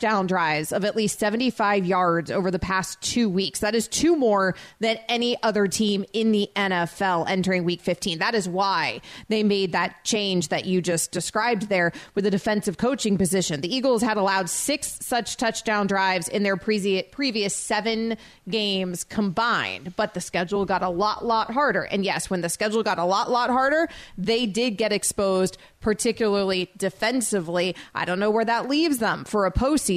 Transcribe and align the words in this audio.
Down 0.00 0.26
drives 0.26 0.72
of 0.72 0.84
at 0.84 0.96
least 0.96 1.18
75 1.18 1.86
yards 1.86 2.30
over 2.30 2.50
the 2.50 2.58
past 2.58 3.00
two 3.00 3.28
weeks. 3.28 3.60
That 3.60 3.74
is 3.74 3.86
two 3.86 4.16
more 4.16 4.56
than 4.80 4.98
any 5.08 5.40
other 5.42 5.66
team 5.66 6.04
in 6.12 6.32
the 6.32 6.50
NFL 6.56 7.28
entering 7.28 7.64
week 7.64 7.80
15. 7.80 8.18
That 8.18 8.34
is 8.34 8.48
why 8.48 9.00
they 9.28 9.42
made 9.42 9.72
that 9.72 10.04
change 10.04 10.48
that 10.48 10.64
you 10.64 10.80
just 10.82 11.12
described 11.12 11.68
there 11.68 11.92
with 12.14 12.24
the 12.24 12.30
defensive 12.30 12.78
coaching 12.78 13.16
position. 13.16 13.60
The 13.60 13.74
Eagles 13.74 14.02
had 14.02 14.16
allowed 14.16 14.48
six 14.48 14.98
such 15.00 15.36
touchdown 15.36 15.86
drives 15.86 16.28
in 16.28 16.42
their 16.42 16.56
pre- 16.56 17.02
previous 17.10 17.54
seven 17.54 18.16
games 18.48 19.04
combined, 19.04 19.94
but 19.96 20.14
the 20.14 20.20
schedule 20.20 20.64
got 20.64 20.82
a 20.82 20.88
lot, 20.88 21.24
lot 21.24 21.50
harder. 21.50 21.82
And 21.82 22.04
yes, 22.04 22.30
when 22.30 22.40
the 22.40 22.48
schedule 22.48 22.82
got 22.82 22.98
a 22.98 23.04
lot, 23.04 23.30
lot 23.30 23.50
harder, 23.50 23.88
they 24.16 24.46
did 24.46 24.76
get 24.76 24.92
exposed, 24.92 25.58
particularly 25.80 26.70
defensively. 26.76 27.76
I 27.94 28.04
don't 28.04 28.18
know 28.18 28.30
where 28.30 28.44
that 28.44 28.68
leaves 28.68 28.98
them 28.98 29.24
for 29.24 29.46
a 29.46 29.52
postseason, 29.52 29.89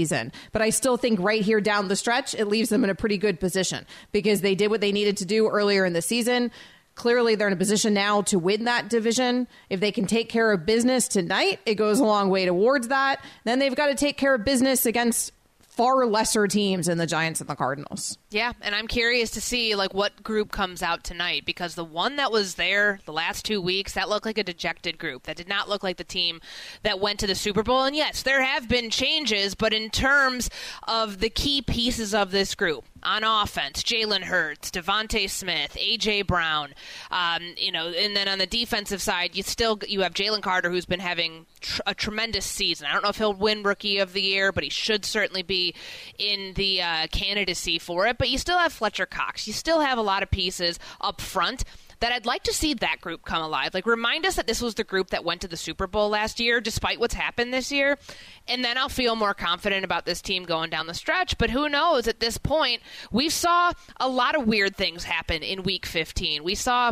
but 0.52 0.61
I 0.61 0.69
still 0.69 0.97
think 0.97 1.19
right 1.19 1.41
here 1.41 1.61
down 1.61 1.88
the 1.88 1.95
stretch, 1.95 2.33
it 2.33 2.45
leaves 2.45 2.69
them 2.69 2.83
in 2.83 2.89
a 2.89 2.95
pretty 2.95 3.17
good 3.17 3.39
position 3.39 3.86
because 4.11 4.41
they 4.41 4.55
did 4.55 4.69
what 4.69 4.81
they 4.81 4.91
needed 4.91 5.17
to 5.17 5.25
do 5.25 5.47
earlier 5.47 5.86
in 5.86 5.94
the 5.94 6.02
season. 6.02 6.52
Clearly, 6.95 7.36
they're 7.36 7.47
in 7.47 7.53
a 7.53 7.58
position 7.58 7.94
now 7.94 8.21
to 8.23 8.38
win 8.38 8.66
that 8.66 8.89
division. 8.89 9.47
If 9.69 9.80
they 9.80 9.91
can 9.91 10.05
take 10.05 10.30
care 10.30 10.52
of 10.52 10.66
business 10.66 11.08
tonight, 11.08 11.59
it 11.66 11.75
goes 11.75 11.99
a 11.99 12.03
long 12.03 12.30
way 12.30 12.45
towards 12.45 12.89
that. 12.89 13.23
Then 13.45 13.59
they've 13.59 13.75
got 13.75 13.88
to 13.88 13.95
take 13.95 14.17
care 14.17 14.36
of 14.36 14.45
business 14.45 14.86
against 14.86 15.31
far 15.75 16.05
lesser 16.05 16.47
teams 16.47 16.85
than 16.85 16.97
the 16.99 17.07
Giants 17.07 17.41
and 17.41 17.49
the 17.49 17.55
Cardinals. 17.55 18.17
Yeah, 18.29 18.53
and 18.61 18.75
I'm 18.75 18.88
curious 18.88 19.31
to 19.31 19.41
see 19.41 19.75
like 19.75 19.93
what 19.93 20.21
group 20.21 20.52
comes 20.52 20.83
out 20.83 21.03
tonight 21.03 21.45
because 21.45 21.75
the 21.75 21.83
one 21.83 22.17
that 22.17 22.31
was 22.31 22.55
there 22.55 22.99
the 23.05 23.13
last 23.13 23.43
2 23.45 23.59
weeks 23.59 23.93
that 23.93 24.07
looked 24.07 24.25
like 24.25 24.38
a 24.38 24.43
dejected 24.43 24.97
group. 24.97 25.23
That 25.23 25.35
did 25.35 25.47
not 25.47 25.69
look 25.69 25.83
like 25.83 25.97
the 25.97 26.03
team 26.03 26.41
that 26.83 26.99
went 26.99 27.19
to 27.19 27.27
the 27.27 27.35
Super 27.35 27.63
Bowl. 27.63 27.83
And 27.83 27.95
yes, 27.95 28.21
there 28.21 28.43
have 28.43 28.69
been 28.69 28.89
changes, 28.89 29.55
but 29.55 29.73
in 29.73 29.89
terms 29.89 30.49
of 30.88 31.19
the 31.19 31.30
key 31.30 31.61
pieces 31.61 32.13
of 32.13 32.31
this 32.31 32.53
group, 32.53 32.85
on 33.03 33.23
offense, 33.23 33.83
Jalen 33.83 34.23
Hurts, 34.23 34.71
DeVonta 34.71 35.29
Smith, 35.29 35.77
AJ 35.79 36.27
Brown, 36.27 36.73
um, 37.11 37.41
you 37.57 37.71
know, 37.71 37.89
and 37.89 38.15
then 38.15 38.27
on 38.27 38.39
the 38.39 38.45
defensive 38.45 39.01
side, 39.01 39.35
you 39.35 39.43
still 39.43 39.79
you 39.87 40.01
have 40.01 40.13
Jalen 40.13 40.41
Carter, 40.41 40.69
who's 40.69 40.85
been 40.85 40.99
having 40.99 41.45
tr- 41.61 41.81
a 41.85 41.93
tremendous 41.93 42.45
season. 42.45 42.87
I 42.87 42.93
don't 42.93 43.03
know 43.03 43.09
if 43.09 43.17
he'll 43.17 43.33
win 43.33 43.63
Rookie 43.63 43.99
of 43.99 44.13
the 44.13 44.21
Year, 44.21 44.51
but 44.51 44.63
he 44.63 44.69
should 44.69 45.05
certainly 45.05 45.43
be 45.43 45.75
in 46.17 46.53
the 46.55 46.81
uh, 46.81 47.07
candidacy 47.07 47.79
for 47.79 48.07
it. 48.07 48.17
But 48.17 48.29
you 48.29 48.37
still 48.37 48.57
have 48.57 48.73
Fletcher 48.73 49.05
Cox. 49.05 49.47
You 49.47 49.53
still 49.53 49.81
have 49.81 49.97
a 49.97 50.01
lot 50.01 50.23
of 50.23 50.31
pieces 50.31 50.79
up 51.01 51.21
front 51.21 51.63
that 52.03 52.11
I'd 52.11 52.25
like 52.25 52.43
to 52.43 52.53
see 52.53 52.73
that 52.73 52.99
group 52.99 53.23
come 53.23 53.41
alive. 53.41 53.73
Like, 53.73 53.85
remind 53.85 54.25
us 54.25 54.35
that 54.35 54.45
this 54.45 54.61
was 54.61 54.75
the 54.75 54.83
group 54.83 55.11
that 55.11 55.23
went 55.23 55.39
to 55.39 55.47
the 55.47 55.55
Super 55.55 55.87
Bowl 55.87 56.09
last 56.09 56.37
year, 56.37 56.59
despite 56.59 56.99
what's 56.99 57.13
happened 57.13 57.53
this 57.53 57.71
year. 57.71 57.97
And 58.45 58.61
then 58.61 58.77
I'll 58.77 58.89
feel 58.89 59.15
more 59.15 59.33
confident 59.33 59.86
about 59.86 60.05
this 60.05 60.21
team 60.21 60.43
going 60.43 60.69
down 60.69 60.87
the 60.87 60.93
stretch. 60.93 61.37
But 61.37 61.49
who 61.49 61.69
knows? 61.69 62.09
At 62.09 62.19
this 62.19 62.37
point, 62.37 62.81
we 63.13 63.30
saw 63.30 63.71
a 64.02 64.09
lot 64.09 64.36
of 64.36 64.45
weird 64.45 64.75
things 64.75 65.05
happen 65.05 65.43
in 65.43 65.63
week 65.63 65.86
15. 65.86 66.43
We 66.43 66.55
saw 66.55 66.92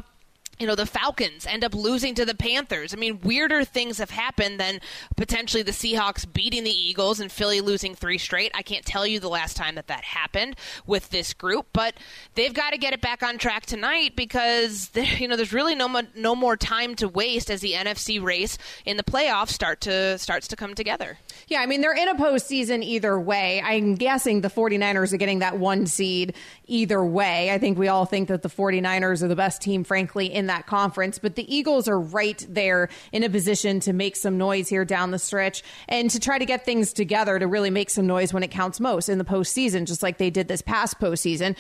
you 0.60 0.68
know, 0.68 0.76
the 0.76 0.86
Falcons 0.86 1.48
end 1.48 1.64
up 1.64 1.74
losing 1.74 2.14
to 2.16 2.26
the 2.26 2.36
Panthers. 2.36 2.94
I 2.94 2.98
mean, 2.98 3.20
weirder 3.22 3.64
things 3.64 3.98
have 3.98 4.12
happened 4.12 4.60
than 4.60 4.80
potentially 5.18 5.64
the 5.64 5.72
Seahawks 5.72 6.32
beating 6.32 6.64
the 6.64 6.70
Eagles 6.70 7.20
and 7.20 7.32
Philly 7.32 7.62
losing 7.62 7.96
three 7.96 8.20
straight. 8.20 8.52
I 8.54 8.62
can't 8.62 8.86
tell 8.86 9.08
you 9.08 9.20
the 9.20 9.30
last 9.30 9.58
time 9.58 9.76
that 9.76 9.88
that 9.88 10.04
happened 10.04 10.56
with 10.86 11.10
this 11.10 11.34
group, 11.34 11.68
but 11.74 11.96
they've 12.36 12.54
got 12.54 12.72
to 12.72 12.78
get 12.78 12.94
it 12.94 13.02
back 13.02 13.24
on 13.24 13.38
track 13.38 13.66
tonight 13.66 14.16
because 14.16 14.92
you 14.96 15.28
know 15.28 15.36
there's 15.36 15.54
really 15.54 15.76
no 15.76 15.88
mo- 15.88 16.02
no 16.16 16.36
more 16.36 16.56
time 16.56 16.96
to 16.96 17.08
waste 17.08 17.50
as 17.50 17.62
the 17.62 17.74
NFC 17.74 18.22
race 18.22 18.58
in 18.86 18.98
the 18.98 19.04
playoffs 19.04 19.50
start 19.50 19.82
to 19.82 20.18
starts 20.18 20.48
to 20.50 20.56
come 20.56 20.76
together. 20.76 21.18
Yeah, 21.48 21.60
I 21.62 21.66
mean, 21.66 21.82
they're 21.82 21.96
in 21.96 22.08
a 22.08 22.16
postseason 22.16 22.84
either 22.84 23.20
way. 23.20 23.62
I'm 23.62 23.96
guessing 23.96 24.42
the 24.42 24.50
49ers 24.50 25.14
are 25.14 25.18
getting 25.18 25.40
that 25.40 25.58
one 25.58 25.86
seed 25.86 26.36
either 26.66 27.04
way. 27.04 27.52
I 27.52 27.58
think 27.58 27.78
we 27.78 27.88
all 27.88 28.06
think 28.06 28.30
that 28.30 28.42
the 28.42 28.50
49ers 28.50 29.24
are 29.24 29.28
the 29.28 29.36
best 29.36 29.62
team, 29.62 29.84
frankly, 29.84 30.32
in 30.32 30.48
that 30.48 30.68
conference, 30.68 31.20
but 31.20 31.36
the 31.36 31.54
Eagles 31.54 31.88
are 31.88 32.00
right 32.00 32.46
there 32.50 32.90
in 33.12 33.24
a 33.24 33.30
position 33.30 33.80
to 33.82 33.94
make 33.94 34.16
some 34.16 34.38
noise 34.38 34.70
here 34.70 34.86
down 34.86 35.12
the 35.12 35.20
stretch 35.20 35.64
and 35.88 36.10
to 36.12 36.20
try 36.20 36.38
to 36.38 36.46
get 36.46 36.66
things 36.66 36.94
together 36.94 37.40
to 37.40 37.48
really 37.48 37.70
make 37.70 37.90
some 37.90 38.08
noise 38.08 38.34
when 38.34 38.44
it 38.44 38.52
counts 38.52 38.80
most 38.80 39.10
in 39.10 39.18
the 39.18 39.26
postseason, 39.26 39.86
just 39.86 40.04
like 40.04 40.18
they 40.18 40.30
did 40.30 40.48
this 40.48 40.62
past 40.62 41.00
postseason. 41.00 41.56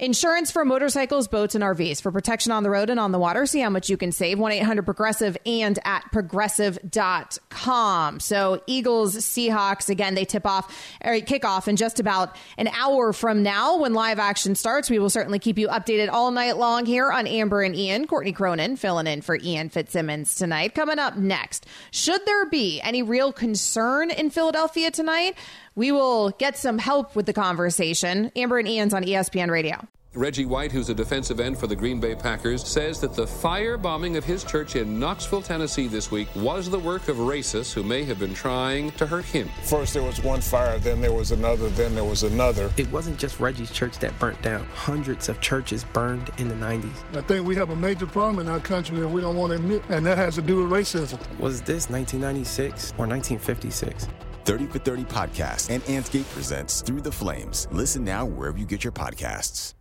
Insurance 0.00 0.50
for 0.50 0.64
motorcycles, 0.64 1.28
boats, 1.28 1.54
and 1.54 1.62
RVs 1.62 2.00
for 2.00 2.10
protection 2.10 2.52
on 2.52 2.62
the 2.62 2.70
road 2.70 2.88
and 2.88 2.98
on 2.98 3.12
the 3.12 3.18
water. 3.18 3.44
See 3.44 3.60
how 3.60 3.68
much 3.68 3.90
you 3.90 3.98
can 3.98 4.12
save. 4.12 4.38
1 4.38 4.50
800 4.50 4.82
Progressive 4.82 5.36
and 5.44 5.78
at 5.84 6.10
progressive.com. 6.10 8.20
So, 8.20 8.62
Eagles, 8.66 9.14
Seahawks, 9.16 9.90
again, 9.90 10.14
they 10.14 10.24
tip 10.24 10.46
off 10.46 10.74
or 11.04 11.20
kick 11.20 11.44
off 11.44 11.68
in 11.68 11.76
just 11.76 12.00
about 12.00 12.34
an 12.56 12.68
hour 12.68 13.12
from 13.12 13.42
now 13.42 13.76
when 13.76 13.92
live 13.92 14.18
action 14.18 14.54
starts. 14.54 14.88
We 14.88 14.98
will 14.98 15.10
certainly 15.10 15.38
keep 15.38 15.58
you 15.58 15.68
updated 15.68 16.08
all 16.10 16.30
night 16.30 16.56
long 16.56 16.86
here 16.86 17.12
on 17.12 17.26
Amber 17.26 17.60
and 17.60 17.76
Ian. 17.76 18.06
Courtney 18.06 18.32
Cronin 18.32 18.76
filling 18.76 19.06
in 19.06 19.20
for 19.20 19.36
Ian 19.36 19.68
Fitzsimmons 19.68 20.34
tonight. 20.34 20.74
Coming 20.74 20.98
up 20.98 21.18
next, 21.18 21.66
should 21.90 22.24
there 22.24 22.46
be 22.46 22.80
any 22.80 23.02
real 23.02 23.34
concern 23.34 24.10
in 24.10 24.30
Philadelphia 24.30 24.90
tonight? 24.90 25.36
We 25.74 25.92
will 25.92 26.30
get 26.30 26.56
some 26.56 26.78
help 26.78 27.14
with 27.14 27.26
the 27.26 27.32
conversation. 27.32 28.32
Amber 28.36 28.58
and 28.58 28.68
Ian's 28.68 28.94
on 28.94 29.04
ESPN 29.04 29.50
Radio. 29.50 29.86
Reggie 30.14 30.44
White, 30.44 30.72
who's 30.72 30.88
a 30.88 30.94
defensive 30.94 31.38
end 31.38 31.56
for 31.56 31.68
the 31.68 31.76
Green 31.76 32.00
Bay 32.00 32.16
Packers, 32.16 32.66
says 32.66 33.00
that 33.00 33.14
the 33.14 33.26
firebombing 33.26 34.16
of 34.16 34.24
his 34.24 34.42
church 34.42 34.74
in 34.74 34.98
Knoxville, 34.98 35.40
Tennessee 35.40 35.86
this 35.86 36.10
week 36.10 36.26
was 36.34 36.68
the 36.68 36.80
work 36.80 37.06
of 37.06 37.18
racists 37.18 37.72
who 37.72 37.84
may 37.84 38.02
have 38.02 38.18
been 38.18 38.34
trying 38.34 38.90
to 38.92 39.06
hurt 39.06 39.24
him. 39.24 39.48
First 39.62 39.94
there 39.94 40.02
was 40.02 40.20
one 40.20 40.40
fire, 40.40 40.80
then 40.80 41.00
there 41.00 41.12
was 41.12 41.30
another, 41.30 41.68
then 41.68 41.94
there 41.94 42.02
was 42.02 42.24
another. 42.24 42.72
It 42.76 42.90
wasn't 42.90 43.20
just 43.20 43.38
Reggie's 43.38 43.70
church 43.70 44.00
that 44.00 44.18
burnt 44.18 44.42
down. 44.42 44.64
Hundreds 44.74 45.28
of 45.28 45.40
churches 45.40 45.84
burned 45.84 46.30
in 46.38 46.48
the 46.48 46.56
90s. 46.56 46.90
I 47.16 47.20
think 47.20 47.46
we 47.46 47.54
have 47.54 47.70
a 47.70 47.76
major 47.76 48.08
problem 48.08 48.44
in 48.44 48.52
our 48.52 48.58
country 48.58 48.98
that 48.98 49.08
we 49.08 49.20
don't 49.20 49.36
want 49.36 49.52
to 49.52 49.58
admit, 49.58 49.84
and 49.90 50.04
that 50.06 50.18
has 50.18 50.34
to 50.34 50.42
do 50.42 50.64
with 50.64 50.72
racism. 50.72 51.20
Was 51.38 51.62
this 51.62 51.88
1996 51.88 52.94
or 52.98 53.06
1956? 53.06 54.08
30 54.44 54.66
for 54.66 54.78
30 54.78 55.04
podcast 55.04 55.70
and 55.70 55.82
Andscape 55.84 56.30
presents 56.32 56.82
Through 56.82 57.00
the 57.02 57.12
Flames. 57.12 57.68
Listen 57.70 58.04
now 58.04 58.24
wherever 58.24 58.58
you 58.58 58.66
get 58.66 58.82
your 58.84 58.92
podcasts. 58.92 59.74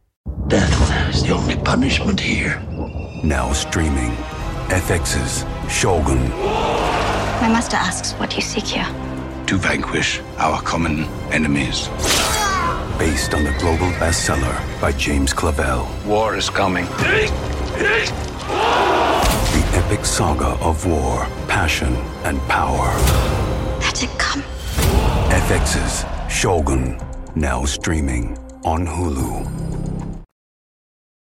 Death 0.47 1.09
is 1.13 1.23
the 1.23 1.31
only 1.33 1.55
punishment 1.57 2.19
here. 2.19 2.59
Now 3.23 3.51
streaming. 3.53 4.11
FX's 4.69 5.45
Shogun. 5.71 6.29
My 6.29 7.47
master 7.47 7.77
asks 7.77 8.13
what 8.13 8.35
you 8.35 8.41
seek 8.41 8.65
here. 8.65 8.85
To 9.47 9.57
vanquish 9.57 10.21
our 10.37 10.61
common 10.61 11.05
enemies. 11.31 11.87
Based 12.99 13.33
on 13.33 13.43
the 13.43 13.55
global 13.59 13.89
bestseller 13.93 14.81
by 14.81 14.91
James 14.91 15.33
Clavell. 15.33 15.87
War 16.05 16.35
is 16.35 16.49
coming. 16.49 16.85
The 19.49 19.63
epic 19.73 20.05
saga 20.05 20.57
of 20.63 20.85
war, 20.85 21.25
passion, 21.47 21.95
and 22.23 22.39
power. 22.41 22.89
Let 23.89 24.03
it 24.03 24.19
come. 24.19 24.43
FX's 25.31 26.31
Shogun. 26.31 26.99
Now 27.35 27.65
streaming 27.65 28.37
on 28.63 28.85
Hulu. 28.85 30.23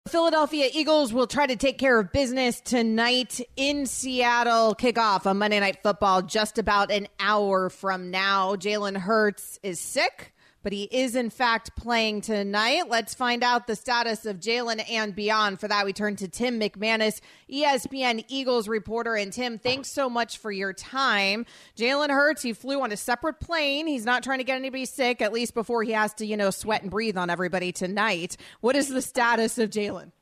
Philadelphia 0.09 0.67
Eagles 0.73 1.13
will 1.13 1.27
try 1.27 1.47
to 1.47 1.55
take 1.55 1.77
care 1.77 1.97
of 1.97 2.11
business 2.11 2.59
tonight 2.59 3.39
in 3.55 3.85
Seattle. 3.85 4.75
Kickoff 4.75 5.25
on 5.25 5.37
Monday 5.37 5.61
Night 5.61 5.81
Football 5.81 6.23
just 6.23 6.57
about 6.57 6.91
an 6.91 7.07
hour 7.21 7.69
from 7.69 8.11
now. 8.11 8.57
Jalen 8.57 8.97
Hurts 8.97 9.61
is 9.63 9.79
sick, 9.79 10.33
but 10.63 10.73
he 10.73 10.83
is 10.83 11.15
in 11.15 11.29
fact 11.29 11.75
playing 11.75 12.21
tonight. 12.21 12.89
Let's 12.89 13.13
find 13.13 13.43
out 13.43 13.67
the 13.67 13.75
status 13.75 14.25
of 14.25 14.39
Jalen 14.39 14.83
and 14.89 15.15
beyond. 15.15 15.59
For 15.59 15.67
that, 15.67 15.85
we 15.85 15.93
turn 15.93 16.15
to 16.17 16.27
Tim 16.27 16.59
McManus, 16.59 17.19
ESPN 17.51 18.25
Eagles 18.27 18.67
reporter. 18.67 19.15
And 19.15 19.31
Tim, 19.31 19.59
thanks 19.59 19.91
so 19.91 20.09
much 20.09 20.37
for 20.37 20.51
your 20.51 20.73
time. 20.73 21.45
Jalen 21.77 22.09
Hurts, 22.09 22.41
he 22.41 22.53
flew 22.53 22.81
on 22.81 22.91
a 22.91 22.97
separate 22.97 23.39
plane. 23.39 23.87
He's 23.87 24.05
not 24.05 24.23
trying 24.23 24.39
to 24.39 24.43
get 24.43 24.55
anybody 24.55 24.85
sick, 24.85 25.21
at 25.21 25.33
least 25.33 25.53
before 25.53 25.83
he 25.83 25.91
has 25.91 26.13
to, 26.15 26.25
you 26.25 26.37
know, 26.37 26.49
sweat 26.49 26.81
and 26.81 26.91
breathe 26.91 27.17
on 27.17 27.29
everybody 27.29 27.71
tonight. 27.71 28.37
What 28.61 28.75
is 28.75 28.89
the 28.89 29.01
status 29.01 29.57
of 29.57 29.69
Jalen? 29.69 30.11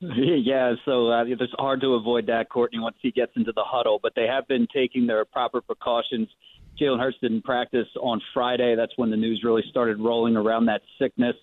Yeah, 0.00 0.74
so 0.84 1.10
uh, 1.10 1.24
it's 1.26 1.52
hard 1.58 1.82
to 1.82 1.94
avoid 1.94 2.26
that, 2.26 2.48
Courtney, 2.48 2.78
once 2.78 2.96
he 3.02 3.10
gets 3.10 3.32
into 3.36 3.52
the 3.52 3.64
huddle. 3.64 4.00
But 4.02 4.14
they 4.16 4.26
have 4.26 4.48
been 4.48 4.66
taking 4.74 5.06
their 5.06 5.24
proper 5.24 5.60
precautions. 5.60 6.28
Jalen 6.80 6.98
Hurts 6.98 7.18
didn't 7.20 7.44
practice 7.44 7.88
on 8.00 8.20
Friday. 8.32 8.74
That's 8.76 8.92
when 8.96 9.10
the 9.10 9.16
news 9.16 9.42
really 9.44 9.64
started 9.68 9.98
rolling 10.00 10.36
around 10.36 10.66
that 10.66 10.82
sickness. 10.98 11.36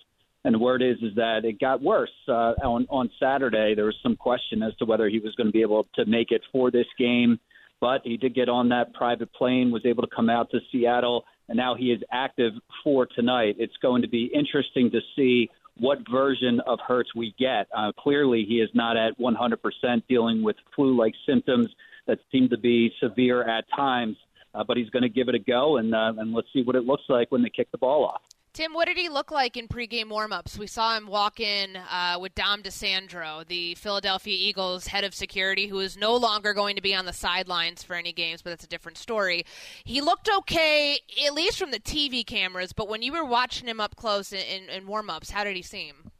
And 0.44 0.54
the 0.54 0.58
word 0.58 0.82
is 0.82 0.96
is 1.02 1.14
that 1.16 1.44
it 1.44 1.60
got 1.60 1.82
worse 1.82 2.10
uh, 2.28 2.54
on 2.64 2.86
on 2.90 3.10
Saturday. 3.20 3.74
There 3.74 3.84
was 3.84 3.98
some 4.02 4.16
question 4.16 4.62
as 4.62 4.74
to 4.76 4.84
whether 4.84 5.08
he 5.08 5.18
was 5.18 5.34
going 5.34 5.48
to 5.48 5.52
be 5.52 5.62
able 5.62 5.86
to 5.94 6.06
make 6.06 6.30
it 6.30 6.42
for 6.52 6.70
this 6.70 6.86
game, 6.98 7.38
but 7.80 8.02
he 8.04 8.16
did 8.16 8.34
get 8.34 8.48
on 8.48 8.68
that 8.70 8.94
private 8.94 9.32
plane, 9.32 9.70
was 9.70 9.84
able 9.84 10.02
to 10.02 10.08
come 10.14 10.30
out 10.30 10.50
to 10.52 10.60
Seattle, 10.70 11.24
and 11.48 11.56
now 11.56 11.74
he 11.74 11.86
is 11.86 12.00
active 12.12 12.52
for 12.84 13.06
tonight. 13.06 13.56
It's 13.58 13.76
going 13.82 14.02
to 14.02 14.08
be 14.08 14.30
interesting 14.32 14.90
to 14.92 15.00
see 15.16 15.50
what 15.78 15.98
version 16.10 16.60
of 16.66 16.78
Hurts 16.86 17.14
we 17.14 17.34
get. 17.38 17.66
Uh, 17.76 17.92
clearly, 17.98 18.44
he 18.48 18.56
is 18.56 18.70
not 18.74 18.96
at 18.96 19.18
100% 19.18 20.02
dealing 20.08 20.42
with 20.42 20.56
flu-like 20.74 21.14
symptoms 21.26 21.68
that 22.06 22.18
seem 22.32 22.48
to 22.48 22.58
be 22.58 22.90
severe 23.00 23.42
at 23.42 23.64
times. 23.74 24.16
Uh, 24.58 24.64
but 24.64 24.76
he's 24.76 24.90
going 24.90 25.04
to 25.04 25.08
give 25.08 25.28
it 25.28 25.36
a 25.36 25.38
go, 25.38 25.76
and 25.76 25.94
uh, 25.94 26.12
and 26.18 26.32
let's 26.32 26.48
see 26.52 26.62
what 26.62 26.74
it 26.74 26.84
looks 26.84 27.04
like 27.08 27.30
when 27.30 27.42
they 27.42 27.50
kick 27.50 27.70
the 27.70 27.78
ball 27.78 28.04
off. 28.04 28.22
Tim, 28.54 28.74
what 28.74 28.88
did 28.88 28.96
he 28.96 29.08
look 29.08 29.30
like 29.30 29.56
in 29.56 29.68
pregame 29.68 30.06
warmups? 30.06 30.58
We 30.58 30.66
saw 30.66 30.96
him 30.96 31.06
walk 31.06 31.38
in 31.38 31.76
uh, 31.76 32.16
with 32.20 32.34
Dom 32.34 32.62
DiSandro, 32.62 33.46
the 33.46 33.76
Philadelphia 33.76 34.34
Eagles 34.36 34.88
head 34.88 35.04
of 35.04 35.14
security, 35.14 35.68
who 35.68 35.78
is 35.78 35.96
no 35.96 36.16
longer 36.16 36.54
going 36.54 36.74
to 36.74 36.82
be 36.82 36.92
on 36.92 37.04
the 37.04 37.12
sidelines 37.12 37.84
for 37.84 37.94
any 37.94 38.12
games, 38.12 38.42
but 38.42 38.50
that's 38.50 38.64
a 38.64 38.68
different 38.68 38.98
story. 38.98 39.44
He 39.84 40.00
looked 40.00 40.28
okay, 40.38 40.98
at 41.24 41.34
least 41.34 41.56
from 41.56 41.70
the 41.70 41.78
TV 41.78 42.26
cameras, 42.26 42.72
but 42.72 42.88
when 42.88 43.02
you 43.02 43.12
were 43.12 43.24
watching 43.24 43.68
him 43.68 43.80
up 43.80 43.94
close 43.94 44.32
in, 44.32 44.40
in, 44.40 44.68
in 44.70 44.86
warmups, 44.88 45.30
how 45.30 45.44
did 45.44 45.54
he 45.54 45.62
seem? 45.62 46.10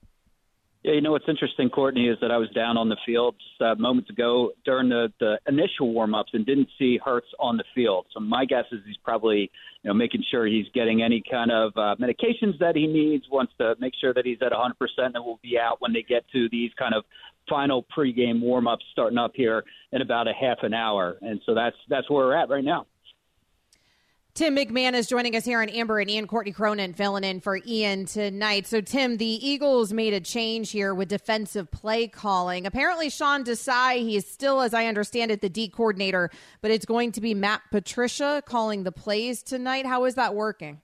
Yeah, 0.89 0.95
you 0.95 1.03
know 1.03 1.11
what's 1.11 1.29
interesting, 1.29 1.69
Courtney, 1.69 2.09
is 2.09 2.17
that 2.23 2.31
I 2.31 2.39
was 2.39 2.49
down 2.55 2.79
on 2.79 2.89
the 2.89 2.97
field 3.05 3.35
uh, 3.61 3.75
moments 3.75 4.09
ago 4.09 4.53
during 4.65 4.89
the, 4.89 5.13
the 5.21 5.39
initial 5.47 5.93
warm-ups 5.93 6.31
and 6.33 6.47
didn't 6.47 6.69
see 6.79 6.99
Hurts 7.05 7.27
on 7.39 7.59
the 7.59 7.65
field. 7.75 8.07
So 8.15 8.21
my 8.21 8.47
guess 8.47 8.65
is 8.73 8.81
he's 8.87 8.97
probably, 9.05 9.51
you 9.83 9.89
know, 9.89 9.93
making 9.93 10.25
sure 10.31 10.47
he's 10.47 10.65
getting 10.73 11.03
any 11.03 11.23
kind 11.31 11.51
of 11.51 11.73
uh, 11.77 11.97
medications 12.01 12.59
that 12.61 12.73
he 12.75 12.87
needs. 12.87 13.27
Wants 13.31 13.53
to 13.59 13.75
make 13.79 13.93
sure 14.01 14.15
that 14.15 14.25
he's 14.25 14.39
at 14.41 14.53
100% 14.53 14.73
and 14.97 15.23
will 15.23 15.39
be 15.43 15.59
out 15.59 15.77
when 15.81 15.93
they 15.93 16.03
get 16.09 16.25
to 16.33 16.49
these 16.51 16.71
kind 16.79 16.95
of 16.95 17.05
final 17.51 17.85
pregame 17.95 18.41
warm-ups 18.41 18.87
starting 18.91 19.19
up 19.19 19.33
here 19.35 19.65
in 19.93 20.01
about 20.01 20.27
a 20.27 20.33
half 20.33 20.57
an 20.63 20.73
hour. 20.73 21.19
And 21.21 21.43
so 21.45 21.55
that's 21.55 21.77
that's 21.91 22.09
where 22.09 22.25
we're 22.29 22.35
at 22.35 22.49
right 22.49 22.65
now. 22.65 22.87
Tim 24.39 24.55
McManus 24.55 25.09
joining 25.09 25.35
us 25.35 25.45
here 25.45 25.61
on 25.61 25.69
Amber 25.69 25.99
and 25.99 26.09
Ian 26.09 26.29
Courtney 26.29 26.53
Cronin 26.53 26.95
filling 26.95 27.25
in 27.25 27.41
for 27.41 27.59
Ian 27.67 28.05
tonight. 28.05 28.69
So, 28.69 28.81
Tim, 28.81 29.17
the 29.17 29.27
Eagles 29.27 29.93
made 29.93 30.15
a 30.15 30.21
change 30.21 30.71
here 30.71 30.95
with 30.95 31.09
defensive 31.09 31.73
play 31.73 32.07
calling. 32.07 32.65
Apparently, 32.65 33.11
Sean 33.11 33.43
Desai, 33.43 33.97
he 33.97 34.15
is 34.15 34.31
still, 34.31 34.61
as 34.61 34.75
I 34.75 34.87
understand 34.87 35.33
it, 35.33 35.41
the 35.41 35.49
D 35.49 35.69
coordinator, 35.69 36.31
but 36.61 36.71
it's 36.71 36.87
going 36.87 37.11
to 37.11 37.21
be 37.21 37.35
Matt 37.35 37.63
Patricia 37.73 38.41
calling 38.47 38.85
the 38.85 38.93
plays 38.93 39.43
tonight. 39.43 39.87
How 39.87 40.05
is 40.05 40.15
that 40.15 40.37
working? 40.37 40.83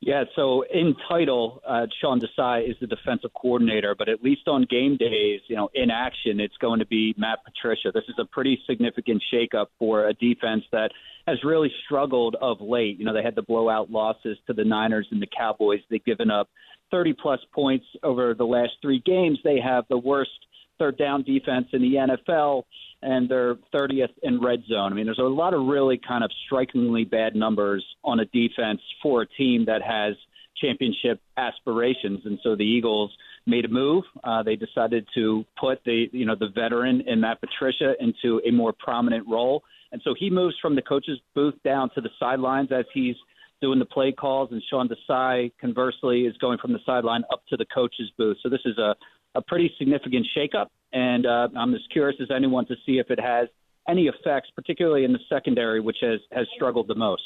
Yeah, 0.00 0.24
so 0.36 0.62
in 0.62 0.94
title, 1.08 1.60
uh, 1.66 1.86
Sean 2.00 2.20
Desai 2.20 2.70
is 2.70 2.76
the 2.80 2.86
defensive 2.86 3.32
coordinator, 3.34 3.96
but 3.98 4.08
at 4.08 4.22
least 4.22 4.46
on 4.46 4.64
game 4.70 4.96
days, 4.96 5.40
you 5.48 5.56
know, 5.56 5.70
in 5.74 5.90
action, 5.90 6.38
it's 6.38 6.56
going 6.58 6.78
to 6.78 6.86
be 6.86 7.14
Matt 7.18 7.40
Patricia. 7.44 7.90
This 7.92 8.04
is 8.08 8.14
a 8.18 8.24
pretty 8.24 8.60
significant 8.68 9.22
shakeup 9.32 9.66
for 9.76 10.06
a 10.06 10.14
defense 10.14 10.62
that 10.70 10.92
has 11.26 11.42
really 11.42 11.72
struggled 11.84 12.36
of 12.40 12.60
late. 12.60 12.98
You 12.98 13.06
know, 13.06 13.12
they 13.12 13.24
had 13.24 13.34
the 13.34 13.42
blowout 13.42 13.90
losses 13.90 14.38
to 14.46 14.52
the 14.52 14.64
Niners 14.64 15.08
and 15.10 15.20
the 15.20 15.26
Cowboys. 15.26 15.80
They've 15.90 16.04
given 16.04 16.30
up 16.30 16.48
30 16.92 17.14
plus 17.14 17.40
points 17.52 17.86
over 18.04 18.34
the 18.34 18.46
last 18.46 18.72
three 18.80 19.02
games. 19.04 19.40
They 19.42 19.58
have 19.60 19.84
the 19.90 19.98
worst 19.98 20.30
third 20.78 20.98
down 20.98 21.22
defense 21.22 21.66
in 21.72 21.82
the 21.82 21.94
NFL, 21.94 22.64
and 23.02 23.28
they're 23.28 23.56
30th 23.74 24.12
in 24.22 24.40
red 24.40 24.62
zone. 24.68 24.92
I 24.92 24.94
mean, 24.94 25.06
there's 25.06 25.18
a 25.18 25.22
lot 25.22 25.54
of 25.54 25.66
really 25.66 26.00
kind 26.06 26.24
of 26.24 26.30
strikingly 26.46 27.04
bad 27.04 27.36
numbers 27.36 27.84
on 28.04 28.20
a 28.20 28.24
defense 28.26 28.80
for 29.02 29.22
a 29.22 29.26
team 29.26 29.64
that 29.66 29.82
has 29.82 30.14
championship 30.60 31.20
aspirations. 31.36 32.20
And 32.24 32.38
so 32.42 32.56
the 32.56 32.64
Eagles 32.64 33.12
made 33.46 33.64
a 33.64 33.68
move. 33.68 34.04
Uh, 34.24 34.42
they 34.42 34.56
decided 34.56 35.06
to 35.14 35.44
put 35.58 35.80
the 35.84 36.06
you 36.12 36.26
know 36.26 36.34
the 36.38 36.48
veteran 36.54 37.02
in 37.06 37.20
Matt 37.20 37.40
Patricia 37.40 37.94
into 38.00 38.40
a 38.46 38.50
more 38.50 38.72
prominent 38.72 39.26
role. 39.28 39.62
And 39.92 40.02
so 40.04 40.14
he 40.18 40.28
moves 40.28 40.54
from 40.60 40.74
the 40.74 40.82
coach's 40.82 41.18
booth 41.34 41.54
down 41.64 41.90
to 41.94 42.00
the 42.00 42.10
sidelines 42.18 42.70
as 42.72 42.84
he's 42.92 43.16
doing 43.60 43.78
the 43.78 43.84
play 43.84 44.12
calls, 44.12 44.50
and 44.52 44.62
Sean 44.70 44.88
Desai, 44.88 45.50
conversely, 45.60 46.22
is 46.22 46.36
going 46.36 46.58
from 46.58 46.72
the 46.72 46.78
sideline 46.86 47.24
up 47.32 47.42
to 47.48 47.56
the 47.56 47.66
coach's 47.74 48.10
booth. 48.16 48.36
So 48.42 48.48
this 48.48 48.60
is 48.64 48.78
a 48.78 48.94
a 49.34 49.42
pretty 49.42 49.72
significant 49.78 50.26
shakeup, 50.36 50.66
and 50.92 51.26
uh, 51.26 51.48
I'm 51.56 51.74
as 51.74 51.80
curious 51.92 52.18
as 52.20 52.28
anyone 52.34 52.66
to 52.66 52.76
see 52.86 52.98
if 52.98 53.10
it 53.10 53.20
has 53.20 53.48
any 53.88 54.06
effects, 54.06 54.50
particularly 54.54 55.04
in 55.04 55.12
the 55.12 55.18
secondary, 55.28 55.80
which 55.80 55.98
has 56.02 56.20
has 56.32 56.46
struggled 56.54 56.88
the 56.88 56.94
most. 56.94 57.22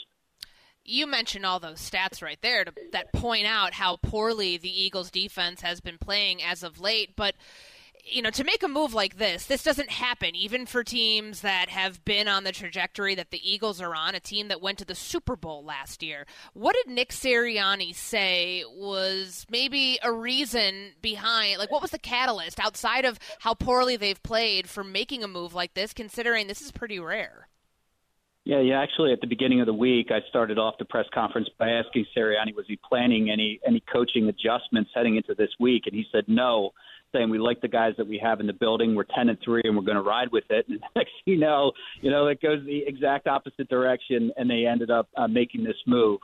You 0.84 1.06
mentioned 1.06 1.46
all 1.46 1.60
those 1.60 1.78
stats 1.78 2.22
right 2.22 2.38
there 2.42 2.64
to, 2.64 2.72
that 2.90 3.12
point 3.12 3.46
out 3.46 3.74
how 3.74 3.96
poorly 3.96 4.56
the 4.56 4.82
Eagles' 4.82 5.10
defense 5.10 5.60
has 5.60 5.80
been 5.80 5.98
playing 5.98 6.42
as 6.42 6.62
of 6.64 6.80
late, 6.80 7.14
but 7.14 7.36
you 8.04 8.20
know, 8.20 8.30
to 8.30 8.44
make 8.44 8.62
a 8.62 8.68
move 8.68 8.94
like 8.94 9.16
this, 9.16 9.46
this 9.46 9.62
doesn't 9.62 9.90
happen 9.90 10.34
even 10.34 10.66
for 10.66 10.82
teams 10.82 11.42
that 11.42 11.68
have 11.68 12.04
been 12.04 12.26
on 12.26 12.44
the 12.44 12.52
trajectory 12.52 13.14
that 13.14 13.30
the 13.30 13.40
Eagles 13.48 13.80
are 13.80 13.94
on, 13.94 14.14
a 14.14 14.20
team 14.20 14.48
that 14.48 14.60
went 14.60 14.78
to 14.78 14.84
the 14.84 14.94
Super 14.94 15.36
Bowl 15.36 15.64
last 15.64 16.02
year. 16.02 16.26
What 16.52 16.74
did 16.74 16.92
Nick 16.92 17.10
Sirianni 17.10 17.94
say 17.94 18.64
was 18.68 19.46
maybe 19.50 19.98
a 20.02 20.12
reason 20.12 20.92
behind, 21.00 21.58
like, 21.58 21.70
what 21.70 21.82
was 21.82 21.92
the 21.92 21.98
catalyst 21.98 22.58
outside 22.58 23.04
of 23.04 23.18
how 23.40 23.54
poorly 23.54 23.96
they've 23.96 24.22
played 24.22 24.68
for 24.68 24.82
making 24.82 25.22
a 25.22 25.28
move 25.28 25.54
like 25.54 25.74
this, 25.74 25.92
considering 25.92 26.48
this 26.48 26.60
is 26.60 26.72
pretty 26.72 26.98
rare? 26.98 27.48
Yeah, 28.44 28.58
yeah. 28.58 28.80
Actually, 28.82 29.12
at 29.12 29.20
the 29.20 29.28
beginning 29.28 29.60
of 29.60 29.66
the 29.66 29.74
week, 29.74 30.10
I 30.10 30.18
started 30.28 30.58
off 30.58 30.74
the 30.78 30.84
press 30.84 31.06
conference 31.14 31.48
by 31.58 31.70
asking 31.70 32.06
Sirianni, 32.16 32.56
was 32.56 32.66
he 32.66 32.76
planning 32.76 33.30
any 33.30 33.60
any 33.64 33.80
coaching 33.92 34.26
adjustments 34.28 34.90
heading 34.92 35.14
into 35.14 35.34
this 35.36 35.50
week? 35.60 35.84
And 35.86 35.94
he 35.94 36.04
said 36.10 36.24
no 36.26 36.72
saying 37.12 37.30
we 37.30 37.38
like 37.38 37.60
the 37.60 37.68
guys 37.68 37.94
that 37.98 38.06
we 38.06 38.18
have 38.22 38.40
in 38.40 38.46
the 38.46 38.52
building. 38.52 38.94
We're 38.94 39.04
ten 39.04 39.28
and 39.28 39.38
three, 39.44 39.62
and 39.64 39.76
we're 39.76 39.84
going 39.84 39.96
to 39.96 40.02
ride 40.02 40.30
with 40.32 40.44
it. 40.50 40.66
And 40.72 40.80
next, 40.96 41.12
you 41.26 41.38
know, 41.38 41.72
you 42.00 42.10
know, 42.10 42.28
it 42.28 42.40
goes 42.40 42.64
the 42.64 42.82
exact 42.86 43.26
opposite 43.26 43.68
direction, 43.68 44.32
and 44.36 44.48
they 44.48 44.66
ended 44.66 44.90
up 44.90 45.08
uh, 45.16 45.28
making 45.28 45.64
this 45.64 45.76
move. 45.86 46.20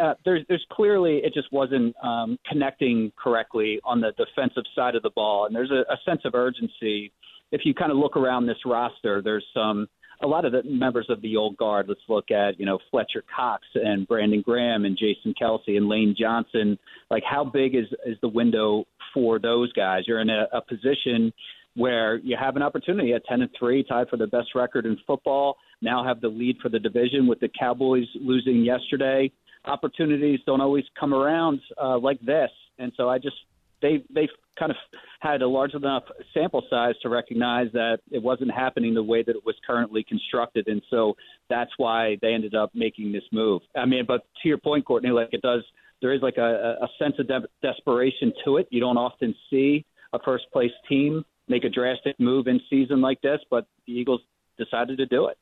Uh, 0.00 0.14
there's, 0.24 0.42
there's 0.48 0.64
clearly 0.72 1.18
it 1.18 1.34
just 1.34 1.52
wasn't 1.52 1.94
um, 2.02 2.38
connecting 2.50 3.12
correctly 3.22 3.78
on 3.84 4.00
the 4.00 4.12
defensive 4.16 4.64
side 4.74 4.94
of 4.94 5.02
the 5.02 5.10
ball, 5.10 5.46
and 5.46 5.54
there's 5.54 5.70
a, 5.70 5.82
a 5.92 5.96
sense 6.06 6.22
of 6.24 6.34
urgency. 6.34 7.12
If 7.50 7.62
you 7.64 7.74
kind 7.74 7.92
of 7.92 7.98
look 7.98 8.16
around 8.16 8.46
this 8.46 8.56
roster, 8.64 9.20
there's 9.22 9.44
some 9.52 9.88
a 10.22 10.26
lot 10.26 10.44
of 10.44 10.52
the 10.52 10.62
members 10.64 11.06
of 11.08 11.20
the 11.20 11.36
old 11.36 11.56
guard. 11.56 11.86
Let's 11.88 12.00
look 12.08 12.30
at 12.30 12.58
you 12.58 12.66
know 12.66 12.78
Fletcher 12.90 13.24
Cox 13.34 13.64
and 13.74 14.06
Brandon 14.06 14.40
Graham 14.40 14.84
and 14.84 14.96
Jason 14.96 15.34
Kelce 15.40 15.76
and 15.76 15.88
Lane 15.88 16.14
Johnson. 16.18 16.78
Like 17.10 17.24
how 17.28 17.44
big 17.44 17.74
is 17.74 17.86
is 18.06 18.16
the 18.22 18.28
window 18.28 18.84
for 19.14 19.38
those 19.38 19.72
guys? 19.72 20.02
You're 20.06 20.20
in 20.20 20.30
a, 20.30 20.46
a 20.52 20.60
position 20.60 21.32
where 21.74 22.16
you 22.18 22.36
have 22.38 22.56
an 22.56 22.62
opportunity 22.62 23.14
at 23.14 23.24
10 23.24 23.42
and 23.42 23.50
3, 23.58 23.84
tied 23.84 24.08
for 24.08 24.16
the 24.16 24.26
best 24.26 24.48
record 24.54 24.84
in 24.84 24.96
football. 25.06 25.56
Now 25.80 26.04
have 26.04 26.20
the 26.20 26.28
lead 26.28 26.58
for 26.62 26.68
the 26.68 26.78
division 26.78 27.26
with 27.26 27.40
the 27.40 27.48
Cowboys 27.58 28.06
losing 28.14 28.62
yesterday. 28.62 29.32
Opportunities 29.64 30.40
don't 30.44 30.60
always 30.60 30.84
come 30.98 31.14
around 31.14 31.60
uh, 31.82 31.98
like 31.98 32.20
this, 32.20 32.50
and 32.78 32.92
so 32.96 33.08
I 33.08 33.18
just 33.18 33.36
they 33.80 34.02
they 34.12 34.28
kind 34.58 34.70
of 34.70 34.76
had 35.20 35.42
a 35.42 35.48
large 35.48 35.74
enough 35.74 36.04
sample 36.34 36.62
size 36.68 36.94
to 37.02 37.08
recognize 37.08 37.68
that 37.72 37.98
it 38.10 38.22
wasn't 38.22 38.50
happening 38.50 38.94
the 38.94 39.02
way 39.02 39.22
that 39.22 39.36
it 39.36 39.44
was 39.44 39.54
currently 39.66 40.04
constructed, 40.04 40.66
and 40.68 40.82
so 40.90 41.14
that's 41.48 41.70
why 41.76 42.16
they 42.22 42.32
ended 42.32 42.54
up 42.54 42.70
making 42.74 43.12
this 43.12 43.22
move. 43.32 43.62
I 43.76 43.86
mean, 43.86 44.04
but 44.06 44.26
to 44.42 44.48
your 44.48 44.58
point, 44.58 44.84
Courtney, 44.84 45.10
like 45.10 45.28
it 45.32 45.42
does, 45.42 45.62
there 46.02 46.12
is 46.12 46.20
like 46.20 46.36
a, 46.36 46.76
a 46.82 46.88
sense 46.98 47.14
of 47.18 47.28
de- 47.28 47.48
desperation 47.62 48.32
to 48.44 48.58
it. 48.58 48.68
You 48.70 48.80
don't 48.80 48.98
often 48.98 49.34
see 49.48 49.86
a 50.12 50.18
first 50.18 50.44
place 50.52 50.72
team 50.88 51.24
make 51.48 51.64
a 51.64 51.70
drastic 51.70 52.18
move 52.20 52.46
in 52.48 52.60
season 52.68 53.00
like 53.00 53.20
this, 53.22 53.40
but 53.50 53.66
the 53.86 53.92
Eagles 53.94 54.20
decided 54.58 54.98
to 54.98 55.06
do 55.06 55.28
it. 55.28 55.38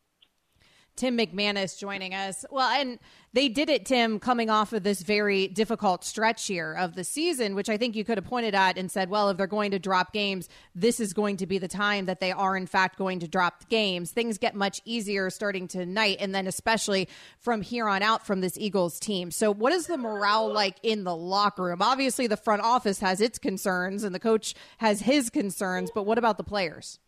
Tim 0.96 1.16
McManus 1.16 1.78
joining 1.78 2.14
us. 2.14 2.44
Well, 2.50 2.68
and 2.68 2.98
they 3.32 3.48
did 3.48 3.70
it, 3.70 3.86
Tim, 3.86 4.18
coming 4.18 4.50
off 4.50 4.72
of 4.72 4.82
this 4.82 5.02
very 5.02 5.46
difficult 5.46 6.04
stretch 6.04 6.46
here 6.46 6.74
of 6.74 6.94
the 6.94 7.04
season, 7.04 7.54
which 7.54 7.68
I 7.68 7.76
think 7.76 7.94
you 7.94 8.04
could 8.04 8.18
have 8.18 8.24
pointed 8.24 8.54
at 8.54 8.76
and 8.76 8.90
said, 8.90 9.08
well, 9.08 9.28
if 9.30 9.36
they're 9.36 9.46
going 9.46 9.70
to 9.70 9.78
drop 9.78 10.12
games, 10.12 10.48
this 10.74 10.98
is 10.98 11.12
going 11.12 11.36
to 11.38 11.46
be 11.46 11.58
the 11.58 11.68
time 11.68 12.06
that 12.06 12.20
they 12.20 12.32
are, 12.32 12.56
in 12.56 12.66
fact, 12.66 12.98
going 12.98 13.20
to 13.20 13.28
drop 13.28 13.68
games. 13.68 14.10
Things 14.10 14.36
get 14.36 14.54
much 14.54 14.80
easier 14.84 15.30
starting 15.30 15.68
tonight, 15.68 16.16
and 16.20 16.34
then 16.34 16.46
especially 16.46 17.08
from 17.38 17.62
here 17.62 17.88
on 17.88 18.02
out 18.02 18.26
from 18.26 18.40
this 18.40 18.58
Eagles 18.58 18.98
team. 18.98 19.30
So, 19.30 19.52
what 19.52 19.72
is 19.72 19.86
the 19.86 19.96
morale 19.96 20.52
like 20.52 20.76
in 20.82 21.04
the 21.04 21.16
locker 21.16 21.64
room? 21.64 21.82
Obviously, 21.82 22.26
the 22.26 22.36
front 22.36 22.62
office 22.62 22.98
has 22.98 23.20
its 23.20 23.38
concerns 23.38 24.02
and 24.02 24.14
the 24.14 24.20
coach 24.20 24.54
has 24.78 25.00
his 25.00 25.30
concerns, 25.30 25.90
but 25.94 26.04
what 26.04 26.18
about 26.18 26.36
the 26.36 26.44
players? 26.44 26.98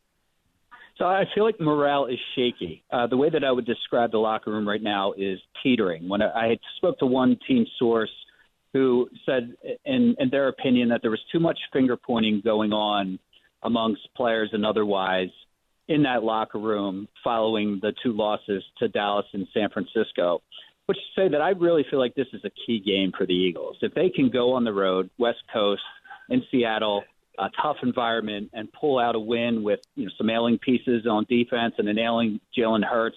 So 0.99 1.07
I 1.07 1.25
feel 1.35 1.45
like 1.45 1.59
morale 1.59 2.07
is 2.07 2.19
shaky. 2.37 2.85
Uh, 2.91 3.07
the 3.07 3.17
way 3.17 3.31
that 3.31 3.43
I 3.43 3.51
would 3.51 3.67
describe 3.67 4.13
the 4.13 4.19
locker 4.19 4.51
room 4.51 4.69
right 4.69 4.83
now 4.83 5.13
is 5.13 5.39
teetering. 5.63 6.09
When 6.09 6.23
I, 6.23 6.27
I 6.27 6.59
spoke 6.77 6.99
to 6.99 7.07
one 7.07 7.39
team 7.49 7.67
source 7.79 8.11
who 8.73 9.09
said, 9.27 9.55
in, 9.85 10.15
in 10.19 10.31
their 10.31 10.49
opinion, 10.49 10.89
that 10.91 11.01
there 11.03 11.11
was 11.11 11.21
too 11.31 11.41
much 11.41 11.59
finger 11.73 11.97
pointing 11.97 12.41
going 12.45 12.73
on 12.73 13.19
amongst 13.63 14.03
players 14.17 14.51
and 14.53 14.65
otherwise 14.65 15.29
in 15.89 16.03
that 16.05 16.23
locker 16.23 16.59
room 16.59 17.09
following 17.25 17.79
the 17.83 17.93
two 18.03 18.13
losses 18.13 18.63
to 18.79 18.89
Dallas 18.89 19.27
and 19.33 19.47
San 19.53 19.69
Francisco. 19.71 20.43
Which 20.87 20.99
say 21.17 21.29
that 21.29 21.41
I 21.41 21.51
really 21.51 21.85
feel 21.91 22.01
like 22.01 22.15
this 22.15 22.27
is 22.33 22.43
a 22.45 22.51
key 22.67 22.81
game 22.85 23.13
for 23.17 23.25
the 23.25 23.33
Eagles. 23.33 23.77
If 23.83 23.95
they 23.95 24.11
can 24.11 24.31
go 24.31 24.53
on 24.53 24.65
the 24.65 24.73
road, 24.73 25.11
West 25.17 25.39
Coast, 25.53 25.83
in 26.29 26.43
Seattle, 26.51 27.05
a 27.39 27.49
tough 27.61 27.77
environment, 27.83 28.51
and 28.53 28.73
pull 28.73 28.99
out 28.99 29.15
a 29.15 29.21
win 29.21 29.63
with 29.63 29.81
you 29.95 30.05
know, 30.05 30.11
some 30.19 30.31
ailing 30.31 30.59
pieces 30.59 31.07
on 31.07 31.27
defense 31.29 31.75
and 31.79 31.89
an 31.89 31.99
ailing 31.99 32.41
Jalen 32.57 32.85
Hurts, 32.85 33.17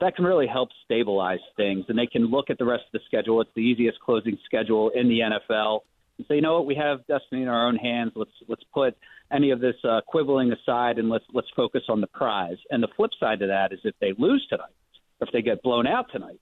that 0.00 0.16
can 0.16 0.24
really 0.24 0.46
help 0.46 0.68
stabilize 0.84 1.38
things. 1.56 1.84
And 1.88 1.98
they 1.98 2.06
can 2.06 2.26
look 2.26 2.50
at 2.50 2.58
the 2.58 2.64
rest 2.64 2.84
of 2.86 2.92
the 2.92 3.00
schedule. 3.06 3.40
It's 3.40 3.50
the 3.54 3.62
easiest 3.62 4.00
closing 4.00 4.38
schedule 4.44 4.90
in 4.94 5.08
the 5.08 5.20
NFL. 5.20 5.80
And 6.18 6.26
say, 6.28 6.36
you 6.36 6.42
know 6.42 6.54
what, 6.54 6.66
we 6.66 6.74
have 6.76 7.06
destiny 7.06 7.42
in 7.42 7.48
our 7.48 7.66
own 7.66 7.76
hands. 7.76 8.12
Let's 8.14 8.30
let's 8.48 8.62
put 8.72 8.96
any 9.32 9.50
of 9.50 9.60
this 9.60 9.76
uh, 9.82 10.00
quibbling 10.06 10.52
aside 10.52 10.98
and 10.98 11.08
let's 11.08 11.24
let's 11.32 11.48
focus 11.56 11.82
on 11.88 12.00
the 12.00 12.06
prize. 12.08 12.56
And 12.70 12.82
the 12.82 12.88
flip 12.96 13.10
side 13.18 13.40
to 13.40 13.46
that 13.48 13.72
is 13.72 13.80
if 13.84 13.94
they 14.00 14.12
lose 14.16 14.46
tonight, 14.48 14.74
or 15.20 15.26
if 15.26 15.32
they 15.32 15.42
get 15.42 15.62
blown 15.62 15.86
out 15.86 16.06
tonight, 16.12 16.40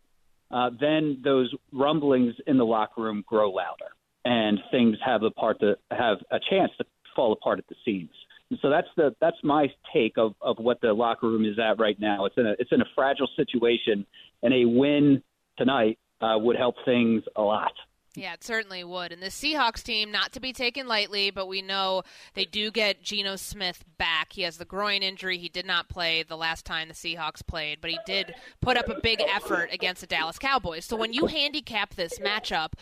uh, 0.50 0.70
then 0.78 1.20
those 1.24 1.54
rumblings 1.72 2.34
in 2.46 2.58
the 2.58 2.66
locker 2.66 3.00
room 3.00 3.24
grow 3.26 3.50
louder, 3.50 3.92
and 4.24 4.58
things 4.70 4.96
have 5.04 5.22
a 5.22 5.30
part 5.30 5.60
to 5.60 5.76
have 5.90 6.18
a 6.30 6.38
chance 6.50 6.70
to 6.78 6.84
fall 7.14 7.32
apart 7.32 7.58
at 7.58 7.66
the 7.68 7.76
seams. 7.84 8.14
And 8.50 8.58
so 8.60 8.68
that's 8.68 8.88
the 8.96 9.14
that's 9.20 9.36
my 9.42 9.68
take 9.94 10.18
of, 10.18 10.34
of 10.42 10.58
what 10.58 10.80
the 10.82 10.92
locker 10.92 11.26
room 11.26 11.44
is 11.44 11.58
at 11.58 11.80
right 11.80 11.98
now. 11.98 12.26
It's 12.26 12.36
in 12.36 12.46
a 12.46 12.54
it's 12.58 12.70
in 12.70 12.82
a 12.82 12.86
fragile 12.94 13.28
situation, 13.34 14.04
and 14.42 14.52
a 14.52 14.66
win 14.66 15.22
tonight 15.56 15.98
uh, 16.20 16.36
would 16.38 16.56
help 16.56 16.76
things 16.84 17.22
a 17.36 17.42
lot. 17.42 17.72
Yeah, 18.14 18.34
it 18.34 18.44
certainly 18.44 18.84
would. 18.84 19.10
And 19.10 19.22
the 19.22 19.28
Seahawks 19.28 19.82
team, 19.82 20.12
not 20.12 20.32
to 20.32 20.40
be 20.40 20.52
taken 20.52 20.86
lightly, 20.86 21.30
but 21.30 21.48
we 21.48 21.62
know 21.62 22.02
they 22.34 22.44
do 22.44 22.70
get 22.70 23.02
Geno 23.02 23.36
Smith 23.36 23.84
back. 24.02 24.32
He 24.32 24.42
has 24.42 24.56
the 24.56 24.64
groin 24.64 25.04
injury. 25.04 25.38
He 25.38 25.48
did 25.48 25.64
not 25.64 25.88
play 25.88 26.24
the 26.24 26.36
last 26.36 26.66
time 26.66 26.88
the 26.88 26.94
Seahawks 26.94 27.46
played, 27.46 27.80
but 27.80 27.88
he 27.88 28.00
did 28.04 28.34
put 28.60 28.76
up 28.76 28.88
a 28.88 29.00
big 29.00 29.20
effort 29.20 29.68
against 29.70 30.00
the 30.00 30.08
Dallas 30.08 30.40
Cowboys. 30.40 30.84
So 30.84 30.96
when 30.96 31.12
you 31.12 31.26
handicap 31.26 31.94
this 31.94 32.18
matchup, 32.18 32.72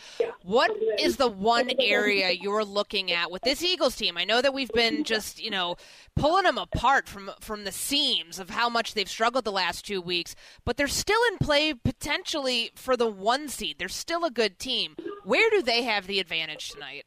what 0.41 0.71
is 0.97 1.17
the 1.17 1.27
one 1.27 1.69
area 1.79 2.31
you're 2.31 2.65
looking 2.65 3.11
at 3.11 3.29
with 3.29 3.43
this 3.43 3.61
Eagles 3.61 3.95
team? 3.95 4.17
I 4.17 4.25
know 4.25 4.41
that 4.41 4.51
we've 4.51 4.71
been 4.71 5.03
just, 5.03 5.39
you 5.39 5.51
know, 5.51 5.75
pulling 6.15 6.45
them 6.45 6.57
apart 6.57 7.07
from 7.07 7.29
from 7.39 7.65
the 7.65 7.71
seams 7.71 8.39
of 8.39 8.49
how 8.49 8.67
much 8.67 8.95
they've 8.95 9.07
struggled 9.07 9.45
the 9.45 9.51
last 9.51 9.85
two 9.85 10.01
weeks, 10.01 10.35
but 10.65 10.75
they're 10.75 10.87
still 10.87 11.21
in 11.31 11.37
play 11.37 11.75
potentially 11.75 12.71
for 12.73 12.97
the 12.97 13.05
one 13.05 13.47
seed. 13.47 13.75
They're 13.77 13.89
still 13.89 14.25
a 14.25 14.31
good 14.31 14.57
team. 14.57 14.95
Where 15.23 15.51
do 15.51 15.61
they 15.61 15.83
have 15.83 16.07
the 16.07 16.19
advantage 16.19 16.71
tonight? 16.71 17.05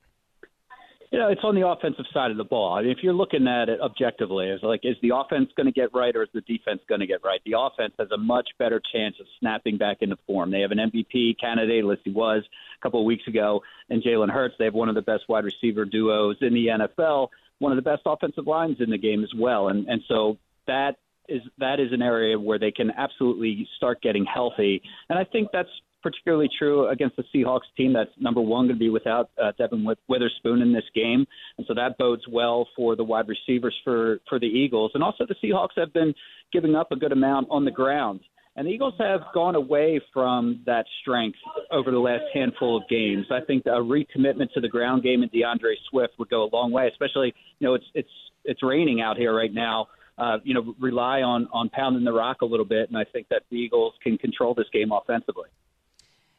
You 1.14 1.21
know, 1.21 1.28
it's 1.28 1.44
on 1.44 1.54
the 1.54 1.64
offensive 1.64 2.06
side 2.12 2.33
of 2.33 2.38
the 2.38 2.44
ball. 2.44 2.75
I 2.75 2.83
mean, 2.83 2.90
if 2.90 2.99
you're 3.00 3.14
looking 3.14 3.47
at 3.47 3.68
it 3.68 3.80
objectively, 3.80 4.49
it's 4.49 4.64
like, 4.64 4.80
is 4.83 4.97
the 5.00 5.12
offense 5.14 5.49
going 5.56 5.66
to 5.66 5.73
get 5.73 5.94
right 5.94 6.14
or 6.16 6.25
is 6.25 6.28
the 6.35 6.40
defense 6.40 6.80
going 6.88 7.02
to 7.02 7.06
get 7.06 7.23
right? 7.23 7.40
The 7.47 7.54
offense 7.56 7.94
has 8.00 8.09
a 8.11 8.16
much 8.16 8.49
better 8.59 8.83
chance 8.92 9.14
of 9.21 9.26
snapping 9.38 9.78
back 9.78 9.99
into 10.00 10.16
form. 10.26 10.50
They 10.50 10.62
have 10.62 10.73
an 10.73 10.78
MVP 10.78 11.38
candidate, 11.38 11.85
as 11.85 11.99
he 12.02 12.11
was 12.11 12.42
a 12.42 12.83
couple 12.83 12.99
of 12.99 13.06
weeks 13.06 13.28
ago, 13.28 13.62
and 13.88 14.02
Jalen 14.02 14.28
Hurts. 14.28 14.56
They 14.59 14.64
have 14.64 14.75
one 14.75 14.88
of 14.88 14.97
the 14.97 15.02
best 15.02 15.23
wide 15.28 15.44
receiver 15.44 15.85
duos 15.85 16.38
in 16.40 16.52
the 16.52 16.66
NFL, 16.66 17.28
one 17.61 17.71
of 17.71 17.76
the 17.76 17.88
best 17.88 18.02
offensive 18.06 18.49
lines 18.49 18.78
in 18.80 18.90
the 18.90 18.99
game 18.99 19.23
as 19.23 19.30
well. 19.38 19.68
And 19.68 19.87
and 19.87 20.02
so 20.09 20.38
that 20.66 20.97
is 21.28 21.42
that 21.59 21.78
is 21.78 21.92
an 21.92 22.02
area 22.02 22.40
where 22.40 22.59
they 22.59 22.73
can 22.73 22.90
absolutely 22.90 23.68
start 23.76 24.02
getting 24.02 24.25
healthy. 24.25 24.83
And 25.09 25.16
I 25.16 25.23
think 25.23 25.50
that's 25.52 25.71
particularly 26.05 26.51
true 26.59 26.89
against 26.89 27.17
the 27.17 27.25
Seahawks 27.35 27.67
team 27.77 27.95
that's 27.95 28.11
number 28.21 28.43
one 28.43 28.67
going 28.67 28.77
to 28.77 28.79
be 28.79 28.91
without 28.91 29.31
uh, 29.43 29.53
Devon 29.59 29.87
Witherspoon 30.07 30.61
in 30.61 30.73
this 30.73 30.85
game, 30.95 31.27
and 31.59 31.67
so 31.67 31.75
that 31.75 31.97
bodes 31.99 32.23
well 32.31 32.69
for 32.77 32.95
the 32.95 33.03
wide 33.03 33.27
receivers 33.27 33.75
for 33.83 34.19
for 34.29 34.39
the 34.39 34.47
Eagles. 34.47 34.93
And 34.95 35.03
also 35.03 35.25
the 35.27 35.35
Seahawks 35.43 35.77
have 35.77 35.93
been 35.93 36.15
giving 36.53 36.75
up 36.75 36.93
a 36.93 36.97
good 36.97 37.13
amount 37.13 37.49
on 37.51 37.65
the 37.65 37.71
ground. 37.71 38.21
And 38.57 38.69
the 38.69 38.71
Eagles 38.71 38.95
have 39.01 39.23
gone 39.35 39.57
away 39.57 40.01
from 40.13 40.63
that 40.67 40.85
strength 41.01 41.39
over 41.73 41.91
the 41.91 41.99
last 41.99 42.23
handful 42.33 42.77
of 42.77 42.89
games. 42.89 43.27
I 43.33 43.41
think 43.45 43.67
a 43.67 43.71
recommitment 43.71 44.53
to 44.53 44.61
the 44.61 44.69
ground 44.69 45.03
game 45.03 45.23
and 45.23 45.33
D'Andre 45.33 45.75
Swift 45.91 46.13
would 46.21 46.31
go 46.31 46.45
a 46.45 46.51
long 46.55 46.71
way, 46.71 46.87
especially 46.87 47.35
you 47.59 47.67
know 47.67 47.75
it's 47.75 47.87
it's 47.95 48.09
it's 48.45 48.63
raining 48.63 49.01
out 49.01 49.17
here 49.17 49.35
right 49.35 49.53
now. 49.53 49.89
Uh, 50.17 50.39
you 50.45 50.55
know, 50.55 50.75
rely 50.79 51.23
on 51.23 51.49
on 51.53 51.69
pounding 51.71 52.05
the 52.05 52.13
rock 52.13 52.43
a 52.43 52.47
little 52.47 52.67
bit, 52.67 52.89
and 52.89 52.97
I 52.97 53.05
think 53.05 53.27
that 53.31 53.43
the 53.51 53.57
Eagles 53.57 53.95
can 54.03 54.17
control 54.19 54.55
this 54.55 54.69
game 54.73 54.93
offensively. 54.93 55.49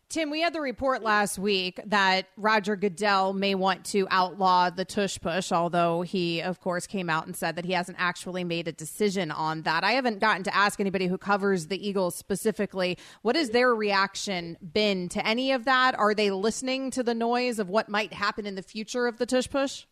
Tim, 0.07 0.29
we 0.29 0.41
had 0.41 0.53
the 0.53 0.61
report 0.61 1.01
last 1.01 1.39
week 1.39 1.79
that 1.87 2.27
Roger 2.37 2.75
Goodell 2.75 3.33
may 3.33 3.55
want 3.55 3.83
to 3.85 4.07
outlaw 4.11 4.69
the 4.69 4.85
tush 4.85 5.19
push, 5.19 5.51
although 5.51 6.03
he, 6.03 6.41
of 6.41 6.61
course, 6.61 6.85
came 6.85 7.09
out 7.09 7.25
and 7.25 7.35
said 7.35 7.55
that 7.55 7.65
he 7.65 7.73
hasn't 7.73 7.97
actually 7.99 8.43
made 8.43 8.67
a 8.67 8.71
decision 8.71 9.31
on 9.31 9.63
that. 9.63 9.83
I 9.83 9.93
haven't 9.93 10.19
gotten 10.19 10.43
to 10.43 10.55
ask 10.55 10.79
anybody 10.79 11.07
who 11.07 11.17
covers 11.17 11.67
the 11.67 11.85
Eagles 11.85 12.15
specifically. 12.15 12.99
What 13.23 13.35
has 13.35 13.49
their 13.49 13.73
reaction 13.73 14.57
been 14.61 15.09
to 15.09 15.25
any 15.25 15.51
of 15.51 15.65
that? 15.65 15.97
Are 15.97 16.13
they 16.13 16.29
listening 16.29 16.91
to 16.91 17.01
the 17.01 17.15
noise 17.15 17.57
of 17.57 17.67
what 17.67 17.89
might 17.89 18.13
happen 18.13 18.45
in 18.45 18.53
the 18.53 18.63
future 18.63 19.07
of 19.07 19.17
the 19.17 19.25
tush 19.25 19.49
push? 19.49 19.85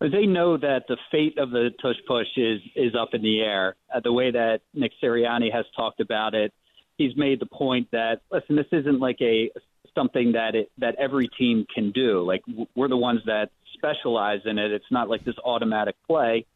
They 0.00 0.26
know 0.26 0.56
that 0.58 0.84
the 0.88 0.96
fate 1.10 1.38
of 1.38 1.50
the 1.50 1.70
tush 1.80 1.96
push 2.08 2.26
is 2.36 2.60
is 2.74 2.92
up 3.00 3.10
in 3.14 3.22
the 3.22 3.40
air. 3.40 3.76
Uh, 3.94 4.00
the 4.00 4.12
way 4.12 4.32
that 4.32 4.62
Nick 4.74 4.92
Sirianni 5.02 5.52
has 5.52 5.64
talked 5.76 6.00
about 6.00 6.34
it, 6.34 6.52
he's 6.98 7.16
made 7.16 7.40
the 7.40 7.46
point 7.46 7.88
that 7.92 8.22
listen, 8.30 8.56
this 8.56 8.66
isn't 8.72 9.00
like 9.00 9.20
a 9.20 9.50
something 9.94 10.32
that 10.32 10.54
it 10.54 10.70
that 10.78 10.94
every 10.96 11.28
team 11.28 11.66
can 11.72 11.90
do. 11.92 12.22
Like 12.22 12.42
we're 12.74 12.88
the 12.88 12.96
ones 12.96 13.20
that 13.26 13.50
specialize 13.74 14.40
in 14.44 14.58
it. 14.58 14.72
It's 14.72 14.90
not 14.90 15.08
like 15.08 15.24
this 15.24 15.36
automatic 15.44 15.96
play. 16.06 16.46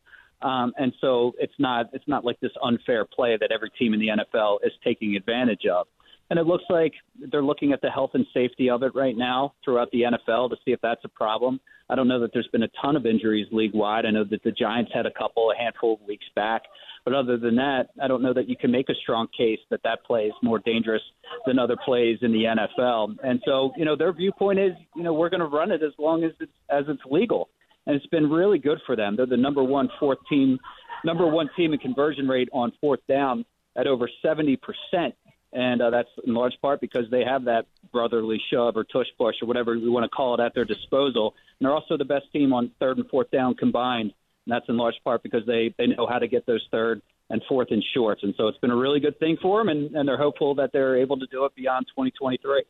Um, 0.42 0.74
and 0.76 0.92
so 1.00 1.32
it's 1.38 1.54
not 1.58 1.90
it's 1.92 2.06
not 2.06 2.24
like 2.24 2.38
this 2.40 2.52
unfair 2.62 3.04
play 3.04 3.36
that 3.40 3.50
every 3.52 3.70
team 3.70 3.94
in 3.94 4.00
the 4.00 4.08
NFL 4.08 4.58
is 4.64 4.72
taking 4.84 5.16
advantage 5.16 5.66
of. 5.66 5.86
And 6.30 6.38
it 6.38 6.46
looks 6.46 6.64
like 6.68 6.92
they're 7.30 7.42
looking 7.42 7.72
at 7.72 7.80
the 7.80 7.90
health 7.90 8.10
and 8.14 8.26
safety 8.34 8.68
of 8.68 8.82
it 8.82 8.94
right 8.94 9.16
now 9.16 9.54
throughout 9.64 9.90
the 9.92 10.02
NFL 10.02 10.50
to 10.50 10.56
see 10.64 10.72
if 10.72 10.80
that's 10.80 11.04
a 11.04 11.08
problem. 11.08 11.60
I 11.88 11.94
don't 11.94 12.08
know 12.08 12.18
that 12.20 12.30
there's 12.32 12.48
been 12.48 12.64
a 12.64 12.70
ton 12.82 12.96
of 12.96 13.06
injuries 13.06 13.46
league 13.52 13.74
wide. 13.74 14.06
I 14.06 14.10
know 14.10 14.24
that 14.24 14.42
the 14.42 14.50
Giants 14.50 14.90
had 14.92 15.06
a 15.06 15.12
couple 15.12 15.52
a 15.52 15.56
handful 15.56 15.94
of 15.94 16.00
weeks 16.08 16.24
back. 16.34 16.62
But 17.04 17.14
other 17.14 17.36
than 17.36 17.54
that, 17.54 17.90
I 18.02 18.08
don't 18.08 18.20
know 18.20 18.34
that 18.34 18.48
you 18.48 18.56
can 18.56 18.72
make 18.72 18.88
a 18.88 18.94
strong 19.00 19.28
case 19.28 19.60
that 19.70 19.80
that 19.84 20.04
play 20.04 20.24
is 20.24 20.34
more 20.42 20.58
dangerous 20.58 21.02
than 21.46 21.56
other 21.56 21.76
plays 21.84 22.18
in 22.22 22.32
the 22.32 22.42
NFL. 22.42 23.14
And 23.22 23.40
so, 23.44 23.70
you 23.76 23.84
know, 23.84 23.94
their 23.94 24.12
viewpoint 24.12 24.58
is, 24.58 24.72
you 24.96 25.04
know, 25.04 25.14
we're 25.14 25.28
going 25.28 25.40
to 25.40 25.46
run 25.46 25.70
it 25.70 25.84
as 25.84 25.92
long 25.98 26.24
as 26.24 26.32
it's 26.40 26.50
as 26.68 26.84
it's 26.88 27.02
legal, 27.08 27.48
and 27.86 27.94
it's 27.94 28.06
been 28.06 28.28
really 28.28 28.58
good 28.58 28.78
for 28.84 28.96
them. 28.96 29.14
They're 29.14 29.24
the 29.24 29.36
number 29.36 29.62
one 29.62 29.88
fourth 30.00 30.18
team, 30.28 30.58
number 31.04 31.28
one 31.28 31.48
team 31.56 31.72
in 31.72 31.78
conversion 31.78 32.26
rate 32.26 32.48
on 32.52 32.72
fourth 32.80 33.00
down 33.08 33.44
at 33.76 33.86
over 33.86 34.10
seventy 34.20 34.56
percent. 34.56 35.14
And 35.56 35.80
uh, 35.80 35.90
that's 35.90 36.08
in 36.24 36.34
large 36.34 36.54
part 36.60 36.80
because 36.80 37.10
they 37.10 37.24
have 37.24 37.46
that 37.46 37.66
brotherly 37.90 38.40
shove 38.52 38.76
or 38.76 38.84
tush 38.84 39.06
push 39.16 39.36
or 39.42 39.46
whatever 39.46 39.72
we 39.72 39.88
want 39.88 40.04
to 40.04 40.10
call 40.10 40.34
it 40.34 40.40
at 40.40 40.54
their 40.54 40.66
disposal. 40.66 41.34
And 41.58 41.66
they're 41.66 41.74
also 41.74 41.96
the 41.96 42.04
best 42.04 42.30
team 42.32 42.52
on 42.52 42.70
third 42.78 42.98
and 42.98 43.08
fourth 43.08 43.30
down 43.30 43.54
combined 43.54 44.12
and 44.46 44.54
that's 44.54 44.68
in 44.68 44.76
large 44.76 44.94
part 45.04 45.22
because 45.22 45.44
they, 45.46 45.74
they 45.76 45.88
know 45.88 46.06
how 46.06 46.18
to 46.18 46.28
get 46.28 46.46
those 46.46 46.64
third 46.70 47.02
and 47.30 47.42
fourth 47.48 47.68
and 47.70 47.84
shorts. 47.94 48.22
And 48.22 48.34
so 48.36 48.46
it's 48.46 48.58
been 48.58 48.70
a 48.70 48.76
really 48.76 49.00
good 49.00 49.18
thing 49.18 49.36
for 49.42 49.60
them, 49.60 49.68
and, 49.68 49.94
and 49.96 50.08
they're 50.08 50.16
hopeful 50.16 50.54
that 50.56 50.70
they're 50.72 50.96
able 50.96 51.18
to 51.18 51.26
do 51.26 51.44
it 51.44 51.54
beyond 51.56 51.86
2023. 51.88 52.62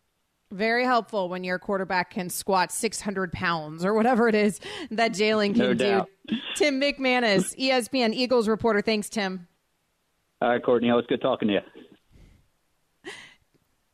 Very 0.52 0.84
helpful 0.84 1.28
when 1.28 1.44
your 1.44 1.58
quarterback 1.58 2.10
can 2.10 2.30
squat 2.30 2.72
600 2.72 3.32
pounds 3.32 3.84
or 3.84 3.92
whatever 3.92 4.28
it 4.28 4.34
is 4.34 4.60
that 4.90 5.12
Jalen 5.12 5.54
can 5.54 5.58
no 5.58 5.74
do. 5.74 6.36
Tim 6.54 6.80
McManus, 6.80 7.54
ESPN 7.58 8.14
Eagles 8.14 8.48
reporter. 8.48 8.80
Thanks, 8.80 9.10
Tim. 9.10 9.48
All 10.40 10.48
right, 10.48 10.62
Courtney. 10.62 10.88
Always 10.88 11.06
good 11.06 11.20
talking 11.20 11.48
to 11.48 11.54
you. 11.54 11.60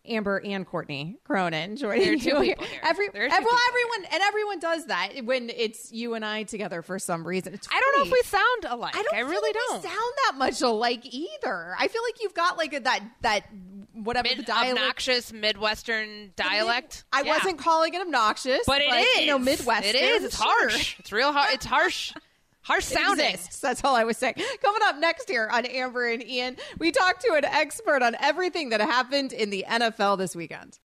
Amber 0.06 0.40
and 0.44 0.66
Courtney 0.66 1.18
Cronin 1.24 1.76
joining 1.76 2.18
you. 2.18 2.34
Every, 2.82 3.08
every, 3.08 3.28
well, 3.28 3.58
everyone 3.68 4.12
and 4.12 4.22
everyone 4.22 4.58
does 4.58 4.86
that 4.86 5.12
when 5.24 5.50
it's 5.50 5.92
you 5.92 6.14
and 6.14 6.24
I 6.24 6.42
together 6.42 6.82
for 6.82 6.98
some 6.98 7.26
reason. 7.26 7.54
It's 7.54 7.68
I 7.72 7.80
don't 7.80 7.98
know 7.98 8.04
if 8.06 8.12
we 8.12 8.20
sound 8.24 8.64
alike. 8.68 8.96
I, 8.96 9.02
don't 9.02 9.14
I 9.14 9.20
really 9.20 9.52
don't 9.52 9.82
sound 9.82 10.12
that 10.26 10.34
much 10.36 10.60
alike 10.60 11.02
either. 11.04 11.74
I 11.78 11.88
feel 11.88 12.02
like 12.02 12.20
you've 12.20 12.34
got 12.34 12.58
like 12.58 12.74
a, 12.74 12.80
that 12.80 13.00
that 13.20 13.44
whatever 13.94 14.28
Mid, 14.28 14.38
the 14.38 14.42
dialect, 14.42 14.80
obnoxious 14.80 15.32
Midwestern 15.32 16.32
dialect. 16.36 17.04
Mid, 17.14 17.24
I 17.24 17.26
yeah. 17.26 17.34
wasn't 17.34 17.58
calling 17.58 17.94
it 17.94 18.00
obnoxious, 18.00 18.62
but 18.66 18.80
it 18.80 18.92
is. 18.92 19.20
You 19.20 19.26
know, 19.28 19.38
Midwestern. 19.38 19.94
It 19.94 20.02
is. 20.02 20.24
It's 20.24 20.36
sure. 20.36 20.46
harsh. 20.70 20.98
It's 20.98 21.12
real 21.12 21.32
hard. 21.32 21.54
It's 21.54 21.66
harsh. 21.66 22.12
Harsh 22.62 22.84
sounding. 22.84 23.32
Exists. 23.32 23.60
That's 23.60 23.84
all 23.84 23.96
I 23.96 24.04
was 24.04 24.16
saying. 24.16 24.34
Coming 24.62 24.82
up 24.84 24.98
next 24.98 25.28
here 25.28 25.48
on 25.52 25.66
Amber 25.66 26.06
and 26.06 26.22
Ian, 26.22 26.56
we 26.78 26.92
talk 26.92 27.18
to 27.20 27.34
an 27.34 27.44
expert 27.44 28.02
on 28.02 28.16
everything 28.20 28.70
that 28.70 28.80
happened 28.80 29.32
in 29.32 29.50
the 29.50 29.64
NFL 29.68 30.18
this 30.18 30.36
weekend. 30.36 30.78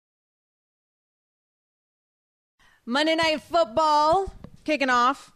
Monday 2.86 3.16
Night 3.16 3.42
Football 3.42 4.34
kicking 4.64 4.90
off 4.90 5.32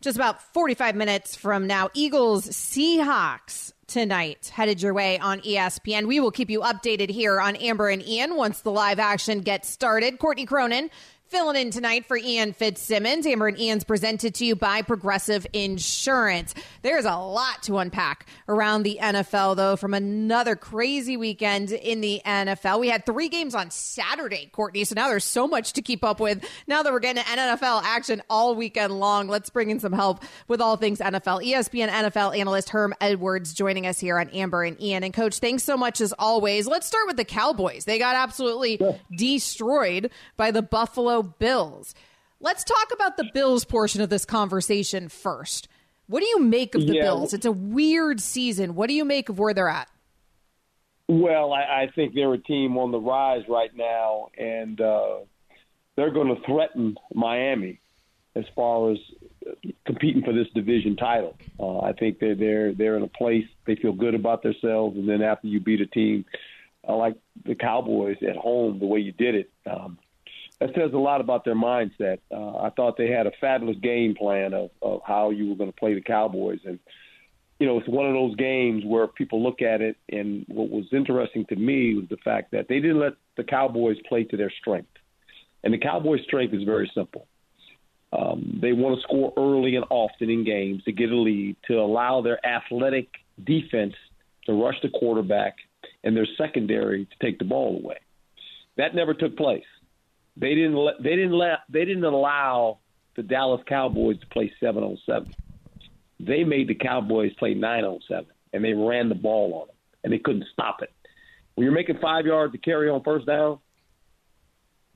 just 0.00 0.16
about 0.16 0.42
45 0.52 0.96
minutes 0.96 1.36
from 1.36 1.66
now. 1.66 1.90
Eagles 1.94 2.48
Seahawks 2.48 3.72
tonight 3.86 4.50
headed 4.52 4.82
your 4.82 4.92
way 4.94 5.18
on 5.18 5.40
ESPN. 5.40 6.06
We 6.06 6.20
will 6.20 6.30
keep 6.30 6.50
you 6.50 6.60
updated 6.60 7.10
here 7.10 7.40
on 7.40 7.56
Amber 7.56 7.88
and 7.88 8.02
Ian 8.06 8.36
once 8.36 8.60
the 8.60 8.70
live 8.70 8.98
action 8.98 9.40
gets 9.40 9.68
started. 9.68 10.18
Courtney 10.18 10.46
Cronin 10.46 10.90
filling 11.34 11.56
in 11.56 11.72
tonight 11.72 12.06
for 12.06 12.16
Ian 12.16 12.52
Fitzsimmons. 12.52 13.26
Amber 13.26 13.48
and 13.48 13.58
Ian's 13.58 13.82
presented 13.82 14.36
to 14.36 14.44
you 14.44 14.54
by 14.54 14.82
Progressive 14.82 15.44
Insurance. 15.52 16.54
There's 16.82 17.06
a 17.06 17.16
lot 17.16 17.60
to 17.64 17.78
unpack 17.78 18.28
around 18.48 18.84
the 18.84 19.00
NFL, 19.02 19.56
though, 19.56 19.74
from 19.74 19.94
another 19.94 20.54
crazy 20.54 21.16
weekend 21.16 21.72
in 21.72 22.00
the 22.00 22.22
NFL. 22.24 22.78
We 22.78 22.88
had 22.88 23.04
three 23.04 23.28
games 23.28 23.56
on 23.56 23.72
Saturday, 23.72 24.48
Courtney, 24.52 24.84
so 24.84 24.94
now 24.94 25.08
there's 25.08 25.24
so 25.24 25.48
much 25.48 25.72
to 25.72 25.82
keep 25.82 26.04
up 26.04 26.20
with. 26.20 26.44
Now 26.68 26.84
that 26.84 26.92
we're 26.92 27.00
getting 27.00 27.24
to 27.24 27.28
NFL 27.28 27.82
action 27.82 28.22
all 28.30 28.54
weekend 28.54 29.00
long, 29.00 29.26
let's 29.26 29.50
bring 29.50 29.70
in 29.70 29.80
some 29.80 29.92
help 29.92 30.22
with 30.46 30.60
all 30.60 30.76
things 30.76 31.00
NFL. 31.00 31.44
ESPN 31.44 31.88
NFL 31.88 32.38
analyst 32.38 32.68
Herm 32.68 32.94
Edwards 33.00 33.54
joining 33.54 33.88
us 33.88 33.98
here 33.98 34.20
on 34.20 34.28
Amber 34.28 34.62
and 34.62 34.80
Ian. 34.80 35.02
And, 35.02 35.12
Coach, 35.12 35.40
thanks 35.40 35.64
so 35.64 35.76
much 35.76 36.00
as 36.00 36.12
always. 36.16 36.68
Let's 36.68 36.86
start 36.86 37.08
with 37.08 37.16
the 37.16 37.24
Cowboys. 37.24 37.86
They 37.86 37.98
got 37.98 38.14
absolutely 38.14 38.78
destroyed 39.10 40.12
by 40.36 40.52
the 40.52 40.62
Buffalo 40.62 41.23
Bills. 41.24 41.94
Let's 42.40 42.62
talk 42.64 42.92
about 42.92 43.16
the 43.16 43.30
Bills 43.32 43.64
portion 43.64 44.00
of 44.00 44.10
this 44.10 44.24
conversation 44.24 45.08
first. 45.08 45.68
What 46.06 46.20
do 46.20 46.26
you 46.26 46.40
make 46.40 46.74
of 46.74 46.86
the 46.86 46.94
Yeah. 46.94 47.02
Bills? 47.02 47.32
It's 47.32 47.46
a 47.46 47.52
weird 47.52 48.20
season. 48.20 48.74
What 48.74 48.88
do 48.88 48.94
you 48.94 49.04
make 49.04 49.28
of 49.28 49.38
where 49.38 49.54
they're 49.54 49.68
at? 49.68 49.88
Well, 51.08 51.52
I, 51.52 51.62
I 51.62 51.90
think 51.94 52.14
they're 52.14 52.32
a 52.32 52.38
team 52.38 52.76
on 52.78 52.90
the 52.90 52.98
rise 52.98 53.42
right 53.48 53.74
now, 53.74 54.28
and 54.38 54.80
uh, 54.80 55.16
they're 55.96 56.10
going 56.12 56.34
to 56.34 56.40
threaten 56.46 56.96
Miami 57.12 57.80
as 58.34 58.44
far 58.54 58.90
as 58.90 58.98
competing 59.86 60.22
for 60.22 60.32
this 60.32 60.48
division 60.54 60.96
title. 60.96 61.36
Uh, 61.60 61.80
I 61.80 61.92
think 61.92 62.18
they're 62.18 62.34
they're 62.34 62.72
they're 62.74 62.96
in 62.96 63.02
a 63.02 63.08
place 63.08 63.44
they 63.66 63.76
feel 63.76 63.92
good 63.92 64.14
about 64.14 64.42
themselves, 64.42 64.96
and 64.96 65.08
then 65.08 65.22
after 65.22 65.46
you 65.46 65.60
beat 65.60 65.80
a 65.80 65.86
team 65.86 66.24
uh, 66.88 66.96
like 66.96 67.16
the 67.44 67.54
Cowboys 67.54 68.16
at 68.28 68.36
home, 68.36 68.78
the 68.78 68.86
way 68.86 69.00
you 69.00 69.12
did 69.12 69.34
it, 69.34 69.50
um, 69.70 69.98
that 70.64 70.74
says 70.74 70.94
a 70.94 70.98
lot 70.98 71.20
about 71.20 71.44
their 71.44 71.54
mindset. 71.54 72.20
Uh, 72.32 72.56
I 72.56 72.70
thought 72.70 72.96
they 72.96 73.10
had 73.10 73.26
a 73.26 73.32
fabulous 73.38 73.76
game 73.82 74.14
plan 74.14 74.54
of, 74.54 74.70
of 74.80 75.02
how 75.06 75.28
you 75.28 75.50
were 75.50 75.56
going 75.56 75.70
to 75.70 75.78
play 75.78 75.92
the 75.92 76.00
Cowboys, 76.00 76.60
and 76.64 76.78
you 77.58 77.66
know, 77.66 77.78
it's 77.78 77.88
one 77.88 78.06
of 78.06 78.14
those 78.14 78.34
games 78.36 78.82
where 78.84 79.06
people 79.06 79.42
look 79.42 79.60
at 79.60 79.82
it, 79.82 79.96
and 80.08 80.46
what 80.48 80.70
was 80.70 80.86
interesting 80.90 81.44
to 81.50 81.56
me 81.56 81.94
was 81.94 82.06
the 82.08 82.16
fact 82.24 82.50
that 82.52 82.66
they 82.68 82.80
didn't 82.80 82.98
let 82.98 83.12
the 83.36 83.44
Cowboys 83.44 83.98
play 84.08 84.24
to 84.24 84.38
their 84.38 84.52
strength. 84.58 84.88
And 85.62 85.72
the 85.74 85.78
Cowboys' 85.78 86.20
strength 86.24 86.54
is 86.54 86.64
very 86.64 86.90
simple. 86.94 87.26
Um, 88.12 88.58
they 88.62 88.72
want 88.72 88.96
to 88.96 89.02
score 89.02 89.34
early 89.36 89.76
and 89.76 89.84
often 89.90 90.30
in 90.30 90.44
games 90.44 90.82
to 90.84 90.92
get 90.92 91.10
a 91.10 91.16
lead, 91.16 91.56
to 91.68 91.74
allow 91.74 92.22
their 92.22 92.44
athletic 92.44 93.08
defense 93.44 93.94
to 94.46 94.52
rush 94.52 94.76
the 94.82 94.88
quarterback 94.88 95.56
and 96.02 96.16
their 96.16 96.28
secondary 96.38 97.04
to 97.04 97.16
take 97.20 97.38
the 97.38 97.44
ball 97.44 97.80
away. 97.82 97.98
That 98.78 98.94
never 98.94 99.14
took 99.14 99.36
place. 99.36 99.64
They 100.36 100.54
didn't 100.54 100.76
let, 100.76 101.02
they 101.02 101.10
didn't 101.16 101.32
let 101.32 101.60
they 101.68 101.84
didn't 101.84 102.04
allow 102.04 102.78
the 103.16 103.22
Dallas 103.22 103.62
Cowboys 103.68 104.18
to 104.20 104.26
play 104.26 104.52
seven 104.60 104.82
on 104.82 104.98
seven 105.06 105.32
they 106.20 106.44
made 106.44 106.68
the 106.68 106.74
Cowboys 106.74 107.32
play 107.38 107.54
nine 107.54 107.84
on 107.84 108.00
seven, 108.08 108.26
and 108.52 108.64
they 108.64 108.72
ran 108.72 109.08
the 109.08 109.14
ball 109.14 109.54
on 109.54 109.66
them, 109.68 109.76
and 110.04 110.12
they 110.12 110.18
couldn't 110.18 110.44
stop 110.52 110.82
it. 110.82 110.90
When 111.54 111.64
you're 111.64 111.74
making 111.74 111.98
five 112.00 112.26
yards 112.26 112.52
to 112.52 112.58
carry 112.58 112.88
on 112.88 113.02
first 113.02 113.26
down, 113.26 113.58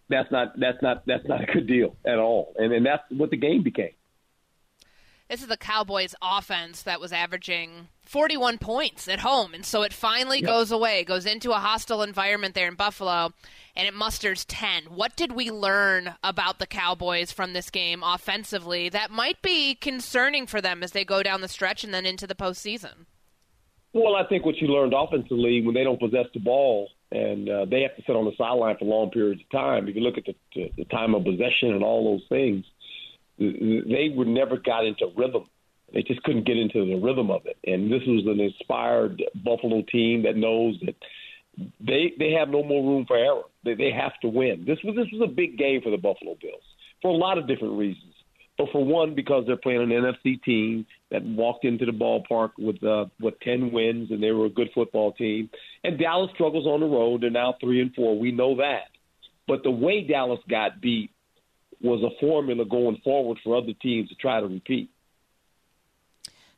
that's 0.09 0.31
not 0.33 0.59
that's 0.59 0.81
not 0.83 1.05
that's 1.07 1.27
not 1.29 1.43
a 1.43 1.47
good 1.53 1.67
deal 1.67 1.97
at 2.07 2.19
all, 2.19 2.55
and 2.57 2.73
and 2.73 2.85
that's 2.85 3.03
what 3.11 3.31
the 3.31 3.37
game 3.37 3.63
became. 3.63 3.93
This 5.29 5.43
is 5.43 5.49
the 5.49 5.59
Cowboys 5.59 6.15
offense 6.23 6.83
that 6.83 7.01
was 7.01 7.13
averaging 7.13 7.89
41 8.03 8.57
points 8.57 9.07
at 9.09 9.19
home. 9.21 9.53
And 9.53 9.65
so 9.65 9.83
it 9.83 9.93
finally 9.93 10.39
Yep. 10.39 10.47
goes 10.47 10.73
away, 10.73 11.05
goes 11.05 11.27
into 11.27 11.51
a 11.51 11.57
hostile 11.59 12.03
environment 12.03 12.55
there 12.55 12.67
in 12.69 12.75
Buffalo, 12.77 13.35
and 13.77 13.87
it 13.87 13.93
musters 13.93 14.47
10. 14.47 14.85
What 14.85 15.17
did 15.17 15.33
we 15.33 15.51
learn 15.51 16.15
about 16.25 16.59
the 16.59 16.67
Cowboys 16.67 17.31
from 17.31 17.53
this 17.53 17.69
game 17.69 18.03
offensively 18.03 18.89
that 18.89 19.11
might 19.11 19.43
be 19.43 19.75
concerning 19.75 20.47
for 20.47 20.63
them 20.63 20.83
as 20.83 20.93
they 20.93 21.05
go 21.05 21.23
down 21.23 21.43
the 21.43 21.49
stretch 21.49 21.85
and 21.85 21.93
then 21.93 22.07
into 22.07 22.27
the 22.27 22.35
postseason? 22.35 23.05
Well, 23.93 24.17
I 24.17 24.25
think 24.27 24.47
what 24.47 24.57
you 24.57 24.69
learned 24.69 24.95
offensively 24.97 25.61
when 25.63 25.75
they 25.75 25.85
don't 25.85 26.01
possess 26.01 26.27
the 26.33 26.41
ball 26.41 26.89
and 27.11 27.49
uh, 27.51 27.65
they 27.67 27.83
have 27.83 27.97
to 27.97 28.03
sit 28.07 28.17
on 28.17 28.25
the 28.25 28.33
sideline 28.39 28.77
for 28.79 28.85
long 28.87 29.11
periods 29.11 29.43
of 29.43 29.51
time. 29.51 29.89
If 29.89 29.95
you 29.97 30.03
look 30.03 30.17
at 30.19 30.25
the, 30.25 30.35
the, 30.55 30.71
the 30.79 30.85
time 30.87 31.15
of 31.15 31.25
possession 31.25 31.73
and 31.73 31.83
all 31.83 32.05
those 32.17 32.27
things, 32.29 32.65
th- 32.65 32.78
they 33.39 34.13
were 34.15 34.25
never 34.25 34.57
got 34.57 34.85
into 34.85 35.07
rhythm. 35.17 35.45
They 35.93 36.03
just 36.03 36.23
couldn't 36.23 36.47
get 36.47 36.59
into 36.59 36.85
the 36.85 37.01
rhythm 37.01 37.31
of 37.31 37.47
it. 37.47 37.57
And 37.65 37.91
this 37.91 38.03
was 38.07 38.27
an 38.27 38.41
inspired 38.41 39.23
Buffalo 39.35 39.83
team 39.91 40.25
that 40.25 40.37
knows 40.37 40.79
that 40.85 40.97
they 41.81 42.13
they 42.19 42.33
have 42.33 42.49
no 42.49 42.63
more 42.63 42.85
room 42.85 43.05
for 43.07 43.17
error. 43.17 43.43
They 43.65 43.75
they 43.75 43.91
have 43.91 44.13
to 44.23 44.29
win. 44.29 44.65
This 44.67 44.79
was 44.85 44.95
this 44.97 45.09
was 45.13 45.29
a 45.29 45.33
big 45.33 45.57
game 45.57 45.81
for 45.83 45.91
the 45.91 45.97
Buffalo 45.97 46.37
Bills 46.41 46.63
for 47.01 47.11
a 47.11 47.17
lot 47.17 47.39
of 47.39 47.47
different 47.47 47.79
reasons. 47.79 48.15
But 48.57 48.69
for 48.73 48.85
one, 48.85 49.15
because 49.15 49.45
they're 49.47 49.57
playing 49.57 49.83
an 49.83 49.91
NFC 49.91 50.43
team 50.43 50.85
that 51.13 51.23
walked 51.23 51.65
into 51.65 51.87
the 51.87 51.93
ballpark 51.93 52.51
with 52.59 52.83
uh, 52.83 53.07
what 53.21 53.41
ten 53.41 53.71
wins, 53.73 54.11
and 54.11 54.21
they 54.23 54.33
were 54.33 54.47
a 54.47 54.51
good 54.51 54.71
football 54.75 55.13
team. 55.13 55.49
And 55.85 55.99
Dallas 55.99 56.31
struggles 56.35 56.67
on 56.67 56.81
the 56.81 56.87
road; 56.87 57.23
they're 57.23 57.31
now 57.31 57.55
three 57.61 57.81
and 57.81 57.95
four. 57.95 58.19
We 58.19 58.33
know 58.33 58.57
that. 58.57 58.89
But 59.47 59.63
the 59.63 59.71
way 59.71 60.03
Dallas 60.03 60.41
got 60.51 60.81
beat 60.81 61.11
was 61.81 62.03
a 62.03 62.19
formula 62.21 62.65
going 62.65 63.01
forward 63.05 63.39
for 63.43 63.57
other 63.57 63.73
teams 63.81 64.09
to 64.09 64.15
try 64.15 64.41
to 64.41 64.47
repeat. 64.47 64.91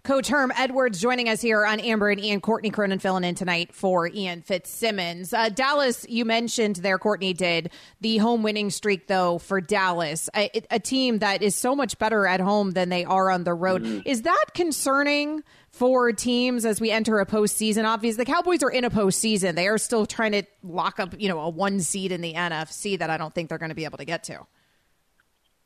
Coach 0.02 0.28
Herm 0.28 0.50
Edwards 0.56 0.98
joining 0.98 1.28
us 1.28 1.42
here 1.42 1.66
on 1.66 1.78
Amber 1.78 2.08
and 2.08 2.18
Ian. 2.18 2.40
Courtney 2.40 2.70
Cronin 2.70 2.98
filling 2.98 3.22
in 3.22 3.34
tonight 3.34 3.74
for 3.74 4.08
Ian 4.08 4.40
Fitzsimmons. 4.40 5.34
Uh, 5.34 5.50
Dallas, 5.50 6.06
you 6.08 6.24
mentioned 6.24 6.76
there, 6.76 6.98
Courtney 6.98 7.34
did 7.34 7.70
the 8.00 8.16
home 8.16 8.42
winning 8.42 8.70
streak, 8.70 9.08
though, 9.08 9.36
for 9.36 9.60
Dallas, 9.60 10.30
a, 10.34 10.50
a 10.70 10.78
team 10.78 11.18
that 11.18 11.42
is 11.42 11.54
so 11.54 11.76
much 11.76 11.98
better 11.98 12.26
at 12.26 12.40
home 12.40 12.70
than 12.70 12.88
they 12.88 13.04
are 13.04 13.30
on 13.30 13.44
the 13.44 13.52
road. 13.52 14.02
Is 14.06 14.22
that 14.22 14.46
concerning 14.54 15.42
for 15.68 16.12
teams 16.12 16.64
as 16.64 16.80
we 16.80 16.90
enter 16.90 17.20
a 17.20 17.26
postseason? 17.26 17.84
Obviously, 17.84 18.24
the 18.24 18.30
Cowboys 18.30 18.62
are 18.62 18.70
in 18.70 18.84
a 18.84 18.90
postseason. 18.90 19.54
They 19.54 19.68
are 19.68 19.78
still 19.78 20.06
trying 20.06 20.32
to 20.32 20.44
lock 20.62 20.98
up, 20.98 21.14
you 21.20 21.28
know, 21.28 21.40
a 21.40 21.50
one 21.50 21.80
seed 21.80 22.10
in 22.10 22.22
the 22.22 22.32
NFC 22.32 22.98
that 22.98 23.10
I 23.10 23.18
don't 23.18 23.34
think 23.34 23.50
they're 23.50 23.58
going 23.58 23.68
to 23.68 23.74
be 23.74 23.84
able 23.84 23.98
to 23.98 24.06
get 24.06 24.24
to. 24.24 24.46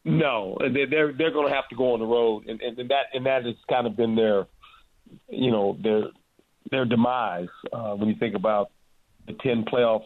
No, 0.05 0.57
they- 0.61 0.85
they're 0.85 1.13
they're 1.13 1.31
going 1.33 1.49
to 1.49 1.55
have 1.55 1.69
to 1.69 1.77
go 1.77 1.95
on 1.95 2.01
the 2.01 2.07
road, 2.07 2.47
and, 2.47 2.61
and 2.61 2.77
that 2.91 3.07
and 3.15 3.25
that 3.27 3.45
has 3.45 3.55
kind 3.69 3.87
of 3.87 3.97
been 3.97 4.15
their, 4.15 4.47
you 5.29 5.51
know, 5.51 5.77
their 5.83 6.03
their 6.71 6.85
demise 6.85 7.49
uh, 7.73 7.95
when 7.95 8.09
you 8.09 8.15
think 8.17 8.35
about 8.35 8.71
the 9.27 9.33
ten 9.43 9.65
playoff 9.65 10.03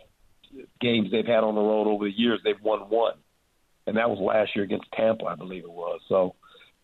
games 0.80 1.10
they've 1.10 1.26
had 1.26 1.42
on 1.44 1.54
the 1.56 1.60
road 1.60 1.88
over 1.88 2.04
the 2.04 2.16
years. 2.16 2.40
They've 2.44 2.60
won 2.62 2.80
one, 2.88 3.14
and 3.86 3.96
that 3.96 4.08
was 4.08 4.18
last 4.20 4.54
year 4.54 4.64
against 4.64 4.86
Tampa, 4.92 5.24
I 5.26 5.34
believe 5.34 5.64
it 5.64 5.70
was. 5.70 6.00
So 6.08 6.36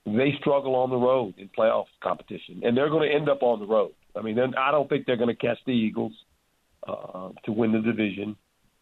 they 0.05 0.35
struggle 0.41 0.75
on 0.75 0.91
the 0.91 0.97
road 0.97 1.35
in 1.39 1.49
playoff 1.49 1.87
competition, 2.03 2.63
and 2.65 2.77
they're 2.77 2.91
going 2.91 3.09
to 3.09 3.15
end 3.15 3.29
up 3.29 3.43
on 3.43 3.61
the 3.61 3.67
road. 3.67 3.93
I 4.17 4.23
mean, 4.23 4.39
I 4.39 4.71
don't 4.71 4.89
think 4.89 5.07
they're 5.07 5.17
going 5.17 5.35
to 5.35 5.37
catch 5.37 5.59
the 5.67 5.73
Eagles 5.73 6.13
uh, 6.87 7.31
to 7.45 7.53
win 7.53 7.73
the 7.73 7.81
division, 7.81 8.37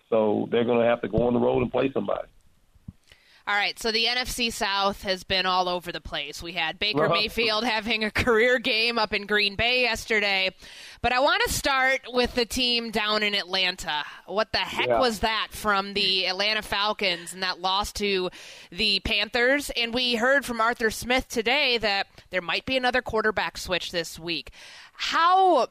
so 0.09 0.49
they're 0.51 0.64
going 0.64 0.81
to 0.81 0.87
have 0.87 1.03
to 1.03 1.09
go 1.09 1.27
on 1.27 1.35
the 1.35 1.40
road 1.40 1.62
and 1.62 1.71
play 1.71 1.90
somebody. 1.92 2.29
All 3.45 3.57
right, 3.57 3.77
so 3.77 3.91
the 3.91 4.05
NFC 4.05 4.53
South 4.53 5.03
has 5.03 5.25
been 5.25 5.47
all 5.47 5.69
over 5.69 5.91
the 5.91 6.01
place. 6.01 6.41
We 6.41 6.53
had 6.53 6.79
Baker 6.79 7.07
Uh-huh. 7.07 7.15
Mayfield 7.15 7.65
having 7.65 8.05
a 8.05 8.11
career 8.13 8.61
game 8.61 8.99
up 9.01 9.13
in 9.13 9.27
Green 9.27 9.57
Bay 9.57 9.81
yesterday. 9.83 10.51
But 11.01 11.13
I 11.13 11.19
want 11.19 11.43
to 11.47 11.53
start 11.53 12.03
with 12.13 12.37
the 12.37 12.47
team 12.47 12.93
down 12.93 13.25
in 13.25 13.35
Atlanta. 13.35 14.05
What 14.27 14.53
the 14.53 14.59
heck 14.59 14.87
Yeah. 14.87 15.01
was 15.01 15.19
that 15.21 15.49
from 15.51 15.95
the 15.95 16.27
Atlanta 16.29 16.63
Falcons 16.63 17.33
and 17.33 17.43
that 17.43 17.61
loss 17.61 17.93
to 17.95 18.31
the 18.71 19.01
Panthers? 19.01 19.71
And 19.71 19.93
we 19.93 20.15
heard 20.15 20.45
from 20.45 20.61
Arthur 20.61 20.93
Smith 20.93 21.27
today 21.27 21.79
that 21.79 22.07
there 22.31 22.43
might 22.43 22.65
be 22.65 22.77
another 22.77 23.03
quarterback 23.03 23.59
switch 23.59 23.91
this 23.91 24.21
week. 24.21 24.53
How 24.93 25.67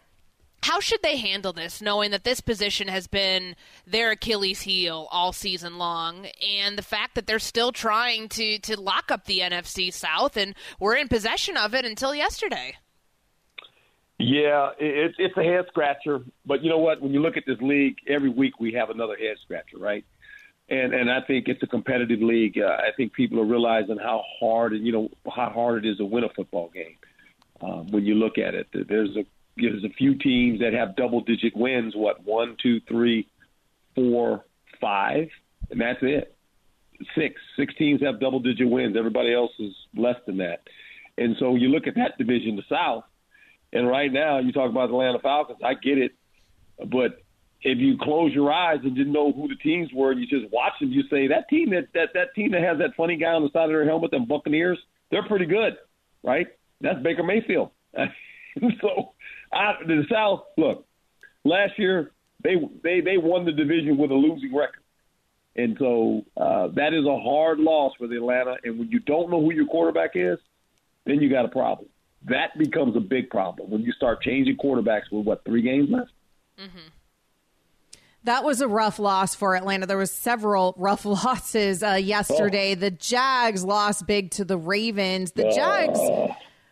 how 0.64 0.80
should 0.80 1.02
they 1.02 1.18
handle 1.18 1.54
this, 1.54 1.82
knowing 1.82 2.12
that 2.12 2.24
this 2.24 2.40
position 2.40 2.88
has 2.88 3.08
been 3.08 3.56
their 3.86 4.12
Achilles 4.12 4.62
heel 4.62 5.08
all 5.12 5.34
season 5.34 5.78
long, 5.78 6.28
and 6.48 6.78
the 6.78 6.84
fact 6.84 7.16
that 7.16 7.26
they're 7.26 7.40
still 7.40 7.72
trying 7.72 8.30
to 8.30 8.60
to 8.60 8.80
lock 8.80 9.12
up 9.12 9.26
the 9.26 9.40
NFC 9.40 9.92
South, 9.92 10.38
and 10.38 10.56
were 10.80 10.96
in 10.96 11.08
possession 11.08 11.58
of 11.58 11.74
it 11.74 11.86
until 11.86 12.14
yesterday? 12.14 12.76
Yeah, 14.20 14.70
it, 14.80 15.16
it's 15.18 15.36
a 15.36 15.44
head 15.44 15.66
scratcher. 15.68 16.20
But 16.46 16.64
you 16.64 16.70
know 16.70 16.78
what? 16.78 17.02
When 17.02 17.12
you 17.12 17.22
look 17.22 17.38
at 17.38 17.44
this 17.48 17.60
league, 17.60 17.98
every 18.08 18.30
week 18.30 18.60
we 18.60 18.74
have 18.74 18.90
another 18.90 19.16
head 19.16 19.38
scratcher, 19.44 19.78
right? 19.78 20.06
And 20.70 20.94
and 20.94 21.12
I 21.12 21.22
think 21.22 21.48
it's 21.48 21.64
a 21.64 21.68
competitive 21.68 22.22
league. 22.22 22.60
Uh, 22.60 22.68
I 22.68 22.92
think 22.96 23.14
people 23.14 23.40
are 23.40 23.46
realizing 23.46 23.98
how 23.98 24.24
hard 24.40 24.74
and 24.74 24.86
you 24.86 24.92
know 24.92 25.10
how 25.26 25.50
hard 25.50 25.84
it 25.84 25.90
is 25.90 25.98
to 25.98 26.06
win 26.06 26.24
a 26.24 26.30
football 26.30 26.70
game. 26.74 26.98
Um, 27.62 27.88
when 27.88 28.06
you 28.06 28.16
look 28.16 28.38
at 28.38 28.56
it, 28.56 28.68
there's 28.74 29.16
a 29.18 29.26
there's 29.70 29.84
a 29.84 29.94
few 29.98 30.18
teams 30.18 30.60
that 30.60 30.74
have 30.74 30.96
double 30.96 31.22
digit 31.22 31.54
wins. 31.56 31.94
What 31.96 32.24
one, 32.26 32.58
two, 32.62 32.80
three, 32.88 33.28
four, 33.96 34.46
five, 34.80 35.28
and 35.70 35.80
that's 35.80 36.00
it. 36.02 36.36
Six 37.16 37.36
six 37.58 37.74
teams 37.78 38.02
have 38.02 38.20
double 38.20 38.40
digit 38.40 38.70
wins. 38.70 38.96
Everybody 38.98 39.34
else 39.34 39.52
is 39.60 39.74
less 39.96 40.18
than 40.26 40.38
that. 40.38 40.62
And 41.18 41.36
so 41.40 41.56
you 41.56 41.70
look 41.70 41.88
at 41.88 41.96
that 41.96 42.18
division, 42.18 42.56
the 42.56 42.64
South, 42.70 43.04
and 43.74 43.88
right 43.88 44.12
now 44.12 44.40
you 44.40 44.52
talk 44.52 44.70
about 44.70 44.88
the 44.88 44.94
Atlanta 44.94 45.20
Falcons. 45.20 45.60
I 45.64 45.74
get 45.74 45.98
it, 45.98 46.12
but 46.78 47.24
if 47.64 47.78
you 47.78 47.98
close 48.02 48.34
your 48.34 48.52
eyes 48.52 48.80
and 48.84 48.96
didn't 48.96 49.14
know 49.14 49.32
who 49.32 49.48
the 49.48 49.56
teams 49.56 49.90
were, 49.94 50.12
and 50.12 50.20
you 50.20 50.28
just 50.28 50.52
watch 50.52 50.74
them, 50.80 50.92
you 50.92 51.04
say 51.10 51.28
that 51.28 51.48
team 51.50 51.70
that 51.72 51.88
that 51.94 52.10
that 52.14 52.34
team 52.36 52.52
that 52.52 52.62
has 52.62 52.78
that 52.80 52.96
funny 52.96 53.18
guy 53.18 53.32
on 53.32 53.44
the 53.44 53.50
side 53.52 53.66
of 53.66 53.70
their 53.70 53.86
helmet, 53.86 54.12
them 54.12 54.26
Buccaneers, 54.26 54.80
they're 55.10 55.28
pretty 55.28 55.46
good, 55.46 55.74
right? 56.24 56.48
That's 56.82 57.02
Baker 57.04 57.24
Mayfield. 57.24 57.72
so, 58.82 59.14
I, 59.54 59.74
the 59.86 60.04
South, 60.10 60.44
look, 60.58 60.86
last 61.44 61.78
year 61.78 62.12
they 62.44 62.56
they 62.84 63.02
they 63.02 63.18
won 63.18 63.46
the 63.46 63.52
division 63.52 63.98
with 63.98 64.12
a 64.12 64.16
losing 64.16 64.56
record, 64.56 64.84
and 65.56 65.76
so 65.80 66.26
uh, 66.38 66.70
that 66.76 66.94
is 66.94 67.06
a 67.06 67.20
hard 67.20 67.60
loss 67.60 67.94
for 67.98 68.08
the 68.08 68.16
Atlanta. 68.16 68.56
And 68.64 68.80
when 68.80 68.90
you 68.90 69.00
don't 69.00 69.30
know 69.30 69.42
who 69.42 69.54
your 69.54 69.68
quarterback 69.68 70.12
is, 70.16 70.40
then 71.06 71.22
you 71.22 71.30
got 71.30 71.46
a 71.46 71.50
problem. 71.50 71.90
That 72.30 72.58
becomes 72.58 72.96
a 72.96 73.00
big 73.00 73.30
problem 73.30 73.70
when 73.72 73.82
you 73.82 73.92
start 73.94 74.22
changing 74.22 74.58
quarterbacks 74.58 75.12
with 75.12 75.26
what 75.26 75.44
three 75.44 75.62
games 75.62 75.90
left. 75.90 76.12
Mm-hmm. 76.60 76.90
That 78.24 78.44
was 78.44 78.62
a 78.62 78.68
rough 78.68 79.00
loss 79.00 79.34
for 79.34 79.56
Atlanta. 79.56 79.88
There 79.88 79.98
was 79.98 80.12
several 80.12 80.76
rough 80.78 81.06
losses 81.06 81.82
uh, 81.82 81.94
yesterday. 81.94 82.74
Oh. 82.74 82.76
The 82.76 82.92
Jags 82.92 83.64
lost 83.64 84.06
big 84.06 84.32
to 84.32 84.46
the 84.46 84.58
Ravens. 84.58 85.32
The 85.32 85.52
Jags, 85.56 86.00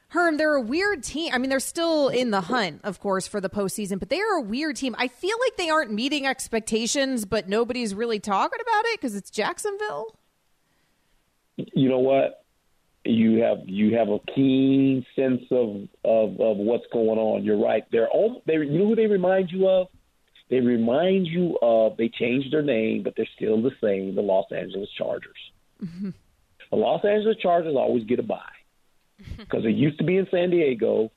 Herm, 0.10 0.38
they're 0.38 0.56
a 0.56 0.62
weird 0.62 1.04
team. 1.04 1.32
I 1.34 1.38
mean, 1.38 1.52
they're 1.52 1.60
still 1.60 2.08
in 2.08 2.32
the 2.32 2.41
hunt, 2.41 2.82
of 2.84 3.00
course, 3.00 3.28
for 3.28 3.39
the 3.39 3.50
postseason, 3.50 4.00
but 4.00 4.10
they 4.10 4.19
are 4.19 4.38
a 4.38 4.41
weird 4.41 4.76
team. 4.76 4.95
I 4.98 5.08
feel 5.08 5.38
like 5.39 5.56
they 5.56 5.69
aren't 5.69 5.91
meeting 5.91 6.26
expectations, 6.26 7.26
but 7.26 7.48
nobody's 7.48 7.93
really 7.93 8.19
talking 8.19 8.60
about 8.60 8.86
it 8.86 9.00
because 9.00 9.15
it's 9.15 9.30
Jacksonville. 9.30 10.17
You 11.58 11.89
know 11.89 12.00
what? 12.00 12.43
You 13.06 13.43
have 13.43 13.60
you 13.65 13.95
have 13.98 14.10
a 14.10 14.19
keen 14.36 15.06
sense 15.15 15.43
of, 15.52 15.88
of, 16.04 16.41
of 16.41 16.58
what's 16.58 16.86
going 16.91 17.19
on. 17.19 17.43
You're 17.43 17.63
right. 17.63 17.84
They're 17.91 18.10
all 18.10 18.41
they. 18.48 18.54
You 18.54 18.80
know 18.80 18.88
who 18.88 18.95
they 18.95 19.06
remind 19.06 19.52
you 19.52 19.67
of? 19.69 19.88
They 20.50 20.60
remind 20.60 21.28
you 21.28 21.58
of 21.62 21.98
they 21.98 22.10
changed 22.10 22.52
their 22.52 22.63
name, 22.63 23.04
but 23.04 23.13
they're 23.15 23.30
still 23.36 23.62
the 23.62 23.72
same, 23.82 24.15
the 24.15 24.22
Los 24.22 24.52
Angeles 24.52 24.89
Chargers. 24.98 25.38
Mm-hmm. 25.84 26.10
The 26.72 26.76
Los 26.76 27.06
Angeles 27.06 27.38
Chargers 27.41 27.76
always 27.76 28.04
get 28.06 28.19
a 28.19 28.24
bye 28.24 28.41
because 29.38 29.63
they 29.63 29.71
used 29.71 29.97
to 29.99 30.03
be 30.03 30.17
in 30.17 30.27
San 30.32 30.49
Diego. 30.49 31.12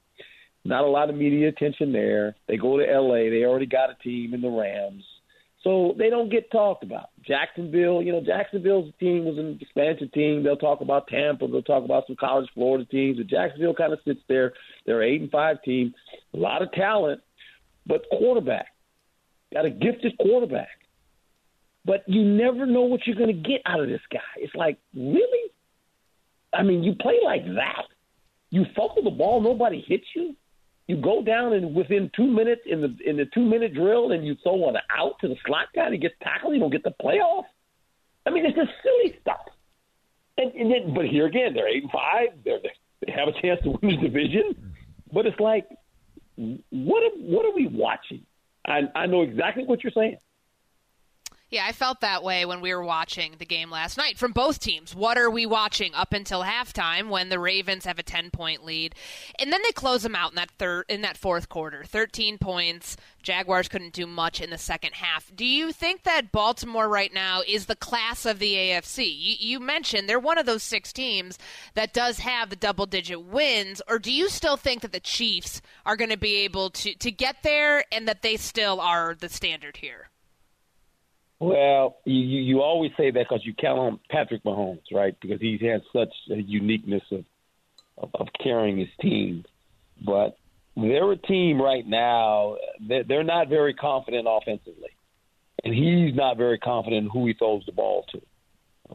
Not 0.64 0.84
a 0.84 0.88
lot 0.88 1.10
of 1.10 1.16
media 1.16 1.48
attention 1.48 1.92
there. 1.92 2.36
They 2.46 2.56
go 2.56 2.78
to 2.78 2.88
L.A. 2.88 3.30
They 3.30 3.44
already 3.44 3.66
got 3.66 3.90
a 3.90 3.94
team 4.02 4.32
in 4.32 4.40
the 4.40 4.48
Rams, 4.48 5.02
so 5.64 5.94
they 5.98 6.08
don't 6.08 6.30
get 6.30 6.52
talked 6.52 6.84
about. 6.84 7.10
Jacksonville, 7.26 8.00
you 8.00 8.12
know, 8.12 8.20
Jacksonville's 8.20 8.92
team 9.00 9.24
was 9.24 9.38
an 9.38 9.58
expansion 9.60 10.10
team. 10.14 10.42
They'll 10.42 10.56
talk 10.56 10.80
about 10.80 11.08
Tampa. 11.08 11.48
They'll 11.48 11.62
talk 11.62 11.84
about 11.84 12.06
some 12.06 12.16
college 12.16 12.48
Florida 12.54 12.84
teams. 12.84 13.18
But 13.18 13.26
Jacksonville 13.26 13.74
kind 13.74 13.92
of 13.92 13.98
sits 14.04 14.20
there. 14.28 14.52
They're 14.86 15.02
eight 15.02 15.20
and 15.20 15.30
five 15.30 15.62
team, 15.62 15.94
a 16.32 16.36
lot 16.36 16.62
of 16.62 16.70
talent, 16.72 17.22
but 17.86 18.04
quarterback 18.10 18.68
got 19.52 19.64
a 19.64 19.70
gifted 19.70 20.16
quarterback. 20.18 20.68
But 21.84 22.04
you 22.06 22.22
never 22.22 22.66
know 22.66 22.82
what 22.82 23.00
you're 23.06 23.16
going 23.16 23.34
to 23.34 23.48
get 23.48 23.62
out 23.66 23.80
of 23.80 23.88
this 23.88 24.00
guy. 24.12 24.20
It's 24.36 24.54
like, 24.54 24.78
really? 24.94 25.50
I 26.52 26.62
mean, 26.62 26.82
you 26.82 26.94
play 26.94 27.18
like 27.24 27.44
that. 27.44 27.86
You 28.52 28.66
fumble 28.76 29.02
the 29.02 29.10
ball, 29.10 29.40
nobody 29.40 29.80
hits 29.80 30.04
you. 30.14 30.36
You 30.86 30.98
go 30.98 31.22
down 31.22 31.54
and 31.54 31.74
within 31.74 32.10
two 32.14 32.26
minutes 32.26 32.60
in 32.66 32.82
the 32.82 32.94
in 33.04 33.16
the 33.16 33.24
two 33.32 33.44
minute 33.44 33.72
drill, 33.72 34.12
and 34.12 34.26
you 34.26 34.36
throw 34.42 34.54
one 34.54 34.76
out 34.94 35.14
to 35.22 35.28
the 35.28 35.36
slot 35.46 35.68
guy 35.74 35.90
he 35.90 35.96
gets 35.96 36.14
tackled. 36.22 36.52
You 36.52 36.60
don't 36.60 36.70
get 36.70 36.84
the 36.84 36.94
playoff. 37.02 37.44
I 38.26 38.30
mean, 38.30 38.44
it's 38.44 38.54
just 38.54 38.70
silly 38.82 39.18
stuff. 39.22 39.40
And, 40.36 40.52
and 40.52 40.70
then, 40.70 40.94
but 40.94 41.06
here 41.06 41.26
again, 41.26 41.54
they're 41.54 41.68
eight 41.68 41.82
and 41.82 41.90
five. 41.90 42.28
They're, 42.44 42.58
they 43.04 43.12
have 43.12 43.28
a 43.28 43.40
chance 43.40 43.60
to 43.62 43.70
win 43.70 43.96
the 43.96 44.08
division. 44.08 44.74
But 45.12 45.26
it's 45.26 45.40
like, 45.40 45.66
what 46.36 47.02
are, 47.02 47.16
what 47.18 47.46
are 47.46 47.54
we 47.54 47.66
watching? 47.66 48.26
I, 48.66 48.82
I 48.94 49.06
know 49.06 49.22
exactly 49.22 49.64
what 49.64 49.82
you're 49.82 49.92
saying. 49.92 50.18
Yeah, 51.52 51.66
I 51.66 51.72
felt 51.72 52.00
that 52.00 52.22
way 52.22 52.46
when 52.46 52.62
we 52.62 52.74
were 52.74 52.82
watching 52.82 53.34
the 53.38 53.44
game 53.44 53.70
last 53.70 53.98
night 53.98 54.16
from 54.16 54.32
both 54.32 54.58
teams. 54.58 54.94
What 54.94 55.18
are 55.18 55.28
we 55.28 55.44
watching 55.44 55.94
up 55.94 56.14
until 56.14 56.42
halftime 56.42 57.10
when 57.10 57.28
the 57.28 57.38
Ravens 57.38 57.84
have 57.84 57.98
a 57.98 58.02
10-point 58.02 58.64
lead? 58.64 58.94
And 59.38 59.52
then 59.52 59.60
they 59.62 59.72
close 59.72 60.02
them 60.02 60.14
out 60.14 60.30
in 60.30 60.36
that 60.36 60.50
third 60.52 60.86
in 60.88 61.02
that 61.02 61.18
fourth 61.18 61.50
quarter. 61.50 61.84
13 61.84 62.38
points. 62.38 62.96
Jaguars 63.22 63.68
couldn't 63.68 63.92
do 63.92 64.06
much 64.06 64.40
in 64.40 64.48
the 64.48 64.56
second 64.56 64.94
half. 64.94 65.30
Do 65.36 65.44
you 65.44 65.72
think 65.72 66.04
that 66.04 66.32
Baltimore 66.32 66.88
right 66.88 67.12
now 67.12 67.42
is 67.46 67.66
the 67.66 67.76
class 67.76 68.24
of 68.24 68.38
the 68.38 68.54
AFC? 68.54 69.04
You, 69.04 69.36
you 69.38 69.60
mentioned 69.60 70.08
they're 70.08 70.18
one 70.18 70.38
of 70.38 70.46
those 70.46 70.62
six 70.62 70.90
teams 70.90 71.38
that 71.74 71.92
does 71.92 72.20
have 72.20 72.48
the 72.48 72.56
double-digit 72.56 73.26
wins, 73.26 73.82
or 73.86 73.98
do 73.98 74.10
you 74.10 74.30
still 74.30 74.56
think 74.56 74.80
that 74.80 74.92
the 74.92 75.00
Chiefs 75.00 75.60
are 75.84 75.96
going 75.96 76.08
to 76.08 76.16
be 76.16 76.36
able 76.36 76.70
to 76.70 76.94
to 76.94 77.10
get 77.10 77.42
there 77.42 77.84
and 77.92 78.08
that 78.08 78.22
they 78.22 78.38
still 78.38 78.80
are 78.80 79.14
the 79.14 79.28
standard 79.28 79.76
here? 79.76 80.08
Well, 81.42 81.96
you 82.05 82.14
you 82.14 82.62
always 82.62 82.92
say 82.96 83.11
that 83.11 83.26
because 83.28 83.44
you 83.44 83.52
count 83.52 83.76
on 83.76 84.00
Patrick 84.09 84.44
Mahomes, 84.44 84.78
right? 84.92 85.16
Because 85.20 85.40
he 85.40 85.59
has 85.66 85.81
such 85.92 86.14
a 86.31 86.40
uniqueness 86.40 87.02
of, 87.11 87.24
of 87.98 88.11
of 88.14 88.28
carrying 88.40 88.78
his 88.78 88.88
team. 89.00 89.44
But 90.07 90.37
they're 90.76 91.11
a 91.11 91.16
team 91.16 91.61
right 91.61 91.85
now. 91.85 92.59
They're 92.88 93.24
not 93.24 93.48
very 93.48 93.74
confident 93.74 94.28
offensively, 94.31 94.90
and 95.64 95.74
he's 95.74 96.14
not 96.14 96.37
very 96.37 96.59
confident 96.59 97.07
in 97.07 97.11
who 97.11 97.26
he 97.26 97.35
throws 97.35 97.64
the 97.66 97.72
ball 97.72 98.05
to. 98.12 98.20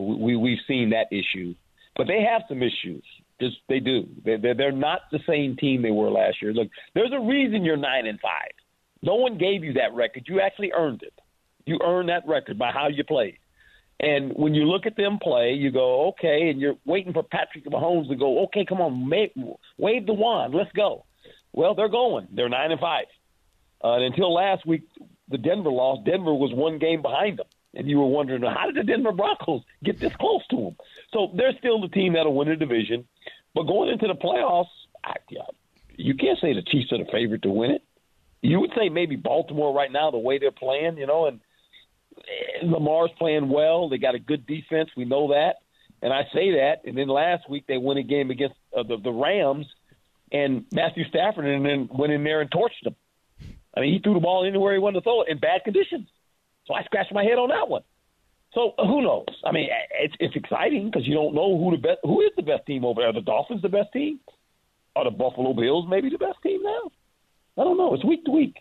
We 0.01 0.37
we've 0.37 0.63
seen 0.69 0.91
that 0.91 1.07
issue, 1.11 1.53
but 1.97 2.07
they 2.07 2.21
have 2.31 2.43
some 2.47 2.63
issues. 2.63 3.03
Just 3.41 3.57
they 3.67 3.81
do. 3.81 4.07
They're 4.23 4.55
they're 4.55 4.71
not 4.71 5.01
the 5.11 5.19
same 5.27 5.57
team 5.57 5.81
they 5.81 5.91
were 5.91 6.09
last 6.09 6.41
year. 6.41 6.53
Look, 6.53 6.69
there's 6.93 7.11
a 7.13 7.19
reason 7.19 7.65
you're 7.65 7.75
nine 7.75 8.07
and 8.07 8.21
five. 8.21 8.53
No 9.01 9.15
one 9.15 9.37
gave 9.37 9.65
you 9.65 9.73
that 9.73 9.93
record. 9.93 10.23
You 10.27 10.39
actually 10.39 10.71
earned 10.71 11.03
it. 11.03 11.13
You 11.67 11.79
earn 11.83 12.07
that 12.07 12.27
record 12.27 12.57
by 12.57 12.71
how 12.71 12.87
you 12.87 13.03
play. 13.03 13.39
And 13.99 14.31
when 14.33 14.53
you 14.53 14.65
look 14.65 14.85
at 14.85 14.95
them 14.95 15.17
play, 15.21 15.53
you 15.53 15.71
go, 15.71 16.09
okay, 16.09 16.49
and 16.49 16.61
you're 16.61 16.77
waiting 16.85 17.13
for 17.13 17.23
Patrick 17.23 17.65
Mahomes 17.65 18.07
to 18.09 18.15
go, 18.15 18.43
okay, 18.43 18.63
come 18.63 18.79
on, 18.79 19.09
wave 19.77 20.05
the 20.05 20.13
wand, 20.13 20.53
let's 20.53 20.71
go. 20.73 21.05
Well, 21.51 21.73
they're 21.73 21.89
going. 21.89 22.27
They're 22.31 22.49
nine 22.49 22.71
and 22.71 22.79
five. 22.79 23.05
Uh, 23.83 23.93
and 23.93 24.03
until 24.05 24.33
last 24.33 24.65
week, 24.65 24.83
the 25.29 25.37
Denver 25.37 25.71
loss. 25.71 25.99
Denver 26.05 26.33
was 26.33 26.53
one 26.53 26.77
game 26.77 27.01
behind 27.01 27.39
them, 27.39 27.47
and 27.73 27.89
you 27.89 27.99
were 27.99 28.05
wondering 28.07 28.43
how 28.43 28.67
did 28.67 28.75
the 28.75 28.83
Denver 28.83 29.11
Broncos 29.11 29.63
get 29.83 29.99
this 29.99 30.15
close 30.15 30.45
to 30.51 30.55
them? 30.55 30.75
So 31.11 31.31
they're 31.35 31.57
still 31.57 31.81
the 31.81 31.87
team 31.87 32.13
that'll 32.13 32.35
win 32.35 32.47
the 32.47 32.55
division. 32.55 33.07
But 33.53 33.63
going 33.63 33.89
into 33.89 34.07
the 34.07 34.13
playoffs, 34.13 34.67
I, 35.03 35.15
you 35.95 36.15
can't 36.15 36.39
say 36.39 36.53
the 36.53 36.61
Chiefs 36.61 36.91
are 36.91 36.99
the 36.99 37.09
favorite 37.11 37.41
to 37.41 37.49
win 37.49 37.71
it. 37.71 37.83
You 38.41 38.59
would 38.59 38.71
say 38.77 38.89
maybe 38.89 39.15
Baltimore 39.15 39.73
right 39.73 39.91
now, 39.91 40.11
the 40.11 40.19
way 40.19 40.37
they're 40.37 40.51
playing, 40.51 40.97
you 40.97 41.07
know, 41.07 41.25
and 41.25 41.39
Lamar's 42.63 43.11
playing 43.17 43.49
well. 43.49 43.89
They 43.89 43.97
got 43.97 44.15
a 44.15 44.19
good 44.19 44.45
defense. 44.45 44.89
We 44.95 45.05
know 45.05 45.29
that. 45.29 45.55
And 46.01 46.13
I 46.13 46.23
say 46.33 46.51
that. 46.51 46.81
And 46.85 46.97
then 46.97 47.07
last 47.07 47.49
week 47.49 47.65
they 47.67 47.77
won 47.77 47.97
a 47.97 48.03
game 48.03 48.29
against 48.29 48.55
uh, 48.77 48.83
the, 48.83 48.97
the 48.97 49.11
Rams, 49.11 49.65
and 50.31 50.65
Matthew 50.71 51.05
Stafford 51.09 51.45
and 51.45 51.65
then 51.65 51.89
went 51.91 52.11
in 52.11 52.23
there 52.23 52.41
and 52.41 52.51
torched 52.51 52.83
them. 52.83 52.95
I 53.75 53.81
mean, 53.81 53.93
he 53.93 53.99
threw 53.99 54.13
the 54.13 54.19
ball 54.19 54.45
anywhere 54.45 54.73
he 54.73 54.79
wanted 54.79 54.99
to 54.99 55.03
throw 55.03 55.21
it 55.21 55.29
in 55.29 55.39
bad 55.39 55.63
conditions. 55.63 56.07
So 56.65 56.73
I 56.73 56.83
scratched 56.83 57.13
my 57.13 57.23
head 57.23 57.37
on 57.37 57.49
that 57.49 57.69
one. 57.69 57.83
So 58.53 58.73
who 58.77 59.01
knows? 59.01 59.27
I 59.45 59.51
mean, 59.51 59.69
it's 59.99 60.15
it's 60.19 60.35
exciting 60.35 60.89
because 60.89 61.07
you 61.07 61.13
don't 61.13 61.35
know 61.35 61.57
who 61.57 61.71
the 61.71 61.81
best 61.81 61.99
who 62.03 62.21
is 62.21 62.31
the 62.35 62.41
best 62.41 62.65
team 62.65 62.85
over 62.85 63.01
there. 63.01 63.09
Are 63.09 63.13
the 63.13 63.21
Dolphins 63.21 63.61
the 63.61 63.69
best 63.69 63.91
team? 63.93 64.19
Are 64.95 65.03
the 65.03 65.11
Buffalo 65.11 65.53
Bills 65.53 65.85
maybe 65.87 66.09
the 66.09 66.17
best 66.17 66.41
team 66.41 66.63
now? 66.63 66.91
I 67.57 67.63
don't 67.63 67.77
know. 67.77 67.93
It's 67.93 68.05
week 68.05 68.25
to 68.25 68.31
week. 68.31 68.55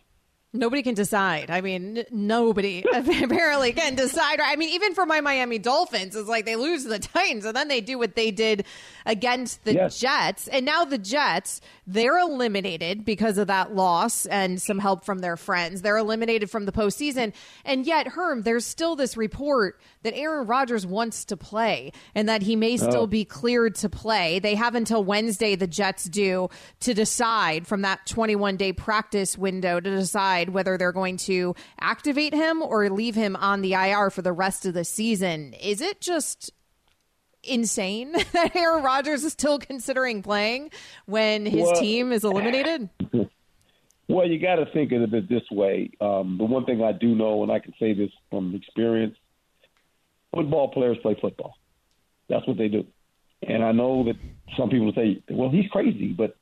Nobody 0.57 0.83
can 0.83 0.95
decide. 0.95 1.51
I 1.51 1.61
mean, 1.61 1.99
n- 1.99 2.07
nobody 2.11 2.85
apparently 2.93 3.73
can 3.73 3.95
decide. 3.95 4.41
I 4.41 4.57
mean, 4.57 4.71
even 4.71 4.95
for 4.95 5.07
my 5.07 5.21
Miami 5.21 5.59
Dolphins, 5.59 6.17
it's 6.17 6.29
like 6.29 6.45
they 6.45 6.57
lose 6.57 6.85
to 6.85 6.89
the 6.89 6.99
Titans 6.99 7.45
and 7.45 7.57
then 7.57 7.69
they 7.69 7.81
do 7.81 7.99
what 7.99 8.15
they 8.15 8.31
did 8.31 8.65
against 9.05 9.65
the 9.65 9.75
yes. 9.75 9.99
Jets. 9.99 10.49
And 10.49 10.65
now 10.65 10.85
the 10.85 10.99
Jets, 10.99 11.61
they're 11.87 12.19
eliminated 12.19 13.05
because 13.05 13.39
of 13.39 13.47
that 13.49 13.75
loss 13.75 14.27
and 14.27 14.61
some 14.61 14.79
help 14.79 15.05
from 15.05 15.21
their 15.21 15.37
friends. 15.37 15.83
They're 15.83 15.97
eliminated 15.97 16.51
from 16.51 16.67
the 16.67 16.73
postseason. 16.73 17.33
And 17.65 17.87
yet, 17.87 18.09
Herm, 18.09 18.43
there's 18.43 18.67
still 18.67 18.97
this 18.97 19.17
report 19.17 19.81
that 20.03 20.17
Aaron 20.17 20.47
Rodgers 20.47 20.87
wants 20.87 21.25
to 21.27 21.37
play 21.37 21.93
and 22.15 22.29
that 22.29 22.43
he 22.43 22.57
may 22.57 22.75
oh. 22.75 22.77
still 22.77 23.07
be 23.07 23.25
cleared 23.25 23.75
to 23.77 23.89
play. 23.89 24.39
They 24.39 24.55
have 24.55 24.75
until 24.75 25.05
Wednesday, 25.05 25.55
the 25.55 25.67
Jets 25.67 26.05
do, 26.05 26.49
to 26.81 26.95
decide 26.95 27.67
from 27.67 27.83
that 27.83 28.07
21 28.07 28.57
day 28.57 28.73
practice 28.73 29.37
window 29.37 29.81
to 29.81 29.91
decide 29.91 30.46
whether 30.51 30.77
they're 30.77 30.93
going 30.93 31.17
to 31.19 31.55
activate 31.81 32.35
him 32.35 32.63
or 32.63 32.89
leave 32.91 33.15
him 33.15 33.37
on 33.37 33.63
the 33.63 33.75
IR 33.75 34.11
for 34.11 34.23
the 34.23 34.33
rest 34.33 34.67
of 34.67 34.75
the 34.75 34.85
season. 34.85 35.55
Is 35.55 35.81
it 35.81 36.01
just 36.01 36.53
insane 37.43 38.13
that 38.33 38.55
Aaron 38.55 38.83
Rodgers 38.83 39.25
is 39.25 39.33
still 39.33 39.59
considering 39.59 40.23
playing 40.23 40.71
when 41.07 41.47
his 41.47 41.65
well, 41.65 41.81
team 41.81 42.13
is 42.13 42.25
eliminated? 42.25 42.89
Well, 44.09 44.29
you 44.29 44.39
got 44.39 44.57
to 44.57 44.67
think 44.67 44.93
of 44.93 45.13
it 45.13 45.29
this 45.29 45.43
way. 45.51 45.91
Um, 46.01 46.39
the 46.39 46.45
one 46.45 46.65
thing 46.65 46.83
I 46.83 46.93
do 46.93 47.15
know, 47.15 47.43
and 47.43 47.51
I 47.51 47.59
can 47.59 47.75
say 47.79 47.93
this 47.93 48.11
from 48.31 48.55
experience, 48.55 49.17
football 50.33 50.69
players 50.69 50.97
play 51.03 51.17
football. 51.21 51.55
That's 52.29 52.47
what 52.47 52.57
they 52.57 52.69
do. 52.69 52.87
And 53.43 53.65
I 53.65 53.73
know 53.73 54.05
that 54.05 54.15
some 54.57 54.71
people 54.71 54.93
say, 54.95 55.23
well, 55.29 55.51
he's 55.51 55.69
crazy, 55.71 56.13
but 56.13 56.37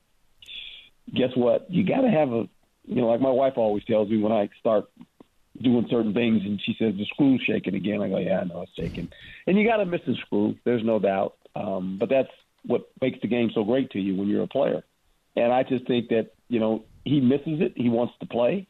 guess 1.12 1.30
what? 1.34 1.70
You 1.70 1.84
got 1.84 2.02
to 2.02 2.10
have 2.10 2.32
a, 2.32 2.48
you 2.87 2.97
know, 2.97 3.09
like 3.09 3.20
my 3.20 3.31
wife 3.31 3.55
always 3.57 3.85
tells 3.85 4.09
me 4.09 4.20
when 4.20 4.33
I 4.33 4.49
start 4.61 4.87
doing 5.62 5.87
certain 5.90 6.14
things, 6.14 6.42
and 6.44 6.61
she 6.64 6.75
says 6.79 6.94
the 6.97 7.07
screw's 7.07 7.42
shaking 7.47 7.75
again. 7.75 8.03
I 8.03 8.09
go, 8.09 8.18
yeah, 8.18 8.40
I 8.40 8.44
know 8.44 8.62
it's 8.62 8.73
shaking, 8.77 9.09
and 9.47 9.59
you 9.59 9.66
got 9.66 9.79
to 9.79 9.87
miss 9.87 10.01
the 10.07 10.14
screw. 10.27 10.57
There's 10.64 10.85
no 10.85 10.99
doubt, 10.99 11.37
um, 11.57 11.97
but 11.99 12.09
that's 12.09 12.29
what 12.66 12.88
makes 13.01 13.20
the 13.20 13.29
game 13.29 13.51
so 13.55 13.64
great 13.64 13.90
to 13.90 14.01
you 14.01 14.16
when 14.16 14.29
you're 14.29 14.42
a 14.42 14.49
player. 14.49 14.83
And 15.37 15.53
I 15.53 15.62
just 15.62 15.87
think 15.87 16.09
that 16.09 16.31
you 16.49 16.61
know 16.61 16.85
he 17.05 17.20
misses 17.20 17.61
it. 17.61 17.73
He 17.77 17.88
wants 17.88 18.14
to 18.20 18.27
play, 18.27 18.66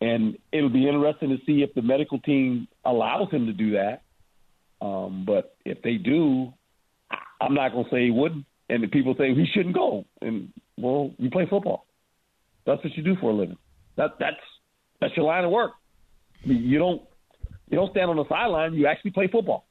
and 0.00 0.38
it'll 0.52 0.70
be 0.70 0.88
interesting 0.88 1.30
to 1.30 1.38
see 1.46 1.62
if 1.62 1.74
the 1.74 1.82
medical 1.82 2.18
team 2.20 2.68
allows 2.84 3.30
him 3.30 3.46
to 3.46 3.52
do 3.52 3.72
that. 3.72 4.02
Um, 4.80 5.24
but 5.26 5.56
if 5.64 5.82
they 5.82 5.94
do, 5.94 6.52
I'm 7.40 7.54
not 7.54 7.72
going 7.72 7.84
to 7.84 7.90
say 7.90 8.04
he 8.04 8.10
wouldn't. 8.10 8.44
And 8.68 8.82
the 8.82 8.88
people 8.88 9.14
say 9.18 9.34
he 9.34 9.46
shouldn't 9.52 9.74
go. 9.74 10.04
And 10.20 10.52
well, 10.78 11.12
you 11.18 11.30
play 11.30 11.46
football. 11.48 11.86
That's 12.66 12.82
what 12.82 12.96
you 12.96 13.02
do 13.02 13.16
for 13.20 13.30
a 13.30 13.34
living. 13.34 13.58
That 13.96 14.12
that's 14.18 14.36
that's 15.00 15.16
your 15.16 15.26
line 15.26 15.44
of 15.44 15.50
work. 15.50 15.72
I 16.44 16.48
mean, 16.48 16.62
you 16.62 16.78
don't 16.78 17.02
you 17.70 17.76
don't 17.76 17.90
stand 17.90 18.10
on 18.10 18.16
the 18.16 18.28
sideline. 18.28 18.74
You 18.74 18.86
actually 18.86 19.12
play 19.12 19.28
football. 19.28 19.66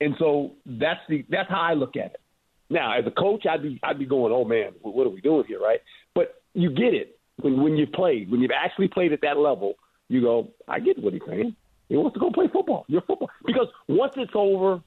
And 0.00 0.14
so 0.18 0.52
that's 0.66 1.00
the 1.08 1.24
that's 1.28 1.48
how 1.48 1.60
I 1.60 1.74
look 1.74 1.96
at 1.96 2.06
it. 2.06 2.20
Now, 2.68 2.98
as 2.98 3.06
a 3.06 3.10
coach, 3.10 3.46
I'd 3.46 3.62
be 3.62 3.80
I'd 3.82 3.98
be 3.98 4.06
going, 4.06 4.32
oh 4.32 4.44
man, 4.44 4.72
what 4.82 5.06
are 5.06 5.10
we 5.10 5.20
doing 5.20 5.44
here, 5.46 5.60
right? 5.60 5.80
But 6.14 6.42
you 6.54 6.70
get 6.70 6.94
it 6.94 7.18
when 7.40 7.62
when 7.62 7.76
you 7.76 7.86
played, 7.86 8.30
when 8.30 8.40
you've 8.40 8.50
actually 8.50 8.88
played 8.88 9.12
at 9.12 9.20
that 9.22 9.38
level. 9.38 9.74
You 10.08 10.20
go, 10.20 10.52
I 10.68 10.78
get 10.78 11.02
what 11.02 11.14
he's 11.14 11.22
saying. 11.26 11.56
He 11.88 11.96
wants 11.96 12.14
to 12.14 12.20
go 12.20 12.30
play 12.30 12.46
football. 12.52 12.84
You're 12.88 13.02
football 13.02 13.30
because 13.44 13.66
once 13.88 14.12
it's 14.16 14.32
over 14.34 14.80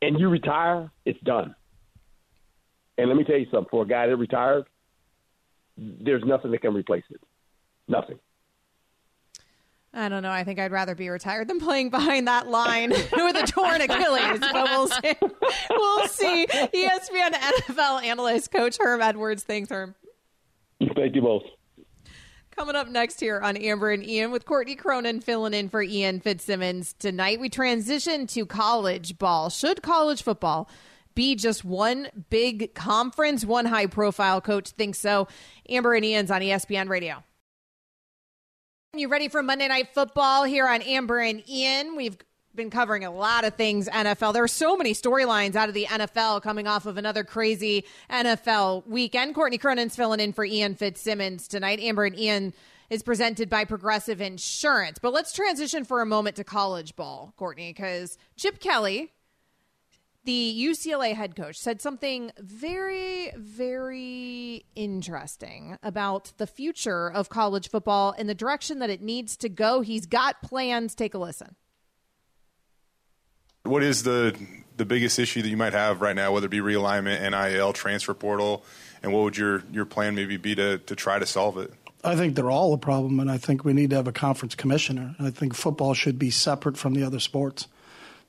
and 0.00 0.18
you 0.20 0.28
retire, 0.28 0.90
it's 1.04 1.20
done. 1.22 1.54
And 2.98 3.08
let 3.08 3.16
me 3.16 3.24
tell 3.24 3.36
you 3.36 3.46
something: 3.50 3.68
for 3.70 3.82
a 3.82 3.86
guy 3.86 4.06
that 4.06 4.16
retired, 4.16 4.64
there's 5.76 6.24
nothing 6.24 6.50
that 6.52 6.62
can 6.62 6.74
replace 6.74 7.04
it. 7.10 7.20
Nothing. 7.88 8.18
I 9.92 10.10
don't 10.10 10.22
know. 10.22 10.30
I 10.30 10.44
think 10.44 10.58
I'd 10.58 10.72
rather 10.72 10.94
be 10.94 11.08
retired 11.08 11.48
than 11.48 11.58
playing 11.58 11.88
behind 11.88 12.28
that 12.28 12.48
line 12.48 12.90
with 13.12 13.36
a 13.36 13.46
torn 13.46 13.80
Achilles. 13.80 14.40
But 14.40 14.54
we'll 14.54 14.88
see. 14.88 15.14
We'll 15.70 16.08
see. 16.08 16.46
ESPN 16.46 17.32
NFL 17.32 18.02
analyst 18.02 18.50
Coach 18.50 18.76
Herm 18.78 19.00
Edwards. 19.00 19.42
Thanks, 19.42 19.70
Herm. 19.70 19.94
Thank 20.94 21.14
you 21.14 21.22
both. 21.22 21.42
Coming 22.50 22.76
up 22.76 22.88
next 22.88 23.20
here 23.20 23.40
on 23.40 23.56
Amber 23.56 23.90
and 23.90 24.04
Ian 24.06 24.30
with 24.30 24.44
Courtney 24.44 24.76
Cronin 24.76 25.20
filling 25.20 25.54
in 25.54 25.68
for 25.68 25.82
Ian 25.82 26.20
Fitzsimmons 26.20 26.94
tonight. 26.98 27.40
We 27.40 27.48
transition 27.48 28.26
to 28.28 28.46
college 28.46 29.18
ball. 29.18 29.50
Should 29.50 29.82
college 29.82 30.22
football 30.22 30.68
be 31.16 31.34
just 31.34 31.64
one 31.64 32.06
big 32.30 32.74
conference? 32.74 33.44
One 33.44 33.64
high 33.64 33.86
profile 33.86 34.40
coach 34.40 34.70
thinks 34.70 35.00
so. 35.00 35.26
Amber 35.68 35.94
and 35.94 36.04
Ian's 36.04 36.30
on 36.30 36.40
ESPN 36.40 36.88
Radio. 36.88 37.24
You 38.94 39.08
ready 39.08 39.28
for 39.28 39.42
Monday 39.42 39.66
Night 39.66 39.92
Football 39.92 40.44
here 40.44 40.68
on 40.68 40.80
Amber 40.82 41.18
and 41.18 41.42
Ian? 41.48 41.96
We've 41.96 42.16
been 42.54 42.70
covering 42.70 43.04
a 43.04 43.10
lot 43.10 43.44
of 43.44 43.54
things 43.54 43.88
NFL. 43.88 44.32
There 44.32 44.44
are 44.44 44.48
so 44.48 44.76
many 44.76 44.94
storylines 44.94 45.54
out 45.54 45.68
of 45.68 45.74
the 45.74 45.84
NFL 45.84 46.42
coming 46.42 46.66
off 46.66 46.86
of 46.86 46.96
another 46.96 47.22
crazy 47.22 47.84
NFL 48.08 48.86
weekend. 48.86 49.34
Courtney 49.34 49.58
Cronin's 49.58 49.94
filling 49.94 50.20
in 50.20 50.32
for 50.32 50.44
Ian 50.44 50.74
Fitzsimmons 50.74 51.48
tonight. 51.48 51.80
Amber 51.80 52.06
and 52.06 52.18
Ian 52.18 52.54
is 52.88 53.02
presented 53.02 53.50
by 53.50 53.64
Progressive 53.64 54.20
Insurance. 54.20 54.98
But 54.98 55.12
let's 55.12 55.32
transition 55.32 55.84
for 55.84 56.00
a 56.00 56.06
moment 56.06 56.36
to 56.36 56.44
college 56.44 56.96
ball, 56.96 57.34
Courtney, 57.36 57.72
because 57.72 58.16
Chip 58.36 58.60
Kelly, 58.60 59.12
the 60.26 60.54
UCLA 60.58 61.14
head 61.14 61.34
coach 61.34 61.56
said 61.56 61.80
something 61.80 62.30
very, 62.38 63.32
very 63.36 64.66
interesting 64.74 65.78
about 65.82 66.32
the 66.36 66.46
future 66.46 67.10
of 67.10 67.28
college 67.28 67.70
football 67.70 68.14
and 68.18 68.28
the 68.28 68.34
direction 68.34 68.80
that 68.80 68.90
it 68.90 69.00
needs 69.00 69.36
to 69.38 69.48
go. 69.48 69.80
He's 69.80 70.04
got 70.04 70.42
plans. 70.42 70.94
Take 70.94 71.14
a 71.14 71.18
listen. 71.18 71.56
What 73.62 73.82
is 73.82 74.02
the 74.02 74.36
the 74.76 74.84
biggest 74.84 75.18
issue 75.18 75.40
that 75.42 75.48
you 75.48 75.56
might 75.56 75.72
have 75.72 76.02
right 76.02 76.14
now, 76.14 76.32
whether 76.32 76.46
it 76.46 76.50
be 76.50 76.58
realignment, 76.58 77.22
NIL, 77.30 77.72
transfer 77.72 78.12
portal, 78.12 78.62
and 79.02 79.10
what 79.10 79.24
would 79.24 79.36
your, 79.36 79.62
your 79.72 79.86
plan 79.86 80.14
maybe 80.14 80.36
be 80.36 80.54
to, 80.54 80.76
to 80.76 80.94
try 80.94 81.18
to 81.18 81.24
solve 81.24 81.56
it? 81.56 81.72
I 82.04 82.14
think 82.14 82.36
they're 82.36 82.50
all 82.50 82.74
a 82.74 82.78
problem, 82.78 83.18
and 83.18 83.30
I 83.30 83.38
think 83.38 83.64
we 83.64 83.72
need 83.72 83.88
to 83.90 83.96
have 83.96 84.06
a 84.06 84.12
conference 84.12 84.54
commissioner. 84.54 85.16
I 85.18 85.30
think 85.30 85.54
football 85.54 85.94
should 85.94 86.18
be 86.18 86.28
separate 86.28 86.76
from 86.76 86.92
the 86.92 87.02
other 87.02 87.20
sports 87.20 87.68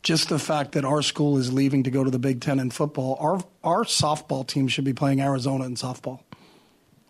just 0.08 0.30
the 0.30 0.39
fact 0.39 0.72
that 0.72 0.86
our 0.86 1.02
school 1.02 1.38
is 1.38 1.52
leaving 1.52 1.84
to 1.84 1.91
go 1.91 2.02
to 2.02 2.10
the 2.10 2.17
Big 2.17 2.39
Ten 2.39 2.62
in 2.62 2.72
football, 2.72 3.17
our 3.20 3.43
our 3.62 3.84
softball 3.84 4.48
team 4.48 4.70
should 4.70 4.86
be 4.86 4.93
playing 4.93 5.20
Arizona 5.20 5.65
in 5.65 5.76
softball. 5.76 6.22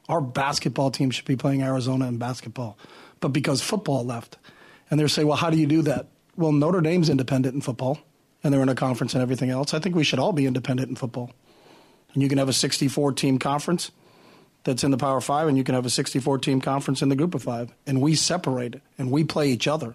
Our 0.09 0.19
basketball 0.19 0.89
team 0.89 1.11
should 1.11 1.25
be 1.25 1.35
playing 1.35 1.61
Arizona 1.61 2.07
in 2.07 2.17
basketball. 2.17 2.75
But 3.19 3.29
because 3.29 3.61
football 3.61 4.03
left, 4.03 4.39
and 4.89 4.99
they're 4.99 5.09
saying, 5.09 5.27
well, 5.27 5.37
how 5.37 5.51
do 5.51 5.57
you 5.57 5.67
do 5.67 5.83
that? 5.83 6.07
Well, 6.37 6.51
Notre 6.51 6.81
Dame's 6.81 7.07
independent 7.07 7.53
in 7.53 7.61
football, 7.61 7.99
and 8.43 8.51
they're 8.51 8.63
in 8.63 8.69
a 8.69 8.73
conference 8.73 9.13
and 9.13 9.21
everything 9.21 9.51
else. 9.51 9.75
I 9.75 9.79
think 9.79 9.95
we 9.95 10.03
should 10.03 10.17
all 10.17 10.33
be 10.33 10.47
independent 10.47 10.89
in 10.89 10.95
football. 10.95 11.29
And 12.15 12.23
you 12.23 12.29
can 12.29 12.39
have 12.39 12.49
a 12.49 12.53
64 12.53 13.11
team 13.11 13.37
conference 13.37 13.91
that's 14.63 14.83
in 14.83 14.89
the 14.89 14.97
Power 14.97 15.21
Five, 15.21 15.47
and 15.47 15.55
you 15.55 15.63
can 15.63 15.75
have 15.75 15.85
a 15.85 15.91
64 15.91 16.39
team 16.39 16.61
conference 16.61 17.03
in 17.03 17.09
the 17.09 17.15
Group 17.15 17.35
of 17.35 17.43
Five. 17.43 17.71
And 17.85 18.01
we 18.01 18.15
separate 18.15 18.81
and 18.97 19.11
we 19.11 19.23
play 19.23 19.49
each 19.51 19.67
other. 19.67 19.93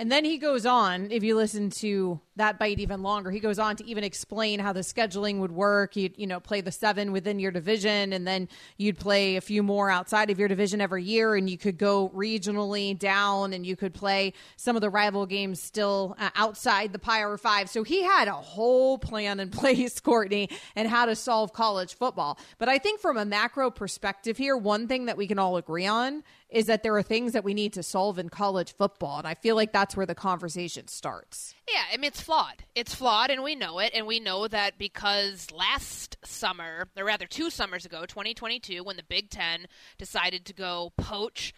And 0.00 0.10
then 0.10 0.24
he 0.24 0.38
goes 0.38 0.64
on, 0.64 1.10
if 1.10 1.22
you 1.22 1.36
listen 1.36 1.68
to 1.68 2.20
that 2.40 2.58
bite 2.58 2.80
even 2.80 3.02
longer, 3.02 3.30
he 3.30 3.38
goes 3.38 3.58
on 3.58 3.76
to 3.76 3.86
even 3.86 4.02
explain 4.02 4.60
how 4.60 4.72
the 4.72 4.80
scheduling 4.80 5.40
would 5.40 5.52
work. 5.52 5.94
You'd, 5.94 6.14
you 6.16 6.26
know, 6.26 6.40
play 6.40 6.62
the 6.62 6.72
seven 6.72 7.12
within 7.12 7.38
your 7.38 7.50
division, 7.50 8.14
and 8.14 8.26
then 8.26 8.48
you'd 8.78 8.98
play 8.98 9.36
a 9.36 9.42
few 9.42 9.62
more 9.62 9.90
outside 9.90 10.30
of 10.30 10.38
your 10.38 10.48
division 10.48 10.80
every 10.80 11.04
year, 11.04 11.34
and 11.34 11.50
you 11.50 11.58
could 11.58 11.76
go 11.76 12.08
regionally 12.08 12.98
down, 12.98 13.52
and 13.52 13.66
you 13.66 13.76
could 13.76 13.92
play 13.92 14.32
some 14.56 14.74
of 14.74 14.80
the 14.80 14.88
rival 14.88 15.26
games 15.26 15.60
still 15.60 16.16
uh, 16.18 16.30
outside 16.34 16.94
the 16.94 16.98
Power 16.98 17.36
Five. 17.36 17.68
So 17.68 17.82
he 17.82 18.02
had 18.02 18.26
a 18.26 18.32
whole 18.32 18.96
plan 18.96 19.38
in 19.38 19.50
place, 19.60 20.00
Courtney, 20.00 20.48
and 20.74 20.88
how 20.88 21.04
to 21.04 21.14
solve 21.14 21.52
college 21.52 21.94
football. 21.94 22.38
But 22.58 22.70
I 22.70 22.78
think 22.78 23.00
from 23.00 23.18
a 23.18 23.24
macro 23.26 23.70
perspective 23.70 24.38
here, 24.38 24.56
one 24.56 24.88
thing 24.88 25.06
that 25.06 25.18
we 25.18 25.26
can 25.26 25.38
all 25.38 25.58
agree 25.58 25.86
on 25.86 26.22
is 26.50 26.66
that 26.66 26.82
there 26.82 26.96
are 26.96 27.02
things 27.02 27.32
that 27.32 27.44
we 27.44 27.54
need 27.54 27.72
to 27.74 27.82
solve 27.82 28.18
in 28.18 28.28
college 28.28 28.74
football. 28.74 29.18
And 29.18 29.26
I 29.26 29.34
feel 29.34 29.56
like 29.56 29.72
that's 29.72 29.96
where 29.96 30.06
the 30.06 30.14
conversation 30.14 30.88
starts. 30.88 31.54
Yeah, 31.72 31.82
I 31.92 31.96
mean, 31.96 32.08
it's 32.08 32.20
flawed. 32.30 32.62
It's 32.76 32.94
flawed, 32.94 33.30
and 33.30 33.42
we 33.42 33.56
know 33.56 33.80
it. 33.80 33.90
And 33.92 34.06
we 34.06 34.20
know 34.20 34.46
that 34.46 34.78
because 34.78 35.50
last 35.50 36.16
summer, 36.24 36.86
or 36.96 37.04
rather 37.04 37.26
two 37.26 37.50
summers 37.50 37.84
ago, 37.84 38.06
2022, 38.06 38.84
when 38.84 38.96
the 38.96 39.02
Big 39.02 39.30
Ten 39.30 39.66
decided 39.98 40.44
to 40.44 40.52
go 40.52 40.92
poach 40.96 41.52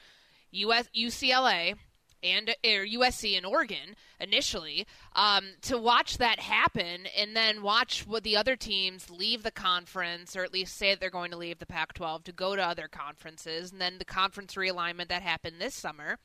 US, 0.51 0.89
UCLA 0.97 1.75
and 2.23 2.49
or 2.65 2.87
USC 2.87 3.37
and 3.37 3.45
Oregon 3.45 3.97
initially 4.19 4.87
um, 5.15 5.45
to 5.61 5.77
watch 5.77 6.17
that 6.17 6.41
happen 6.41 7.07
and 7.19 7.37
then 7.37 7.61
watch 7.61 8.07
what 8.07 8.23
the 8.23 8.39
other 8.39 8.57
teams 8.57 9.11
leave 9.11 9.43
the 9.43 9.51
conference 9.51 10.35
or 10.35 10.43
at 10.43 10.55
least 10.55 10.79
say 10.79 10.95
they're 10.95 11.11
going 11.11 11.33
to 11.33 11.37
leave 11.37 11.59
the 11.59 11.67
Pac-12 11.67 12.25
to 12.25 12.33
go 12.33 12.57
to 12.57 12.63
other 12.63 12.89
conferences 12.89 13.73
and 13.73 13.81
then 13.81 13.99
the 13.99 14.05
conference 14.05 14.55
realignment 14.55 15.09
that 15.09 15.23
happened 15.23 15.57
this 15.59 15.75
summer 15.75 16.17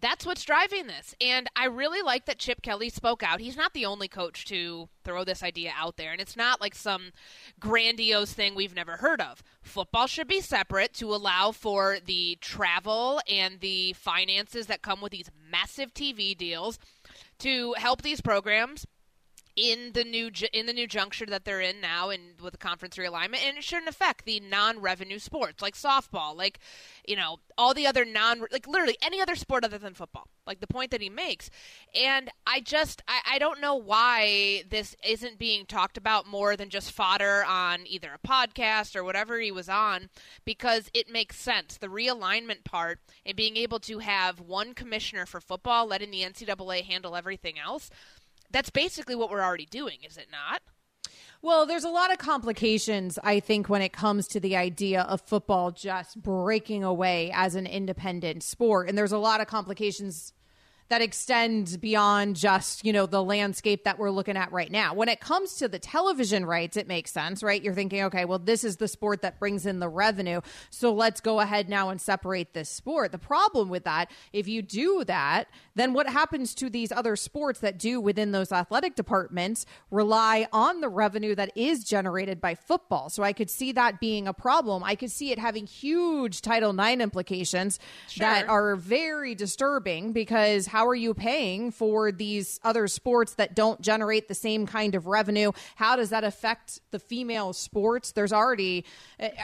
that's 0.00 0.26
what's 0.26 0.44
driving 0.44 0.86
this. 0.86 1.14
And 1.20 1.48
I 1.56 1.66
really 1.66 2.02
like 2.02 2.26
that 2.26 2.38
Chip 2.38 2.62
Kelly 2.62 2.90
spoke 2.90 3.22
out. 3.22 3.40
He's 3.40 3.56
not 3.56 3.72
the 3.72 3.86
only 3.86 4.08
coach 4.08 4.44
to 4.46 4.88
throw 5.04 5.24
this 5.24 5.42
idea 5.42 5.72
out 5.76 5.96
there. 5.96 6.12
And 6.12 6.20
it's 6.20 6.36
not 6.36 6.60
like 6.60 6.74
some 6.74 7.12
grandiose 7.58 8.32
thing 8.32 8.54
we've 8.54 8.74
never 8.74 8.96
heard 8.96 9.20
of. 9.20 9.42
Football 9.62 10.06
should 10.06 10.28
be 10.28 10.40
separate 10.40 10.92
to 10.94 11.14
allow 11.14 11.50
for 11.52 11.98
the 12.04 12.36
travel 12.40 13.20
and 13.28 13.60
the 13.60 13.94
finances 13.94 14.66
that 14.66 14.82
come 14.82 15.00
with 15.00 15.12
these 15.12 15.30
massive 15.50 15.94
TV 15.94 16.36
deals 16.36 16.78
to 17.38 17.74
help 17.78 18.02
these 18.02 18.20
programs 18.20 18.86
in 19.56 19.92
the 19.92 20.04
new 20.04 20.30
in 20.52 20.66
the 20.66 20.72
new 20.72 20.86
juncture 20.86 21.26
that 21.26 21.44
they're 21.44 21.60
in 21.60 21.80
now 21.80 22.10
and 22.10 22.40
with 22.40 22.52
the 22.52 22.58
conference 22.58 22.96
realignment 22.96 23.40
and 23.46 23.56
it 23.56 23.64
shouldn't 23.64 23.88
affect 23.88 24.24
the 24.24 24.38
non-revenue 24.40 25.18
sports 25.18 25.62
like 25.62 25.74
softball 25.74 26.36
like 26.36 26.58
you 27.06 27.16
know 27.16 27.38
all 27.56 27.72
the 27.72 27.86
other 27.86 28.04
non 28.04 28.40
like 28.52 28.66
literally 28.66 28.96
any 29.02 29.20
other 29.20 29.34
sport 29.34 29.64
other 29.64 29.78
than 29.78 29.94
football 29.94 30.28
like 30.46 30.60
the 30.60 30.66
point 30.66 30.90
that 30.90 31.00
he 31.00 31.10
makes. 31.10 31.50
And 31.94 32.30
i 32.46 32.60
just 32.60 33.02
I, 33.08 33.20
I 33.32 33.38
don't 33.38 33.60
know 33.60 33.74
why 33.74 34.62
this 34.68 34.94
isn't 35.06 35.38
being 35.38 35.66
talked 35.66 35.96
about 35.96 36.26
more 36.26 36.56
than 36.56 36.70
just 36.70 36.92
fodder 36.92 37.44
on 37.44 37.86
either 37.86 38.10
a 38.14 38.26
podcast 38.26 38.94
or 38.94 39.04
whatever 39.04 39.38
he 39.40 39.50
was 39.50 39.68
on 39.68 40.08
because 40.44 40.90
it 40.94 41.10
makes 41.10 41.36
sense. 41.36 41.76
The 41.76 41.88
realignment 41.88 42.64
part 42.64 43.00
and 43.24 43.36
being 43.36 43.56
able 43.56 43.80
to 43.80 43.98
have 43.98 44.40
one 44.40 44.74
commissioner 44.74 45.26
for 45.26 45.40
football 45.40 45.86
letting 45.86 46.10
the 46.10 46.22
ncaa 46.22 46.84
handle 46.84 47.16
everything 47.16 47.58
else 47.58 47.90
that's 48.50 48.70
basically 48.70 49.14
what 49.14 49.30
we're 49.30 49.42
already 49.42 49.66
doing, 49.66 49.98
is 50.06 50.16
it 50.16 50.28
not? 50.30 50.62
Well, 51.42 51.66
there's 51.66 51.84
a 51.84 51.90
lot 51.90 52.10
of 52.10 52.18
complications, 52.18 53.18
I 53.22 53.40
think, 53.40 53.68
when 53.68 53.82
it 53.82 53.92
comes 53.92 54.26
to 54.28 54.40
the 54.40 54.56
idea 54.56 55.02
of 55.02 55.20
football 55.20 55.70
just 55.70 56.22
breaking 56.22 56.82
away 56.82 57.30
as 57.32 57.54
an 57.54 57.66
independent 57.66 58.42
sport. 58.42 58.88
And 58.88 58.96
there's 58.96 59.12
a 59.12 59.18
lot 59.18 59.40
of 59.40 59.46
complications 59.46 60.32
that 60.88 61.02
extend 61.02 61.80
beyond 61.80 62.36
just, 62.36 62.84
you 62.84 62.92
know, 62.92 63.06
the 63.06 63.22
landscape 63.22 63.84
that 63.84 63.98
we're 63.98 64.10
looking 64.10 64.36
at 64.36 64.52
right 64.52 64.70
now. 64.70 64.94
When 64.94 65.08
it 65.08 65.20
comes 65.20 65.56
to 65.56 65.68
the 65.68 65.78
television 65.78 66.46
rights, 66.46 66.76
it 66.76 66.86
makes 66.86 67.10
sense, 67.10 67.42
right? 67.42 67.60
You're 67.62 67.74
thinking, 67.74 68.04
okay, 68.04 68.24
well, 68.24 68.38
this 68.38 68.62
is 68.62 68.76
the 68.76 68.86
sport 68.86 69.22
that 69.22 69.40
brings 69.40 69.66
in 69.66 69.80
the 69.80 69.88
revenue. 69.88 70.40
So 70.70 70.92
let's 70.92 71.20
go 71.20 71.40
ahead 71.40 71.68
now 71.68 71.90
and 71.90 72.00
separate 72.00 72.54
this 72.54 72.68
sport. 72.68 73.10
The 73.12 73.18
problem 73.18 73.68
with 73.68 73.84
that, 73.84 74.10
if 74.32 74.46
you 74.46 74.62
do 74.62 75.02
that, 75.04 75.48
then 75.74 75.92
what 75.92 76.08
happens 76.08 76.54
to 76.56 76.70
these 76.70 76.92
other 76.92 77.16
sports 77.16 77.60
that 77.60 77.78
do 77.78 78.00
within 78.00 78.32
those 78.32 78.52
athletic 78.52 78.94
departments 78.94 79.66
rely 79.90 80.46
on 80.52 80.80
the 80.80 80.88
revenue 80.88 81.34
that 81.34 81.50
is 81.56 81.82
generated 81.82 82.40
by 82.40 82.54
football? 82.54 83.10
So 83.10 83.22
I 83.22 83.32
could 83.32 83.50
see 83.50 83.72
that 83.72 83.98
being 83.98 84.28
a 84.28 84.32
problem. 84.32 84.84
I 84.84 84.94
could 84.94 85.10
see 85.10 85.32
it 85.32 85.38
having 85.38 85.66
huge 85.66 86.42
Title 86.42 86.78
IX 86.78 87.02
implications 87.02 87.80
sure. 88.08 88.26
that 88.26 88.48
are 88.48 88.76
very 88.76 89.34
disturbing 89.34 90.12
because 90.12 90.66
how 90.76 90.88
are 90.88 90.94
you 90.94 91.14
paying 91.14 91.70
for 91.70 92.12
these 92.12 92.60
other 92.62 92.86
sports 92.86 93.36
that 93.36 93.54
don't 93.54 93.80
generate 93.80 94.28
the 94.28 94.34
same 94.34 94.66
kind 94.66 94.94
of 94.94 95.06
revenue? 95.06 95.50
How 95.74 95.96
does 95.96 96.10
that 96.10 96.22
affect 96.22 96.82
the 96.90 96.98
female 96.98 97.54
sports? 97.54 98.12
There's 98.12 98.30
already 98.30 98.84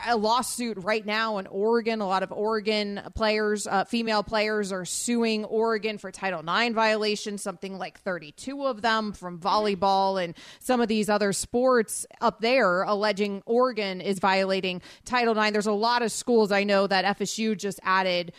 a 0.07 0.15
lawsuit 0.15 0.77
right 0.85 1.07
now 1.07 1.39
in 1.39 1.47
Oregon. 1.47 2.03
A 2.03 2.07
lot 2.07 2.23
of 2.23 2.33
Oregon 2.33 3.01
players, 3.15 3.67
uh, 3.67 3.85
female 3.85 4.23
players, 4.23 4.73
are 4.73 4.85
suing 4.85 5.47
Oregon 5.47 5.97
for 5.97 6.11
Title 6.11 6.41
IX 6.47 6.75
violations, 6.75 7.41
something 7.41 7.79
like 7.79 7.99
32 8.01 8.67
of 8.67 8.83
them 8.83 9.15
from 9.15 9.41
volleyball 9.41 10.23
and 10.23 10.35
some 10.61 10.83
of 10.83 10.89
these 10.89 11.09
other 11.09 11.33
sports 11.33 12.05
up 12.21 12.43
there, 12.43 12.83
alleging 12.83 13.43
Oregon 13.47 14.03
is 14.03 14.19
violating 14.19 14.83
Title 15.07 15.35
IX. 15.35 15.53
There's 15.53 15.65
a 15.65 15.73
lot 15.73 16.03
of 16.03 16.13
schools 16.13 16.53
I 16.53 16.65
know 16.65 16.87
that 16.87 17.19
FSU 17.19 17.57
just 17.57 17.81
added 17.83 18.35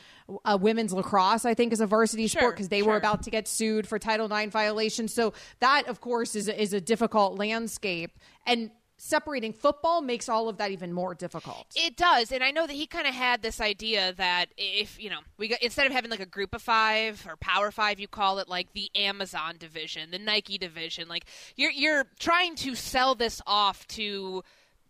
uh, 0.46 0.58
women's 0.60 0.94
lacrosse, 0.94 1.46
I 1.46 1.54
think, 1.54 1.74
is 1.74 1.82
a 1.82 1.88
varsity 1.88 2.28
sure, 2.28 2.42
sport 2.42 2.56
because 2.56 2.70
they 2.70 2.80
sure. 2.80 2.90
were 2.90 2.98
about 2.98 3.24
to 3.24 3.30
get 3.30 3.48
sued 3.48 3.88
for 3.88 4.00
Title 4.00 4.32
IX 4.32 4.52
violations. 4.52 5.14
So 5.14 5.34
that, 5.60 5.88
of 5.88 6.02
course, 6.02 6.36
is 6.36 6.48
is 6.48 6.74
a 6.74 6.82
difficult 6.82 7.38
landscape. 7.38 8.18
And 8.46 8.72
separating 8.98 9.52
football 9.52 10.02
makes 10.02 10.30
all 10.30 10.48
of 10.48 10.58
that 10.58 10.72
even 10.72 10.94
more 10.94 11.14
difficult. 11.14 11.68
It 11.76 11.98
does, 11.98 12.32
and 12.32 12.44
I 12.44 12.52
know 12.52 12.66
that 12.66 12.74
he 12.74 12.88
kind 12.88 13.06
of 13.06 13.14
had 13.14 13.42
this 13.42 13.60
idea 13.60 14.14
that 14.14 14.48
if 14.58 15.02
you 15.02 15.10
know 15.10 15.20
we 15.38 15.50
got, 15.50 15.62
instead 15.62 15.86
of 15.86 15.92
having 15.92 16.10
like 16.10 16.22
a 16.22 16.26
group 16.26 16.56
of 16.56 16.62
five 16.62 17.26
or 17.28 17.36
power 17.38 17.72
five, 17.72 18.00
you 18.00 18.08
call 18.08 18.40
it 18.40 18.48
like 18.48 18.72
the 18.74 18.90
Amazon 18.96 19.56
division, 19.60 20.12
the 20.12 20.20
Nike 20.20 20.58
division. 20.58 21.08
Like 21.08 21.26
you're 21.56 21.72
you're 21.72 22.06
trying 22.20 22.56
to 22.58 22.76
sell 22.76 23.16
this 23.16 23.42
off 23.46 23.86
to 23.88 24.44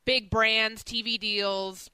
big 0.06 0.30
brands, 0.30 0.84
TV 0.84 1.20
deals, 1.20 1.90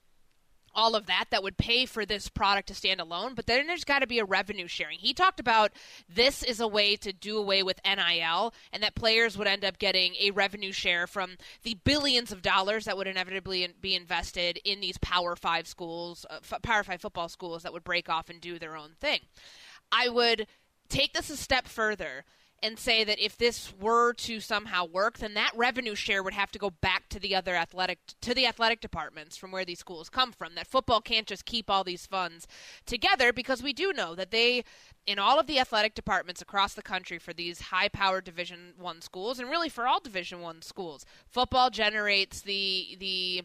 all 0.73 0.95
of 0.95 1.05
that 1.07 1.25
that 1.31 1.43
would 1.43 1.57
pay 1.57 1.85
for 1.85 2.05
this 2.05 2.29
product 2.29 2.67
to 2.67 2.75
stand 2.75 2.99
alone, 2.99 3.33
but 3.35 3.47
then 3.47 3.67
there's 3.67 3.83
got 3.83 3.99
to 3.99 4.07
be 4.07 4.19
a 4.19 4.25
revenue 4.25 4.67
sharing. 4.67 4.99
He 4.99 5.13
talked 5.13 5.39
about 5.39 5.71
this 6.07 6.43
is 6.43 6.59
a 6.59 6.67
way 6.67 6.95
to 6.97 7.13
do 7.13 7.37
away 7.37 7.63
with 7.63 7.79
NIL 7.85 8.53
and 8.71 8.83
that 8.83 8.95
players 8.95 9.37
would 9.37 9.47
end 9.47 9.65
up 9.65 9.79
getting 9.79 10.15
a 10.19 10.31
revenue 10.31 10.71
share 10.71 11.07
from 11.07 11.31
the 11.63 11.77
billions 11.83 12.31
of 12.31 12.41
dollars 12.41 12.85
that 12.85 12.97
would 12.97 13.07
inevitably 13.07 13.67
be 13.81 13.95
invested 13.95 14.59
in 14.63 14.79
these 14.79 14.97
Power 14.97 15.35
5 15.35 15.67
schools, 15.67 16.25
uh, 16.29 16.39
Power 16.61 16.83
5 16.83 17.01
football 17.01 17.29
schools 17.29 17.63
that 17.63 17.73
would 17.73 17.83
break 17.83 18.09
off 18.09 18.29
and 18.29 18.41
do 18.41 18.59
their 18.59 18.75
own 18.75 18.91
thing. 18.99 19.19
I 19.91 20.09
would 20.09 20.47
take 20.89 21.13
this 21.13 21.29
a 21.29 21.37
step 21.37 21.67
further 21.67 22.25
and 22.61 22.77
say 22.77 23.03
that 23.03 23.19
if 23.19 23.37
this 23.37 23.73
were 23.79 24.13
to 24.13 24.39
somehow 24.39 24.85
work, 24.85 25.17
then 25.19 25.33
that 25.33 25.51
revenue 25.55 25.95
share 25.95 26.23
would 26.23 26.33
have 26.33 26.51
to 26.51 26.59
go 26.59 26.69
back 26.69 27.09
to 27.09 27.19
the 27.19 27.35
other 27.35 27.55
athletic 27.55 27.99
to 28.21 28.33
the 28.33 28.45
athletic 28.45 28.81
departments 28.81 29.37
from 29.37 29.51
where 29.51 29.65
these 29.65 29.79
schools 29.79 30.09
come 30.09 30.31
from. 30.31 30.55
That 30.55 30.67
football 30.67 31.01
can't 31.01 31.27
just 31.27 31.45
keep 31.45 31.69
all 31.69 31.83
these 31.83 32.05
funds 32.05 32.47
together 32.85 33.31
because 33.33 33.63
we 33.63 33.73
do 33.73 33.93
know 33.93 34.15
that 34.15 34.31
they 34.31 34.63
in 35.07 35.19
all 35.19 35.39
of 35.39 35.47
the 35.47 35.59
athletic 35.59 35.95
departments 35.95 36.41
across 36.41 36.73
the 36.73 36.81
country 36.81 37.17
for 37.17 37.33
these 37.33 37.61
high-powered 37.61 38.23
division 38.23 38.73
1 38.77 39.01
schools 39.01 39.39
and 39.39 39.49
really 39.49 39.69
for 39.69 39.87
all 39.87 39.99
division 39.99 40.41
1 40.41 40.61
schools, 40.61 41.05
football 41.27 41.69
generates 41.69 42.41
the 42.41 42.95
the 42.99 43.43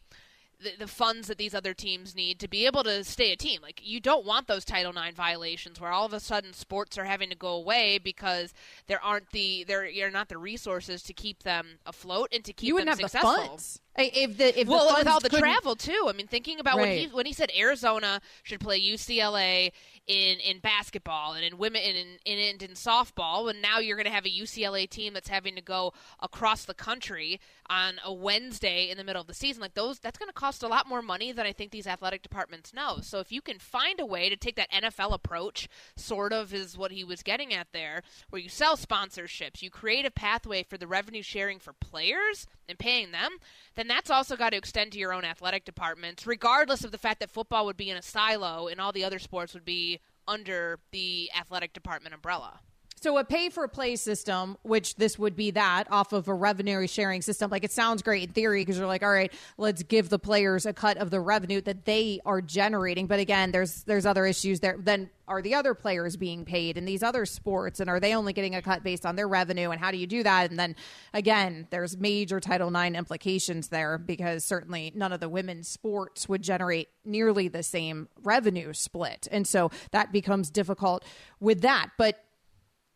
the, 0.61 0.73
the, 0.79 0.87
funds 0.87 1.29
that 1.29 1.39
these 1.39 1.55
other 1.55 1.75
teams 1.75 2.15
need 2.15 2.39
to 2.41 2.49
be 2.49 2.67
able 2.67 2.83
to 2.85 3.05
stay 3.05 3.33
a 3.33 3.37
team. 3.37 3.61
Like 3.63 3.81
you 3.83 4.01
don't 4.01 4.25
want 4.25 4.47
those 4.47 4.65
Title 4.65 4.93
IX 4.97 5.17
violations 5.17 5.81
where 5.81 5.91
all 5.91 6.07
of 6.07 6.13
a 6.13 6.21
sudden 6.21 6.53
sports 6.53 6.99
are 6.99 7.05
having 7.05 7.31
to 7.31 7.37
go 7.37 7.49
away 7.49 7.99
because 7.99 8.53
there 8.87 9.03
aren't 9.03 9.31
the 9.31 9.65
there 9.65 9.89
are 10.03 10.11
not 10.11 10.29
the 10.29 10.39
resources 10.39 11.03
to 11.05 11.13
keep 11.13 11.43
them 11.43 11.79
afloat 11.87 12.29
and 12.33 12.45
to 12.45 12.53
keep 12.53 12.69
you 12.69 12.85
them 12.85 12.95
successful. 12.95 13.31
The 13.33 13.49
funds. 13.49 13.81
If 13.97 14.39
the 14.39 14.61
if 14.61 14.67
well 14.67 14.89
the 14.89 14.95
with 14.99 15.07
all 15.07 15.21
the 15.21 15.29
travel 15.29 15.77
too. 15.77 16.07
I 16.09 16.13
mean, 16.13 16.27
thinking 16.27 16.59
about 16.59 16.79
right. 16.79 16.83
when 16.83 16.99
he 16.99 17.07
when 17.07 17.27
he 17.27 17.33
said 17.33 17.51
Arizona 17.57 18.21
should 18.43 18.61
play 18.61 18.81
UCLA 18.81 19.71
in 20.07 20.39
in 20.41 20.59
basketball 20.59 21.35
and 21.35 21.45
in 21.45 21.59
women 21.59 21.83
and 21.85 21.97
in, 22.25 22.39
in, 22.39 22.57
in 22.61 22.71
softball, 22.73 23.49
and 23.49 23.63
now 23.63 23.79
you're 23.79 23.97
going 23.97 24.07
to 24.07 24.13
have 24.13 24.27
a 24.27 24.31
UCLA 24.31 24.89
team 24.89 25.15
that's 25.15 25.29
having 25.29 25.55
to 25.55 25.63
go 25.63 25.93
across 26.21 26.65
the 26.65 26.75
country 26.75 27.41
on 27.71 27.95
a 28.05 28.13
Wednesday 28.13 28.91
in 28.91 28.99
the 28.99 29.05
middle 29.05 29.21
of 29.21 29.27
the 29.27 29.35
season. 29.35 29.63
Like 29.63 29.75
those, 29.75 29.99
that's 29.99 30.19
going 30.19 30.29
to 30.29 30.35
cost 30.35 30.63
a 30.63 30.69
lot 30.69 30.89
more 30.89 31.01
money 31.01 31.33
than 31.33 31.47
I 31.47 31.53
think 31.53 31.71
these 31.71 31.87
athletic 31.87 32.23
departments 32.23 32.75
know. 32.75 32.99
So 33.01 33.21
if 33.21 33.33
you 33.33 33.41
can 33.41 33.59
find 33.59 34.01
a 34.01 34.07
way 34.07 34.29
to 34.29 34.37
take 34.37 34.57
that 34.57 34.71
NFL 34.71 35.13
approach, 35.13 35.69
sort 35.97 36.33
of 36.33 36.53
is 36.53 36.77
what 36.77 36.93
he 36.93 37.05
was 37.05 37.23
getting 37.23 37.55
at 37.55 37.69
there, 37.73 38.03
where 38.31 38.43
you 38.43 38.49
sell 38.49 38.77
sponsorships, 38.77 39.63
you 39.63 39.71
create 39.71 40.05
a 40.05 40.11
pathway 40.11 40.63
for 40.63 40.77
the 40.77 40.87
revenue 40.87 41.23
sharing 41.23 41.59
for 41.59 41.73
players 41.73 42.47
and 42.69 42.79
paying 42.79 43.13
them, 43.13 43.37
then 43.85 43.95
that's 43.95 44.11
also 44.11 44.35
got 44.35 44.51
to 44.51 44.57
extend 44.57 44.93
to 44.93 44.99
your 44.99 45.13
own 45.13 45.25
athletic 45.25 45.65
departments, 45.65 46.27
regardless 46.27 46.85
of 46.85 46.93
the 46.93 46.99
fact 46.99 47.21
that 47.21 47.31
football 47.31 47.67
would 47.67 47.77
be 47.77 47.91
in 47.91 47.97
a 47.97 48.03
silo 48.03 48.69
and 48.69 48.81
all 48.81 48.93
the 48.93 49.05
other 49.05 49.19
sports 49.19 49.53
would 49.53 49.65
be 49.65 50.01
under 50.27 50.79
the 50.91 51.31
athletic 51.39 51.75
department 51.75 52.15
umbrella. 52.15 52.61
So 53.05 53.19
a 53.19 53.25
pay 53.25 53.51
for 53.51 53.69
play 53.69 53.97
system, 53.97 54.57
which 54.63 54.97
this 54.97 55.19
would 55.19 55.37
be 55.37 55.51
that 55.51 55.93
off 55.93 56.15
of 56.15 56.27
a 56.27 56.33
revenue 56.33 56.87
sharing 56.87 57.21
system, 57.21 57.51
like 57.51 57.63
it 57.63 57.71
sounds 57.71 58.01
great 58.01 58.23
in 58.23 58.31
theory 58.31 58.63
because 58.63 58.79
you're 58.79 58.87
like, 58.87 59.03
all 59.03 59.13
right, 59.13 59.31
let's 59.59 59.83
give 59.83 60.09
the 60.09 60.19
players 60.19 60.65
a 60.65 60.73
cut 60.73 60.97
of 60.97 61.11
the 61.11 61.21
revenue 61.21 61.61
that 61.61 61.85
they 61.85 62.21
are 62.25 62.41
generating. 62.41 63.07
But 63.07 63.21
again, 63.21 63.53
there's 63.53 63.83
there's 63.83 64.07
other 64.07 64.25
issues 64.25 64.61
there. 64.61 64.77
Then 64.79 65.11
are 65.29 65.43
the 65.43 65.55
other 65.55 65.75
players 65.75 66.17
being 66.17 66.47
paid 66.47 66.79
in 66.79 66.87
these 66.87 67.03
other 67.03 67.27
sports, 67.27 67.79
and 67.79 67.91
are 67.91 68.01
they 68.01 68.15
only 68.15 68.33
getting 68.33 68.55
a 68.55 68.63
cut 68.63 68.83
based 68.83 69.05
on 69.05 69.17
their 69.17 69.29
revenue? 69.29 69.69
And 69.69 69.79
how 69.79 69.91
do 69.91 69.99
you 69.99 70.07
do 70.07 70.23
that? 70.23 70.49
And 70.49 70.59
then 70.59 70.75
again, 71.13 71.67
there's 71.69 71.99
major 71.99 72.41
Title 72.41 72.75
IX 72.75 72.97
implications 72.97 73.69
there 73.69 73.99
because 73.99 74.45
certainly 74.45 74.93
none 74.95 75.13
of 75.13 75.21
the 75.21 75.29
women's 75.29 75.69
sports 75.69 76.27
would 76.27 76.41
generate 76.41 76.89
nearly 77.05 77.49
the 77.49 77.63
same 77.63 78.09
revenue 78.23 78.73
split, 78.73 79.29
and 79.31 79.47
so 79.47 79.71
that 79.91 80.11
becomes 80.11 80.51
difficult 80.51 81.05
with 81.39 81.61
that. 81.61 81.91
But 81.99 82.24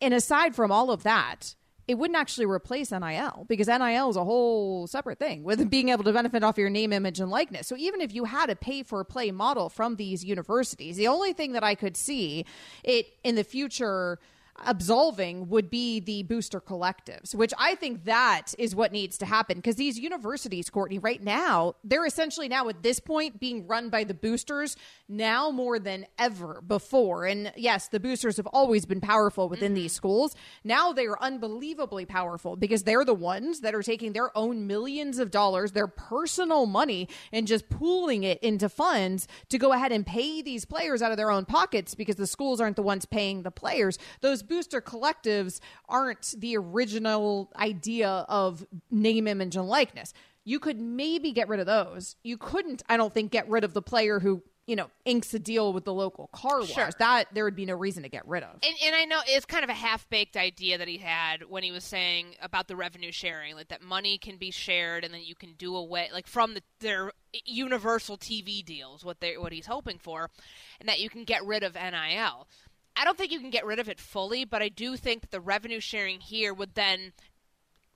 and 0.00 0.14
aside 0.14 0.54
from 0.54 0.70
all 0.70 0.90
of 0.90 1.02
that, 1.02 1.54
it 1.88 1.96
wouldn't 1.96 2.18
actually 2.18 2.44
replace 2.44 2.92
NIL 2.92 3.46
because 3.48 3.66
NIL 3.66 4.10
is 4.10 4.16
a 4.16 4.24
whole 4.24 4.86
separate 4.86 5.18
thing 5.18 5.42
with 5.42 5.70
being 5.70 5.88
able 5.88 6.04
to 6.04 6.12
benefit 6.12 6.44
off 6.44 6.58
your 6.58 6.68
name, 6.68 6.92
image, 6.92 7.18
and 7.18 7.30
likeness. 7.30 7.66
So 7.66 7.76
even 7.78 8.02
if 8.02 8.14
you 8.14 8.24
had 8.24 8.50
a 8.50 8.56
pay 8.56 8.82
for 8.82 9.02
play 9.04 9.30
model 9.30 9.70
from 9.70 9.96
these 9.96 10.22
universities, 10.22 10.96
the 10.96 11.08
only 11.08 11.32
thing 11.32 11.52
that 11.52 11.64
I 11.64 11.74
could 11.74 11.96
see 11.96 12.44
it 12.84 13.06
in 13.24 13.36
the 13.36 13.44
future 13.44 14.18
absolving 14.64 15.48
would 15.48 15.70
be 15.70 16.00
the 16.00 16.22
booster 16.24 16.60
collectives, 16.60 17.34
which 17.34 17.52
I 17.58 17.74
think 17.74 18.04
that 18.04 18.54
is 18.58 18.74
what 18.74 18.92
needs 18.92 19.18
to 19.18 19.26
happen 19.26 19.58
because 19.58 19.76
these 19.76 19.98
universities, 19.98 20.70
Courtney, 20.70 20.98
right 20.98 21.22
now, 21.22 21.74
they're 21.84 22.06
essentially 22.06 22.48
now 22.48 22.68
at 22.68 22.82
this 22.82 23.00
point 23.00 23.40
being 23.40 23.66
run 23.66 23.90
by 23.90 24.04
the 24.04 24.14
boosters 24.14 24.76
now 25.08 25.50
more 25.50 25.78
than 25.78 26.06
ever 26.18 26.60
before. 26.66 27.24
And 27.24 27.52
yes, 27.56 27.88
the 27.88 28.00
boosters 28.00 28.36
have 28.36 28.46
always 28.48 28.86
been 28.86 29.00
powerful 29.00 29.48
within 29.48 29.68
mm-hmm. 29.68 29.82
these 29.82 29.92
schools. 29.92 30.34
Now 30.64 30.92
they 30.92 31.06
are 31.06 31.20
unbelievably 31.20 32.06
powerful 32.06 32.56
because 32.56 32.82
they're 32.82 33.04
the 33.04 33.14
ones 33.14 33.60
that 33.60 33.74
are 33.74 33.82
taking 33.82 34.12
their 34.12 34.36
own 34.36 34.66
millions 34.66 35.18
of 35.18 35.30
dollars, 35.30 35.72
their 35.72 35.86
personal 35.86 36.66
money, 36.66 37.08
and 37.32 37.46
just 37.46 37.68
pooling 37.68 38.24
it 38.24 38.42
into 38.42 38.68
funds 38.68 39.28
to 39.48 39.58
go 39.58 39.72
ahead 39.72 39.92
and 39.92 40.06
pay 40.06 40.42
these 40.42 40.64
players 40.64 41.02
out 41.02 41.10
of 41.10 41.16
their 41.16 41.30
own 41.30 41.44
pockets 41.44 41.94
because 41.94 42.16
the 42.16 42.26
schools 42.26 42.60
aren't 42.60 42.76
the 42.76 42.82
ones 42.82 43.06
paying 43.06 43.42
the 43.42 43.50
players. 43.50 43.98
Those 44.20 44.42
booster 44.48 44.80
collectives 44.80 45.60
aren't 45.88 46.34
the 46.38 46.56
original 46.56 47.52
idea 47.56 48.08
of 48.28 48.66
name, 48.90 49.26
image, 49.26 49.56
and 49.56 49.68
likeness. 49.68 50.12
You 50.44 50.58
could 50.58 50.80
maybe 50.80 51.32
get 51.32 51.48
rid 51.48 51.60
of 51.60 51.66
those. 51.66 52.16
You 52.22 52.38
couldn't, 52.38 52.82
I 52.88 52.96
don't 52.96 53.12
think, 53.12 53.30
get 53.30 53.48
rid 53.48 53.64
of 53.64 53.74
the 53.74 53.82
player 53.82 54.18
who 54.18 54.42
you 54.68 54.76
know, 54.76 54.90
inks 55.06 55.32
a 55.32 55.38
deal 55.38 55.72
with 55.72 55.86
the 55.86 55.94
local 55.94 56.26
car 56.26 56.60
wash. 56.60 56.74
Sure. 56.74 56.90
That 56.98 57.28
there 57.32 57.44
would 57.44 57.56
be 57.56 57.64
no 57.64 57.74
reason 57.74 58.02
to 58.02 58.10
get 58.10 58.28
rid 58.28 58.42
of. 58.42 58.50
And, 58.62 58.76
and 58.84 58.94
I 58.94 59.06
know 59.06 59.18
it's 59.26 59.46
kind 59.46 59.64
of 59.64 59.70
a 59.70 59.74
half 59.74 60.08
baked 60.10 60.36
idea 60.36 60.76
that 60.76 60.86
he 60.86 60.98
had 60.98 61.44
when 61.48 61.62
he 61.62 61.72
was 61.72 61.84
saying 61.84 62.36
about 62.42 62.68
the 62.68 62.76
revenue 62.76 63.10
sharing, 63.10 63.54
like 63.54 63.68
that 63.68 63.80
money 63.80 64.18
can 64.18 64.36
be 64.36 64.50
shared 64.50 65.04
and 65.04 65.14
then 65.14 65.22
you 65.24 65.34
can 65.34 65.54
do 65.54 65.74
away, 65.74 66.10
like 66.12 66.26
from 66.26 66.52
the, 66.52 66.60
their 66.80 67.12
universal 67.46 68.18
TV 68.18 68.62
deals, 68.62 69.06
what 69.06 69.20
they 69.20 69.38
what 69.38 69.52
he's 69.52 69.64
hoping 69.64 69.98
for, 69.98 70.28
and 70.80 70.88
that 70.90 71.00
you 71.00 71.08
can 71.08 71.24
get 71.24 71.42
rid 71.46 71.62
of 71.62 71.74
NIL. 71.74 72.46
I 72.98 73.04
don't 73.04 73.16
think 73.16 73.30
you 73.30 73.40
can 73.40 73.50
get 73.50 73.64
rid 73.64 73.78
of 73.78 73.88
it 73.88 74.00
fully, 74.00 74.44
but 74.44 74.60
I 74.60 74.68
do 74.68 74.96
think 74.96 75.20
that 75.20 75.30
the 75.30 75.40
revenue 75.40 75.78
sharing 75.78 76.20
here 76.20 76.52
would 76.52 76.74
then 76.74 77.12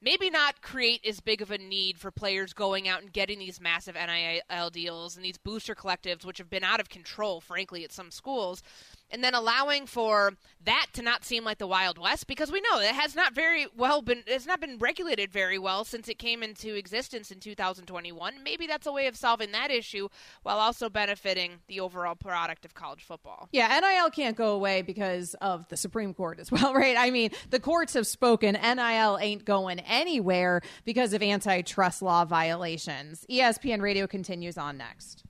maybe 0.00 0.30
not 0.30 0.62
create 0.62 1.04
as 1.06 1.20
big 1.20 1.42
of 1.42 1.50
a 1.50 1.58
need 1.58 1.98
for 1.98 2.10
players 2.10 2.52
going 2.52 2.88
out 2.88 3.02
and 3.02 3.12
getting 3.12 3.38
these 3.38 3.60
massive 3.60 3.96
NIL 3.96 4.70
deals 4.70 5.16
and 5.16 5.24
these 5.24 5.38
booster 5.38 5.74
collectives, 5.74 6.24
which 6.24 6.38
have 6.38 6.50
been 6.50 6.64
out 6.64 6.80
of 6.80 6.88
control, 6.88 7.40
frankly, 7.40 7.84
at 7.84 7.92
some 7.92 8.10
schools. 8.10 8.62
And 9.12 9.22
then 9.22 9.34
allowing 9.34 9.86
for 9.86 10.32
that 10.64 10.86
to 10.94 11.02
not 11.02 11.24
seem 11.24 11.44
like 11.44 11.58
the 11.58 11.66
Wild 11.66 11.98
West 11.98 12.26
because 12.26 12.50
we 12.50 12.60
know 12.60 12.80
it 12.80 12.94
has 12.94 13.14
not 13.14 13.34
very 13.34 13.66
well 13.76 14.00
been 14.00 14.22
it's 14.26 14.46
not 14.46 14.60
been 14.60 14.78
regulated 14.78 15.30
very 15.30 15.58
well 15.58 15.84
since 15.84 16.08
it 16.08 16.18
came 16.18 16.42
into 16.42 16.74
existence 16.74 17.30
in 17.30 17.38
2021. 17.38 18.42
Maybe 18.42 18.66
that's 18.66 18.86
a 18.86 18.92
way 18.92 19.06
of 19.06 19.16
solving 19.16 19.52
that 19.52 19.70
issue 19.70 20.08
while 20.42 20.58
also 20.58 20.88
benefiting 20.88 21.58
the 21.68 21.80
overall 21.80 22.14
product 22.14 22.64
of 22.64 22.74
college 22.74 23.02
football. 23.02 23.48
Yeah, 23.52 23.78
NIL 23.80 24.10
can't 24.10 24.36
go 24.36 24.52
away 24.52 24.82
because 24.82 25.34
of 25.34 25.68
the 25.68 25.76
Supreme 25.76 26.14
Court 26.14 26.40
as 26.40 26.50
well, 26.50 26.74
right? 26.74 26.96
I 26.96 27.10
mean, 27.10 27.30
the 27.50 27.60
courts 27.60 27.94
have 27.94 28.06
spoken. 28.06 28.54
NIL 28.54 29.18
ain't 29.20 29.44
going 29.44 29.80
anywhere 29.80 30.62
because 30.84 31.12
of 31.12 31.22
antitrust 31.22 32.02
law 32.02 32.24
violations. 32.24 33.26
ESPN 33.30 33.80
Radio 33.80 34.06
continues 34.06 34.56
on 34.56 34.78
next. 34.78 35.24